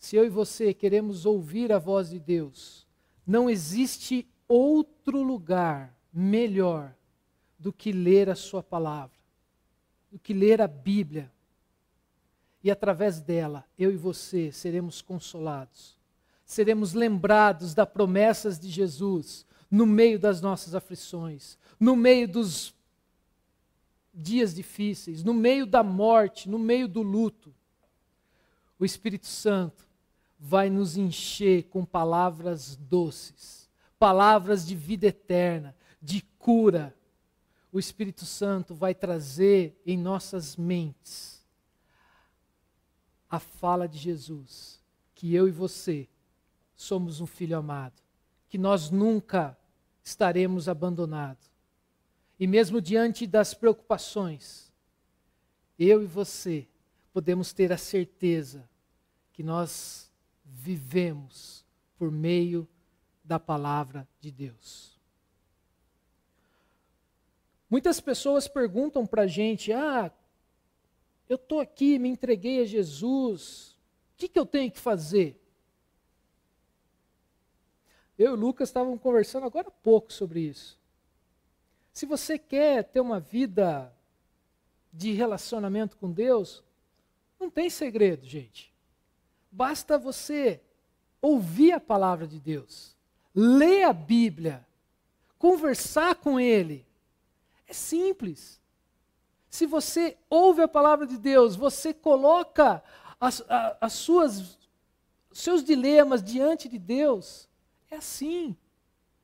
Se 0.00 0.16
eu 0.16 0.24
e 0.24 0.28
você 0.28 0.74
queremos 0.74 1.24
ouvir 1.24 1.72
a 1.72 1.78
voz 1.78 2.10
de 2.10 2.18
Deus, 2.18 2.84
não 3.24 3.48
existe 3.48 4.26
outro 4.48 5.22
lugar 5.22 5.96
melhor 6.12 6.92
do 7.56 7.72
que 7.72 7.92
ler 7.92 8.28
a 8.28 8.34
Sua 8.34 8.64
palavra, 8.64 9.16
do 10.10 10.18
que 10.18 10.34
ler 10.34 10.60
a 10.60 10.66
Bíblia. 10.66 11.30
E 12.60 12.68
através 12.68 13.20
dela, 13.20 13.64
eu 13.78 13.92
e 13.92 13.96
você 13.96 14.50
seremos 14.50 15.00
consolados, 15.00 15.96
seremos 16.44 16.94
lembrados 16.94 17.74
das 17.74 17.88
promessas 17.88 18.58
de 18.58 18.68
Jesus 18.68 19.46
no 19.70 19.86
meio 19.86 20.18
das 20.18 20.40
nossas 20.40 20.74
aflições, 20.74 21.56
no 21.78 21.94
meio 21.94 22.26
dos 22.26 22.74
dias 24.14 24.54
difíceis, 24.54 25.24
no 25.24 25.34
meio 25.34 25.66
da 25.66 25.82
morte, 25.82 26.48
no 26.48 26.58
meio 26.58 26.86
do 26.86 27.02
luto. 27.02 27.54
O 28.78 28.84
Espírito 28.84 29.26
Santo 29.26 29.88
vai 30.38 30.70
nos 30.70 30.96
encher 30.96 31.64
com 31.64 31.84
palavras 31.84 32.76
doces, 32.76 33.68
palavras 33.98 34.66
de 34.66 34.76
vida 34.76 35.06
eterna, 35.06 35.74
de 36.00 36.22
cura. 36.38 36.94
O 37.72 37.78
Espírito 37.78 38.24
Santo 38.24 38.74
vai 38.74 38.94
trazer 38.94 39.80
em 39.84 39.96
nossas 39.98 40.56
mentes 40.56 41.44
a 43.28 43.40
fala 43.40 43.88
de 43.88 43.98
Jesus, 43.98 44.80
que 45.14 45.34
eu 45.34 45.48
e 45.48 45.50
você 45.50 46.08
somos 46.76 47.20
um 47.20 47.26
filho 47.26 47.56
amado, 47.56 48.00
que 48.48 48.58
nós 48.58 48.90
nunca 48.90 49.58
estaremos 50.04 50.68
abandonados. 50.68 51.53
E 52.38 52.46
mesmo 52.46 52.80
diante 52.80 53.26
das 53.26 53.54
preocupações, 53.54 54.72
eu 55.78 56.02
e 56.02 56.06
você 56.06 56.66
podemos 57.12 57.52
ter 57.52 57.72
a 57.72 57.78
certeza 57.78 58.68
que 59.32 59.42
nós 59.42 60.10
vivemos 60.44 61.64
por 61.96 62.10
meio 62.10 62.68
da 63.22 63.38
palavra 63.38 64.06
de 64.20 64.30
Deus. 64.30 64.98
Muitas 67.70 68.00
pessoas 68.00 68.46
perguntam 68.46 69.06
para 69.06 69.22
a 69.22 69.26
gente: 69.26 69.72
ah, 69.72 70.10
eu 71.28 71.36
estou 71.36 71.60
aqui, 71.60 71.98
me 71.98 72.08
entreguei 72.08 72.60
a 72.60 72.66
Jesus, 72.66 73.76
o 74.14 74.16
que, 74.16 74.28
que 74.28 74.38
eu 74.38 74.46
tenho 74.46 74.70
que 74.70 74.78
fazer? 74.78 75.40
Eu 78.16 78.30
e 78.30 78.34
o 78.34 78.36
Lucas 78.36 78.68
estavam 78.68 78.96
conversando 78.96 79.46
agora 79.46 79.68
há 79.68 79.72
pouco 79.72 80.12
sobre 80.12 80.40
isso. 80.40 80.78
Se 81.94 82.04
você 82.04 82.36
quer 82.36 82.82
ter 82.82 82.98
uma 82.98 83.20
vida 83.20 83.90
de 84.92 85.12
relacionamento 85.12 85.96
com 85.96 86.10
Deus, 86.10 86.62
não 87.38 87.48
tem 87.48 87.70
segredo, 87.70 88.26
gente. 88.26 88.74
Basta 89.50 89.96
você 89.96 90.60
ouvir 91.22 91.70
a 91.70 91.78
palavra 91.78 92.26
de 92.26 92.40
Deus, 92.40 92.96
ler 93.32 93.84
a 93.84 93.92
Bíblia, 93.92 94.66
conversar 95.38 96.16
com 96.16 96.40
Ele. 96.40 96.84
É 97.68 97.72
simples. 97.72 98.60
Se 99.48 99.64
você 99.64 100.18
ouve 100.28 100.62
a 100.62 100.68
palavra 100.68 101.06
de 101.06 101.16
Deus, 101.16 101.54
você 101.54 101.94
coloca 101.94 102.82
as, 103.20 103.40
as 103.80 103.92
suas, 103.92 104.58
seus 105.30 105.62
dilemas 105.62 106.24
diante 106.24 106.68
de 106.68 106.78
Deus, 106.78 107.48
é 107.88 107.96
assim 107.96 108.56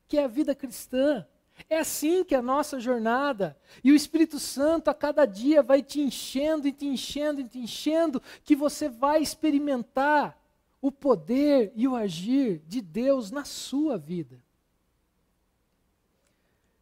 que 0.07 0.17
é 0.17 0.23
a 0.23 0.27
vida 0.27 0.55
cristã. 0.55 1.27
É 1.69 1.79
assim 1.79 2.23
que 2.23 2.35
é 2.35 2.37
a 2.37 2.41
nossa 2.41 2.79
jornada. 2.79 3.57
E 3.83 3.91
o 3.91 3.95
Espírito 3.95 4.39
Santo 4.39 4.89
a 4.89 4.93
cada 4.93 5.25
dia 5.25 5.61
vai 5.61 5.81
te 5.81 5.99
enchendo 6.01 6.67
e 6.67 6.71
te 6.71 6.85
enchendo 6.85 7.41
e 7.41 7.43
te 7.43 7.59
enchendo, 7.59 8.21
que 8.43 8.55
você 8.55 8.89
vai 8.89 9.21
experimentar 9.21 10.37
o 10.81 10.91
poder 10.91 11.71
e 11.75 11.87
o 11.87 11.95
agir 11.95 12.61
de 12.67 12.81
Deus 12.81 13.31
na 13.31 13.45
sua 13.45 13.97
vida. 13.97 14.43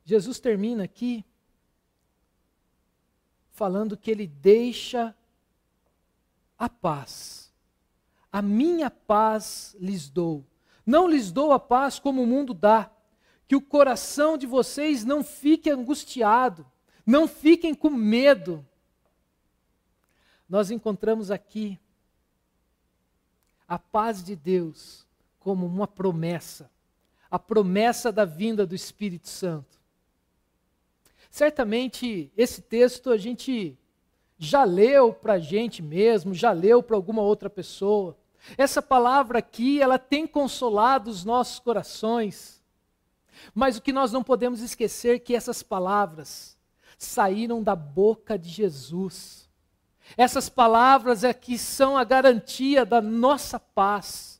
Jesus 0.05 0.39
termina 0.39 0.85
aqui 0.85 1.23
falando 3.51 3.97
que 3.97 4.09
ele 4.09 4.25
deixa 4.25 5.13
a 6.57 6.69
paz. 6.69 7.53
A 8.31 8.41
minha 8.41 8.89
paz 8.89 9.75
lhes 9.79 10.09
dou. 10.09 10.45
Não 10.85 11.07
lhes 11.07 11.31
dou 11.31 11.51
a 11.51 11.59
paz 11.59 11.99
como 11.99 12.23
o 12.23 12.27
mundo 12.27 12.53
dá. 12.53 12.89
Que 13.49 13.55
o 13.55 13.61
coração 13.61 14.37
de 14.37 14.45
vocês 14.45 15.03
não 15.03 15.23
fique 15.23 15.71
angustiado, 15.71 16.63
não 17.03 17.27
fiquem 17.27 17.73
com 17.73 17.89
medo. 17.89 18.63
Nós 20.47 20.69
encontramos 20.69 21.31
aqui 21.31 21.79
a 23.67 23.79
paz 23.79 24.23
de 24.23 24.35
Deus 24.35 25.03
como 25.39 25.65
uma 25.65 25.87
promessa, 25.87 26.69
a 27.29 27.39
promessa 27.39 28.11
da 28.11 28.23
vinda 28.23 28.67
do 28.67 28.75
Espírito 28.75 29.27
Santo. 29.27 29.79
Certamente 31.31 32.31
esse 32.37 32.61
texto 32.61 33.09
a 33.09 33.17
gente 33.17 33.75
já 34.37 34.63
leu 34.63 35.11
para 35.11 35.33
a 35.33 35.39
gente 35.39 35.81
mesmo, 35.81 36.35
já 36.35 36.51
leu 36.51 36.83
para 36.83 36.95
alguma 36.95 37.23
outra 37.23 37.49
pessoa. 37.49 38.15
Essa 38.55 38.79
palavra 38.79 39.39
aqui, 39.39 39.81
ela 39.81 39.97
tem 39.97 40.27
consolado 40.27 41.09
os 41.09 41.25
nossos 41.25 41.57
corações. 41.57 42.58
Mas 43.53 43.77
o 43.77 43.81
que 43.81 43.93
nós 43.93 44.11
não 44.11 44.23
podemos 44.23 44.61
esquecer 44.61 45.15
é 45.15 45.19
que 45.19 45.35
essas 45.35 45.63
palavras 45.63 46.57
saíram 46.97 47.63
da 47.63 47.75
boca 47.75 48.37
de 48.37 48.49
Jesus. 48.49 49.49
Essas 50.17 50.49
palavras 50.49 51.23
aqui 51.23 51.57
são 51.57 51.97
a 51.97 52.03
garantia 52.03 52.85
da 52.85 53.01
nossa 53.01 53.59
paz. 53.59 54.39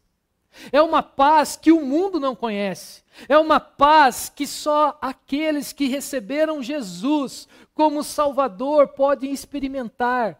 É 0.72 0.82
uma 0.82 1.02
paz 1.02 1.56
que 1.56 1.72
o 1.72 1.86
mundo 1.86 2.20
não 2.20 2.36
conhece. 2.36 3.04
É 3.28 3.38
uma 3.38 3.60
paz 3.60 4.30
que 4.30 4.46
só 4.46 4.98
aqueles 5.02 5.72
que 5.72 5.88
receberam 5.88 6.62
Jesus 6.62 7.48
como 7.74 8.04
Salvador 8.04 8.90
podem 8.90 9.32
experimentar. 9.32 10.40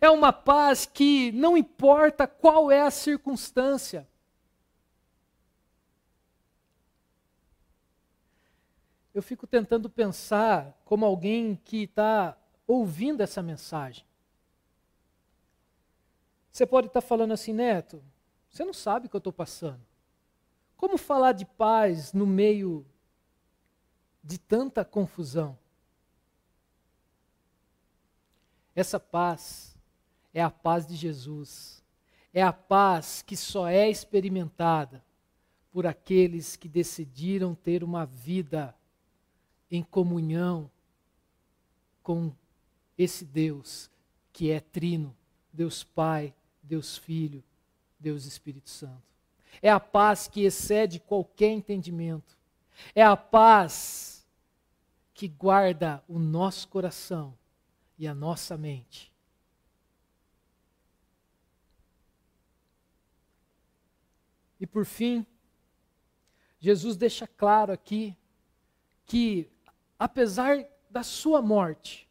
É 0.00 0.10
uma 0.10 0.32
paz 0.32 0.86
que 0.86 1.30
não 1.32 1.56
importa 1.56 2.26
qual 2.26 2.70
é 2.70 2.80
a 2.80 2.90
circunstância. 2.90 4.08
Eu 9.14 9.22
fico 9.22 9.46
tentando 9.46 9.88
pensar 9.88 10.76
como 10.84 11.06
alguém 11.06 11.54
que 11.64 11.84
está 11.84 12.36
ouvindo 12.66 13.22
essa 13.22 13.40
mensagem. 13.40 14.04
Você 16.50 16.66
pode 16.66 16.88
estar 16.88 17.00
tá 17.00 17.06
falando 17.06 17.32
assim, 17.32 17.52
Neto, 17.52 18.02
você 18.50 18.64
não 18.64 18.72
sabe 18.72 19.06
o 19.06 19.08
que 19.08 19.16
eu 19.16 19.18
estou 19.18 19.32
passando. 19.32 19.80
Como 20.76 20.98
falar 20.98 21.32
de 21.32 21.46
paz 21.46 22.12
no 22.12 22.26
meio 22.26 22.84
de 24.22 24.38
tanta 24.38 24.84
confusão? 24.84 25.56
Essa 28.74 28.98
paz 28.98 29.76
é 30.32 30.42
a 30.42 30.50
paz 30.50 30.86
de 30.86 30.96
Jesus. 30.96 31.82
É 32.32 32.42
a 32.42 32.52
paz 32.52 33.22
que 33.22 33.36
só 33.36 33.68
é 33.68 33.88
experimentada 33.88 35.04
por 35.70 35.86
aqueles 35.86 36.56
que 36.56 36.68
decidiram 36.68 37.54
ter 37.54 37.84
uma 37.84 38.04
vida 38.04 38.74
em 39.76 39.82
comunhão 39.82 40.70
com 42.02 42.32
esse 42.96 43.24
Deus 43.24 43.90
que 44.32 44.50
é 44.50 44.60
trino, 44.60 45.14
Deus 45.52 45.82
Pai, 45.82 46.32
Deus 46.62 46.96
Filho, 46.96 47.42
Deus 47.98 48.24
Espírito 48.24 48.70
Santo. 48.70 49.02
É 49.60 49.70
a 49.70 49.80
paz 49.80 50.28
que 50.28 50.42
excede 50.42 51.00
qualquer 51.00 51.50
entendimento. 51.50 52.36
É 52.94 53.02
a 53.02 53.16
paz 53.16 54.24
que 55.12 55.28
guarda 55.28 56.02
o 56.08 56.18
nosso 56.18 56.68
coração 56.68 57.36
e 57.98 58.06
a 58.06 58.14
nossa 58.14 58.56
mente. 58.56 59.12
E 64.60 64.66
por 64.66 64.84
fim, 64.84 65.26
Jesus 66.60 66.96
deixa 66.96 67.26
claro 67.26 67.72
aqui 67.72 68.16
que, 69.06 69.48
apesar 69.98 70.64
da 70.90 71.02
sua 71.02 71.40
morte, 71.42 72.08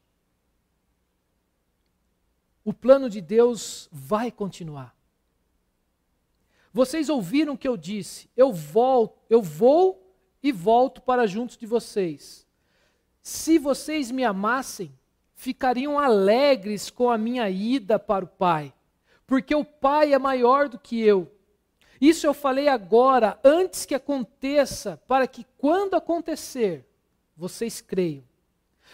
o 2.63 2.73
plano 2.73 3.09
de 3.09 3.21
Deus 3.21 3.89
vai 3.91 4.31
continuar. 4.31 4.95
Vocês 6.71 7.09
ouviram 7.09 7.53
o 7.53 7.57
que 7.57 7.67
eu 7.67 7.77
disse? 7.77 8.29
Eu 8.35 8.51
volto, 8.51 9.19
eu 9.29 9.41
vou 9.41 10.15
e 10.41 10.51
volto 10.51 11.01
para 11.01 11.27
junto 11.27 11.57
de 11.57 11.65
vocês. 11.65 12.47
Se 13.21 13.57
vocês 13.57 14.09
me 14.09 14.23
amassem, 14.23 14.91
ficariam 15.35 15.99
alegres 15.99 16.89
com 16.89 17.09
a 17.09 17.17
minha 17.17 17.49
ida 17.49 17.99
para 17.99 18.25
o 18.25 18.27
Pai, 18.27 18.73
porque 19.27 19.53
o 19.53 19.63
Pai 19.63 20.13
é 20.13 20.19
maior 20.19 20.67
do 20.67 20.79
que 20.79 20.99
eu. 20.99 21.31
Isso 22.01 22.25
eu 22.25 22.33
falei 22.33 22.67
agora, 22.67 23.39
antes 23.43 23.85
que 23.85 23.95
aconteça, 23.95 25.01
para 25.07 25.27
que 25.27 25.45
quando 25.57 25.93
acontecer, 25.95 26.85
vocês 27.35 27.81
creiam. 27.81 28.23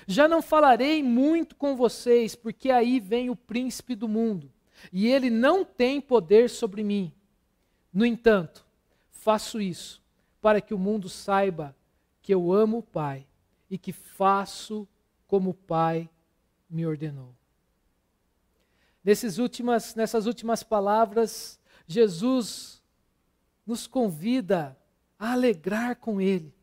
Já 0.08 0.28
não 0.28 0.42
falarei 0.42 1.04
muito 1.04 1.56
com 1.56 1.76
vocês, 1.76 2.36
porque 2.36 2.70
aí 2.70 3.00
vem 3.00 3.30
o 3.30 3.36
príncipe 3.36 3.96
do 3.96 4.08
mundo, 4.08 4.52
e 4.92 5.08
ele 5.08 5.30
não 5.30 5.66
tem 5.66 6.00
poder 6.00 6.50
sobre 6.50 6.84
mim. 6.84 7.12
No 7.94 8.06
entanto, 8.06 8.66
faço 9.12 9.60
isso 9.60 10.02
para 10.42 10.62
que 10.62 10.74
o 10.74 10.80
mundo 10.80 11.10
saiba 11.10 11.76
que 12.22 12.34
eu 12.34 12.54
amo 12.54 12.78
o 12.78 12.84
Pai 12.84 13.28
e 13.70 13.78
que 13.78 13.92
faço 13.92 14.88
como 15.28 15.50
o 15.50 15.54
Pai 15.54 16.10
me 16.70 16.86
ordenou. 16.86 17.36
Nessas 19.04 19.38
últimas, 19.38 19.96
nessas 19.96 20.26
últimas 20.26 20.64
palavras, 20.64 21.60
Jesus 21.88 22.82
nos 23.66 23.88
convida 23.88 24.78
a 25.18 25.34
alegrar 25.34 25.96
com 25.96 26.22
Ele. 26.22 26.54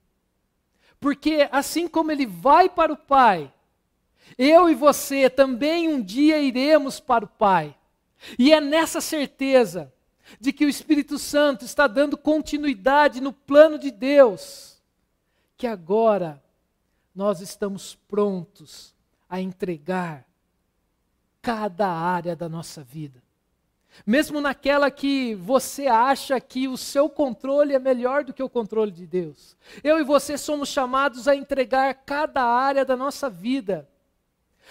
Porque 1.06 1.48
assim 1.52 1.86
como 1.86 2.10
Ele 2.10 2.26
vai 2.26 2.68
para 2.68 2.92
o 2.92 2.96
Pai, 2.96 3.54
eu 4.36 4.68
e 4.68 4.74
você 4.74 5.30
também 5.30 5.86
um 5.88 6.02
dia 6.02 6.40
iremos 6.40 6.98
para 6.98 7.24
o 7.24 7.28
Pai. 7.28 7.76
E 8.36 8.52
é 8.52 8.60
nessa 8.60 9.00
certeza 9.00 9.92
de 10.40 10.52
que 10.52 10.66
o 10.66 10.68
Espírito 10.68 11.16
Santo 11.16 11.64
está 11.64 11.86
dando 11.86 12.18
continuidade 12.18 13.20
no 13.20 13.32
plano 13.32 13.78
de 13.78 13.92
Deus, 13.92 14.82
que 15.56 15.68
agora 15.68 16.42
nós 17.14 17.40
estamos 17.40 17.94
prontos 18.08 18.92
a 19.30 19.40
entregar 19.40 20.26
cada 21.40 21.88
área 21.88 22.34
da 22.34 22.48
nossa 22.48 22.82
vida. 22.82 23.22
Mesmo 24.04 24.40
naquela 24.40 24.90
que 24.90 25.34
você 25.36 25.86
acha 25.86 26.38
que 26.40 26.68
o 26.68 26.76
seu 26.76 27.08
controle 27.08 27.74
é 27.74 27.78
melhor 27.78 28.24
do 28.24 28.32
que 28.32 28.42
o 28.42 28.48
controle 28.48 28.90
de 28.90 29.06
Deus. 29.06 29.56
Eu 29.82 29.98
e 29.98 30.04
você 30.04 30.36
somos 30.36 30.68
chamados 30.68 31.28
a 31.28 31.36
entregar 31.36 31.94
cada 31.94 32.42
área 32.42 32.84
da 32.84 32.96
nossa 32.96 33.30
vida. 33.30 33.88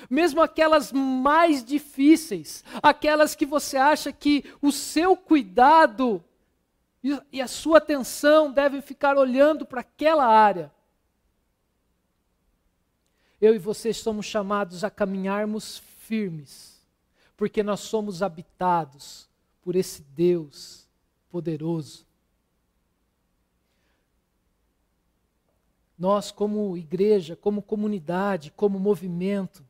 Mesmo 0.10 0.42
aquelas 0.42 0.92
mais 0.92 1.64
difíceis, 1.64 2.64
aquelas 2.84 3.34
que 3.34 3.46
você 3.46 3.78
acha 3.78 4.12
que 4.12 4.44
o 4.62 4.72
seu 4.72 5.16
cuidado 5.16 6.24
e 7.32 7.42
a 7.42 7.48
sua 7.48 7.78
atenção 7.78 8.52
devem 8.52 8.82
ficar 8.82 9.18
olhando 9.18 9.66
para 9.66 9.82
aquela 9.82 10.26
área. 10.26 10.72
Eu 13.40 13.56
e 13.56 13.60
você 13.60 13.94
somos 13.94 14.26
chamados 14.26 14.84
a 14.84 14.90
caminharmos 14.90 15.82
firmes 16.00 16.75
porque 17.38 17.62
nós 17.62 17.82
somos 17.82 18.22
habitados 18.22 19.30
por 19.62 19.76
esse 19.76 20.02
Deus 20.02 20.88
poderoso. 21.30 22.06
Nós, 25.98 26.32
como 26.32 26.78
igreja, 26.78 27.36
como 27.36 27.62
comunidade, 27.62 28.52
como 28.52 28.80
movimento, 28.80 29.66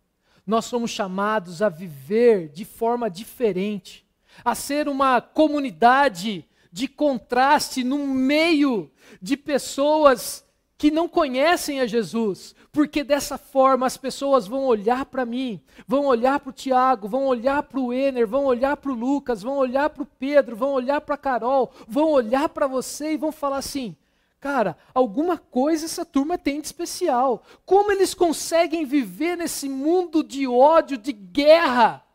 nós 0.45 0.65
somos 0.65 0.91
chamados 0.91 1.61
a 1.61 1.69
viver 1.69 2.49
de 2.49 2.65
forma 2.65 3.09
diferente, 3.09 4.05
a 4.43 4.53
ser 4.53 4.87
uma 4.87 5.21
comunidade 5.21 6.45
de 6.71 6.87
contraste 6.87 7.83
no 7.83 8.05
meio 8.07 8.91
de 9.21 9.37
pessoas 9.37 10.43
que 10.77 10.91
não 10.91 11.07
conhecem 11.07 11.79
a 11.79 11.87
Jesus, 11.87 12.53
porque 12.75 13.05
dessa 13.05 13.37
forma 13.37 13.85
as 13.85 13.95
pessoas 13.95 14.45
vão 14.45 14.65
olhar 14.65 15.05
para 15.05 15.25
mim, 15.25 15.61
vão 15.87 16.07
olhar 16.07 16.41
para 16.41 16.49
o 16.49 16.53
Tiago, 16.53 17.07
vão 17.07 17.25
olhar 17.25 17.63
para 17.63 17.79
o 17.79 17.93
Ener, 17.93 18.27
vão 18.27 18.43
olhar 18.43 18.75
para 18.75 18.91
o 18.91 18.93
Lucas, 18.93 19.41
vão 19.41 19.55
olhar 19.55 19.89
para 19.89 20.03
o 20.03 20.05
Pedro, 20.05 20.57
vão 20.57 20.73
olhar 20.73 20.99
para 20.99 21.15
a 21.15 21.17
Carol, 21.17 21.71
vão 21.87 22.11
olhar 22.11 22.49
para 22.49 22.67
você 22.67 23.13
e 23.13 23.17
vão 23.17 23.31
falar 23.31 23.59
assim: 23.59 23.95
cara, 24.41 24.77
alguma 24.93 25.37
coisa 25.37 25.85
essa 25.85 26.03
turma 26.03 26.37
tem 26.37 26.59
de 26.59 26.67
especial. 26.67 27.43
Como 27.65 27.93
eles 27.93 28.13
conseguem 28.13 28.83
viver 28.83 29.37
nesse 29.37 29.69
mundo 29.69 30.21
de 30.21 30.45
ódio, 30.45 30.97
de 30.97 31.13
guerra, 31.13 32.05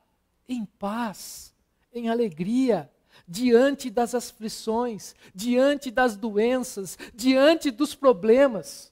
em 0.46 0.66
paz, 0.66 1.54
em 1.90 2.10
alegria? 2.10 2.90
diante 3.26 3.88
das 3.90 4.12
aflições, 4.12 5.14
diante 5.32 5.88
das 5.88 6.16
doenças, 6.16 6.98
diante 7.14 7.70
dos 7.70 7.94
problemas. 7.94 8.89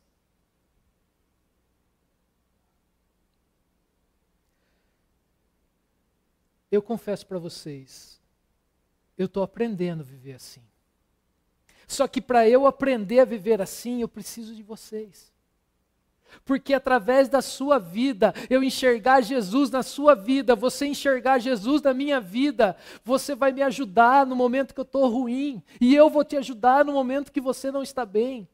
Eu 6.71 6.83
confesso 6.83 7.27
para 7.27 7.39
vocês, 7.39 8.21
eu 9.16 9.27
estou 9.27 9.43
aprendendo 9.43 10.01
a 10.01 10.05
viver 10.05 10.35
assim. 10.35 10.62
Só 11.87 12.07
que 12.07 12.21
para 12.21 12.49
eu 12.49 12.66
aprender 12.66 13.21
a 13.21 13.25
viver 13.25 13.62
assim, 13.62 14.03
eu 14.03 14.09
preciso 14.09 14.55
de 14.55 14.62
vocês. 14.62 15.33
Porque 16.45 16.75
através 16.75 17.29
da 17.29 17.41
sua 17.41 17.79
vida, 17.79 18.35
eu 18.51 18.62
enxergar 18.62 19.23
Jesus 19.23 19.71
na 19.71 19.83
sua 19.83 20.14
vida, 20.14 20.55
você 20.55 20.87
enxergar 20.87 21.39
Jesus 21.39 21.81
na 21.81 21.95
minha 21.95 22.21
vida, 22.21 22.77
você 23.03 23.35
vai 23.35 23.53
me 23.53 23.62
ajudar 23.62 24.27
no 24.27 24.37
momento 24.37 24.75
que 24.75 24.81
eu 24.81 24.85
estou 24.85 25.09
ruim, 25.09 25.62
e 25.81 25.95
eu 25.95 26.11
vou 26.11 26.25
te 26.25 26.37
ajudar 26.37 26.85
no 26.85 26.93
momento 26.93 27.33
que 27.33 27.41
você 27.41 27.71
não 27.71 27.83
está 27.83 28.05
bem. 28.05 28.47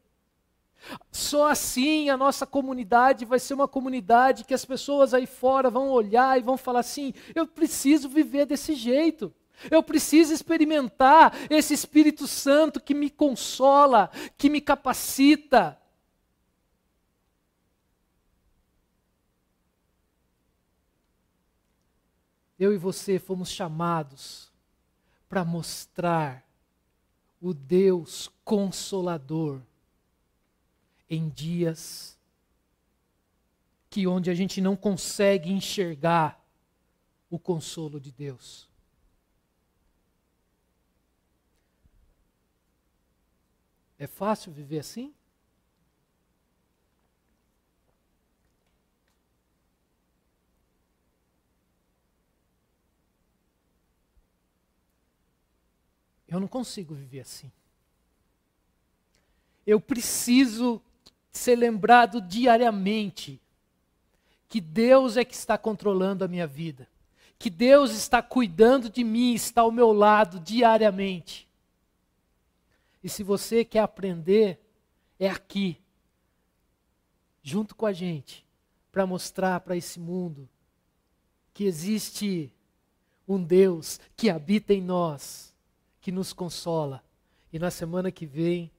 Só 1.11 1.49
assim 1.49 2.09
a 2.09 2.17
nossa 2.17 2.45
comunidade 2.45 3.25
vai 3.25 3.39
ser 3.39 3.53
uma 3.53 3.67
comunidade 3.67 4.43
que 4.43 4.53
as 4.53 4.63
pessoas 4.63 5.13
aí 5.13 5.25
fora 5.25 5.69
vão 5.69 5.89
olhar 5.89 6.37
e 6.37 6.43
vão 6.43 6.57
falar 6.57 6.81
assim: 6.81 7.13
eu 7.33 7.47
preciso 7.47 8.07
viver 8.09 8.45
desse 8.45 8.75
jeito. 8.75 9.33
Eu 9.71 9.81
preciso 9.81 10.33
experimentar 10.33 11.33
esse 11.49 11.73
Espírito 11.73 12.27
Santo 12.27 12.81
que 12.81 12.93
me 12.93 13.09
consola, 13.09 14.11
que 14.37 14.49
me 14.49 14.59
capacita. 14.59 15.79
eu 22.57 22.73
e 22.73 22.77
você 22.77 23.19
fomos 23.19 23.49
chamados 23.49 24.51
para 25.27 25.43
mostrar 25.43 26.47
o 27.41 27.53
Deus 27.53 28.31
consolador 28.43 29.61
em 31.09 31.29
dias 31.29 32.17
que 33.89 34.07
onde 34.07 34.29
a 34.29 34.33
gente 34.33 34.59
não 34.59 34.75
consegue 34.75 35.51
enxergar 35.51 36.43
o 37.29 37.39
consolo 37.39 37.99
de 37.99 38.11
Deus. 38.11 38.67
É 43.97 44.07
fácil 44.07 44.51
viver 44.51 44.79
assim? 44.79 45.13
Eu 56.27 56.39
não 56.39 56.47
consigo 56.47 56.93
viver 56.93 57.21
assim. 57.21 57.49
Eu 59.65 59.79
preciso 59.79 60.81
ser 61.37 61.55
lembrado 61.55 62.21
diariamente 62.21 63.41
que 64.47 64.61
Deus 64.61 65.17
é 65.17 65.25
que 65.25 65.33
está 65.33 65.57
controlando 65.57 66.23
a 66.23 66.27
minha 66.27 66.47
vida, 66.47 66.87
que 67.37 67.49
Deus 67.49 67.91
está 67.91 68.21
cuidando 68.21 68.89
de 68.89 69.03
mim, 69.03 69.33
está 69.33 69.61
ao 69.61 69.71
meu 69.71 69.91
lado 69.91 70.39
diariamente. 70.39 71.47
E 73.03 73.09
se 73.09 73.23
você 73.23 73.65
quer 73.65 73.79
aprender, 73.79 74.59
é 75.19 75.29
aqui, 75.29 75.77
junto 77.43 77.75
com 77.75 77.85
a 77.85 77.93
gente, 77.93 78.45
para 78.91 79.05
mostrar 79.05 79.59
para 79.59 79.75
esse 79.75 79.99
mundo 79.99 80.47
que 81.53 81.65
existe 81.65 82.51
um 83.27 83.43
Deus 83.43 83.99
que 84.15 84.29
habita 84.29 84.73
em 84.73 84.81
nós, 84.81 85.53
que 86.01 86.11
nos 86.11 86.33
consola. 86.33 87.03
E 87.51 87.59
na 87.59 87.71
semana 87.71 88.11
que 88.11 88.25
vem, 88.25 88.71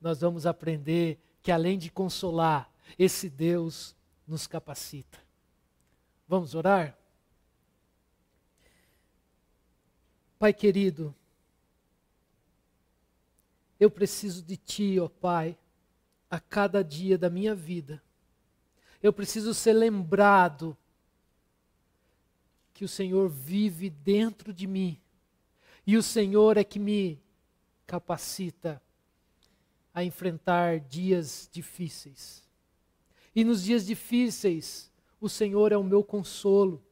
nós 0.00 0.20
vamos 0.20 0.46
aprender 0.46 1.18
que 1.44 1.52
além 1.52 1.76
de 1.76 1.90
consolar, 1.90 2.72
esse 2.98 3.28
Deus 3.28 3.94
nos 4.26 4.46
capacita. 4.46 5.18
Vamos 6.26 6.54
orar? 6.54 6.96
Pai 10.38 10.54
querido, 10.54 11.14
eu 13.78 13.90
preciso 13.90 14.42
de 14.42 14.56
Ti, 14.56 14.98
ó 14.98 15.06
Pai, 15.06 15.54
a 16.30 16.40
cada 16.40 16.82
dia 16.82 17.18
da 17.18 17.28
minha 17.28 17.54
vida. 17.54 18.02
Eu 19.02 19.12
preciso 19.12 19.52
ser 19.52 19.74
lembrado 19.74 20.74
que 22.72 22.86
o 22.86 22.88
Senhor 22.88 23.28
vive 23.28 23.90
dentro 23.90 24.50
de 24.50 24.66
mim 24.66 24.98
e 25.86 25.98
o 25.98 26.02
Senhor 26.02 26.56
é 26.56 26.64
que 26.64 26.78
me 26.78 27.22
capacita 27.86 28.82
a 29.94 30.02
enfrentar 30.02 30.80
dias 30.80 31.48
difíceis. 31.52 32.42
E 33.34 33.44
nos 33.44 33.62
dias 33.62 33.86
difíceis, 33.86 34.90
o 35.20 35.28
Senhor 35.28 35.72
é 35.72 35.76
o 35.76 35.84
meu 35.84 36.02
consolo. 36.02 36.82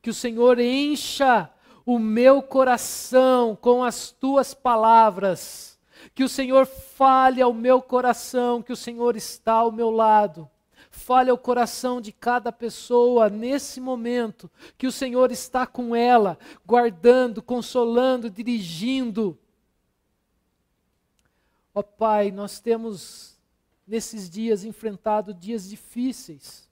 Que 0.00 0.10
o 0.10 0.14
Senhor 0.14 0.58
encha 0.58 1.50
o 1.84 1.98
meu 1.98 2.42
coração 2.42 3.54
com 3.54 3.84
as 3.84 4.10
tuas 4.10 4.54
palavras. 4.54 5.78
Que 6.14 6.24
o 6.24 6.28
Senhor 6.28 6.64
fale 6.64 7.42
ao 7.42 7.52
meu 7.52 7.82
coração 7.82 8.62
que 8.62 8.72
o 8.72 8.76
Senhor 8.76 9.16
está 9.16 9.52
ao 9.52 9.70
meu 9.70 9.90
lado 9.90 10.50
fale 10.90 11.30
ao 11.30 11.38
coração 11.38 12.00
de 12.00 12.10
cada 12.12 12.50
pessoa 12.50 13.30
nesse 13.30 13.80
momento, 13.80 14.50
que 14.76 14.86
o 14.86 14.92
Senhor 14.92 15.30
está 15.30 15.66
com 15.66 15.94
ela, 15.94 16.36
guardando, 16.66 17.40
consolando, 17.40 18.28
dirigindo. 18.28 19.38
Ó 21.74 21.80
oh, 21.80 21.82
Pai, 21.84 22.30
nós 22.30 22.58
temos 22.58 23.38
nesses 23.86 24.28
dias 24.28 24.64
enfrentado 24.64 25.32
dias 25.32 25.68
difíceis. 25.68 26.68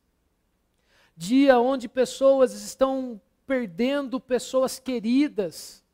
Dia 1.16 1.58
onde 1.58 1.88
pessoas 1.88 2.52
estão 2.52 3.20
perdendo 3.46 4.20
pessoas 4.20 4.78
queridas, 4.78 5.84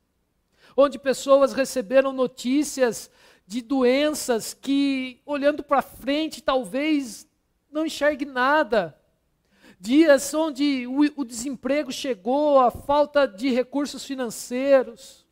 onde 0.77 0.99
pessoas 0.99 1.53
receberam 1.53 2.13
notícias 2.13 3.11
de 3.47 3.61
doenças 3.61 4.55
que, 4.55 5.21
olhando 5.25 5.63
para 5.63 5.83
frente, 5.83 6.43
talvez 6.43 7.29
não 7.71 7.87
enxergue 7.87 8.25
nada. 8.25 8.99
Dias 9.79 10.33
onde 10.33 10.87
o, 10.87 11.01
o 11.21 11.25
desemprego 11.25 11.93
chegou, 11.93 12.59
a 12.59 12.71
falta 12.71 13.27
de 13.27 13.51
recursos 13.51 14.05
financeiros. 14.05 15.24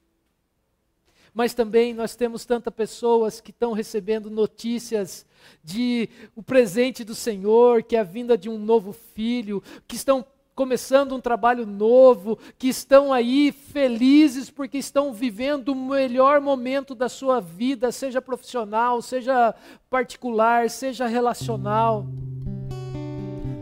Mas 1.34 1.54
também 1.54 1.94
nós 1.94 2.14
temos 2.14 2.44
tantas 2.44 2.72
pessoas 2.74 3.40
que 3.40 3.50
estão 3.50 3.72
recebendo 3.72 4.30
notícias 4.30 5.24
de 5.64 6.08
o 6.36 6.42
presente 6.42 7.04
do 7.04 7.14
Senhor, 7.14 7.82
que 7.82 7.96
é 7.96 8.00
a 8.00 8.04
vinda 8.04 8.36
de 8.36 8.50
um 8.50 8.58
novo 8.58 8.92
filho, 8.92 9.62
que 9.88 9.96
estão 9.96 10.24
começando 10.54 11.14
um 11.14 11.20
trabalho 11.20 11.66
novo, 11.66 12.38
que 12.58 12.68
estão 12.68 13.12
aí 13.12 13.50
felizes 13.50 14.50
porque 14.50 14.76
estão 14.76 15.12
vivendo 15.12 15.70
o 15.70 15.74
melhor 15.74 16.40
momento 16.40 16.94
da 16.94 17.08
sua 17.08 17.40
vida, 17.40 17.90
seja 17.90 18.20
profissional, 18.20 19.00
seja 19.00 19.54
particular, 19.88 20.68
seja 20.68 21.06
relacional. 21.06 22.06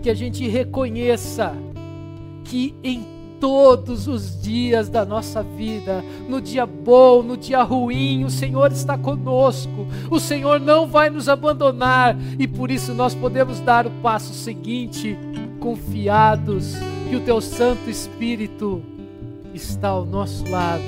Que 0.02 0.10
a 0.10 0.14
gente 0.14 0.48
reconheça 0.48 1.54
que 2.44 2.74
em 2.82 3.19
todos 3.41 4.07
os 4.07 4.41
dias 4.41 4.88
da 4.88 5.05
nossa 5.05 5.43
vida, 5.43 6.05
no 6.28 6.41
dia 6.41 6.66
bom, 6.66 7.22
no 7.22 7.36
dia 7.36 7.62
ruim, 7.62 8.24
o 8.24 8.30
Senhor 8.30 8.70
está 8.70 8.99
conosco, 8.99 9.86
o 10.11 10.20
Senhor 10.20 10.61
não 10.61 10.86
vai 10.86 11.09
nos 11.09 11.28
abandonar. 11.28 12.16
E 12.38 12.47
por 12.47 12.70
isso 12.70 12.93
nós 12.93 13.14
podemos 13.14 13.59
dar 13.61 13.86
o 13.86 13.91
passo 14.03 14.34
seguinte, 14.34 15.18
confiados 15.59 16.74
que 17.09 17.16
o 17.16 17.20
Teu 17.20 17.41
Santo 17.41 17.88
Espírito 17.88 18.82
está 19.55 19.88
ao 19.88 20.05
nosso 20.05 20.49
lado. 20.49 20.82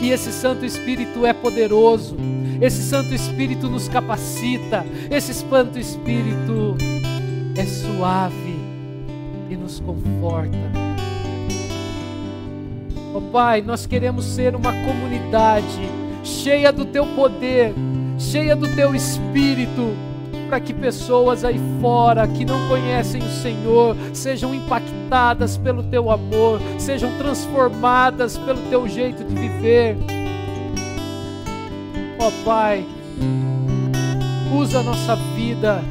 E 0.00 0.10
esse 0.10 0.32
Santo 0.32 0.64
Espírito 0.64 1.26
é 1.26 1.32
poderoso, 1.34 2.16
esse 2.60 2.82
Santo 2.82 3.14
Espírito 3.14 3.68
nos 3.68 3.86
capacita, 3.86 4.84
esse 5.10 5.34
Santo 5.34 5.78
Espírito 5.78 6.76
é 7.54 7.66
suave 7.66 8.58
e 9.50 9.56
nos 9.56 9.80
conforta. 9.80 10.79
Ó 13.12 13.18
oh, 13.18 13.20
Pai, 13.20 13.60
nós 13.60 13.86
queremos 13.86 14.24
ser 14.24 14.54
uma 14.54 14.72
comunidade 14.72 15.90
cheia 16.22 16.72
do 16.72 16.84
Teu 16.84 17.06
poder, 17.06 17.74
cheia 18.18 18.54
do 18.54 18.68
Teu 18.74 18.94
Espírito, 18.94 19.94
para 20.48 20.60
que 20.60 20.72
pessoas 20.72 21.44
aí 21.44 21.60
fora 21.80 22.26
que 22.26 22.44
não 22.44 22.68
conhecem 22.68 23.22
o 23.22 23.28
Senhor 23.28 23.96
sejam 24.12 24.54
impactadas 24.54 25.56
pelo 25.56 25.82
Teu 25.84 26.10
amor, 26.10 26.60
sejam 26.78 27.10
transformadas 27.18 28.38
pelo 28.38 28.60
Teu 28.68 28.88
jeito 28.88 29.24
de 29.24 29.34
viver. 29.34 29.96
Ó 32.18 32.28
oh, 32.28 32.44
Pai, 32.44 32.84
usa 34.52 34.80
a 34.80 34.82
nossa 34.82 35.16
vida 35.34 35.82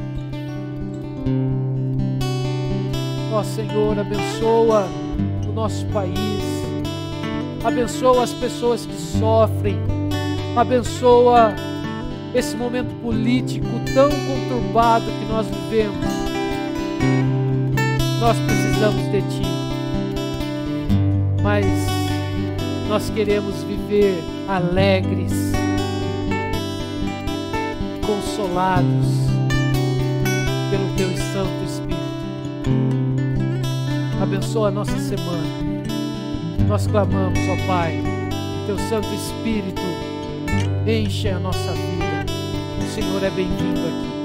Ó 3.32 3.43
Senhor, 3.43 3.97
abençoa 3.97 4.88
o 5.47 5.51
nosso 5.53 5.86
país, 5.88 6.59
abençoa 7.64 8.24
as 8.24 8.34
pessoas 8.34 8.86
que 8.86 8.93
sofrem, 8.93 9.78
abençoa 10.55 11.53
esse 12.34 12.55
momento 12.55 12.93
político 13.01 13.68
tão 13.93 14.10
conturbado 14.10 15.05
que 15.05 15.26
nós 15.32 15.47
vivemos. 15.47 16.05
Nós 18.20 18.38
precisamos 18.38 19.03
de 19.12 19.22
Ti, 19.22 19.47
mas 21.41 21.66
nós 22.88 23.10
queremos 23.10 23.64
viver 23.64 24.22
alegres, 24.47 25.32
consolados 28.05 29.07
pelo 30.70 30.95
Teu 30.95 31.10
Santo 31.34 31.60
abençoa 34.22 34.68
a 34.68 34.72
nossa 34.72 34.97
semana. 34.99 35.78
Nós 36.70 36.86
clamamos, 36.86 37.39
ó 37.49 37.65
Pai, 37.65 37.99
Teu 38.67 38.78
Santo 38.78 39.07
Espírito 39.11 39.82
enche 40.86 41.28
a 41.28 41.39
nossa 41.39 41.72
vida. 41.72 42.28
O 42.80 42.88
Senhor 42.93 43.24
é 43.24 43.30
bem-vindo 43.32 43.80
aqui. 43.80 44.18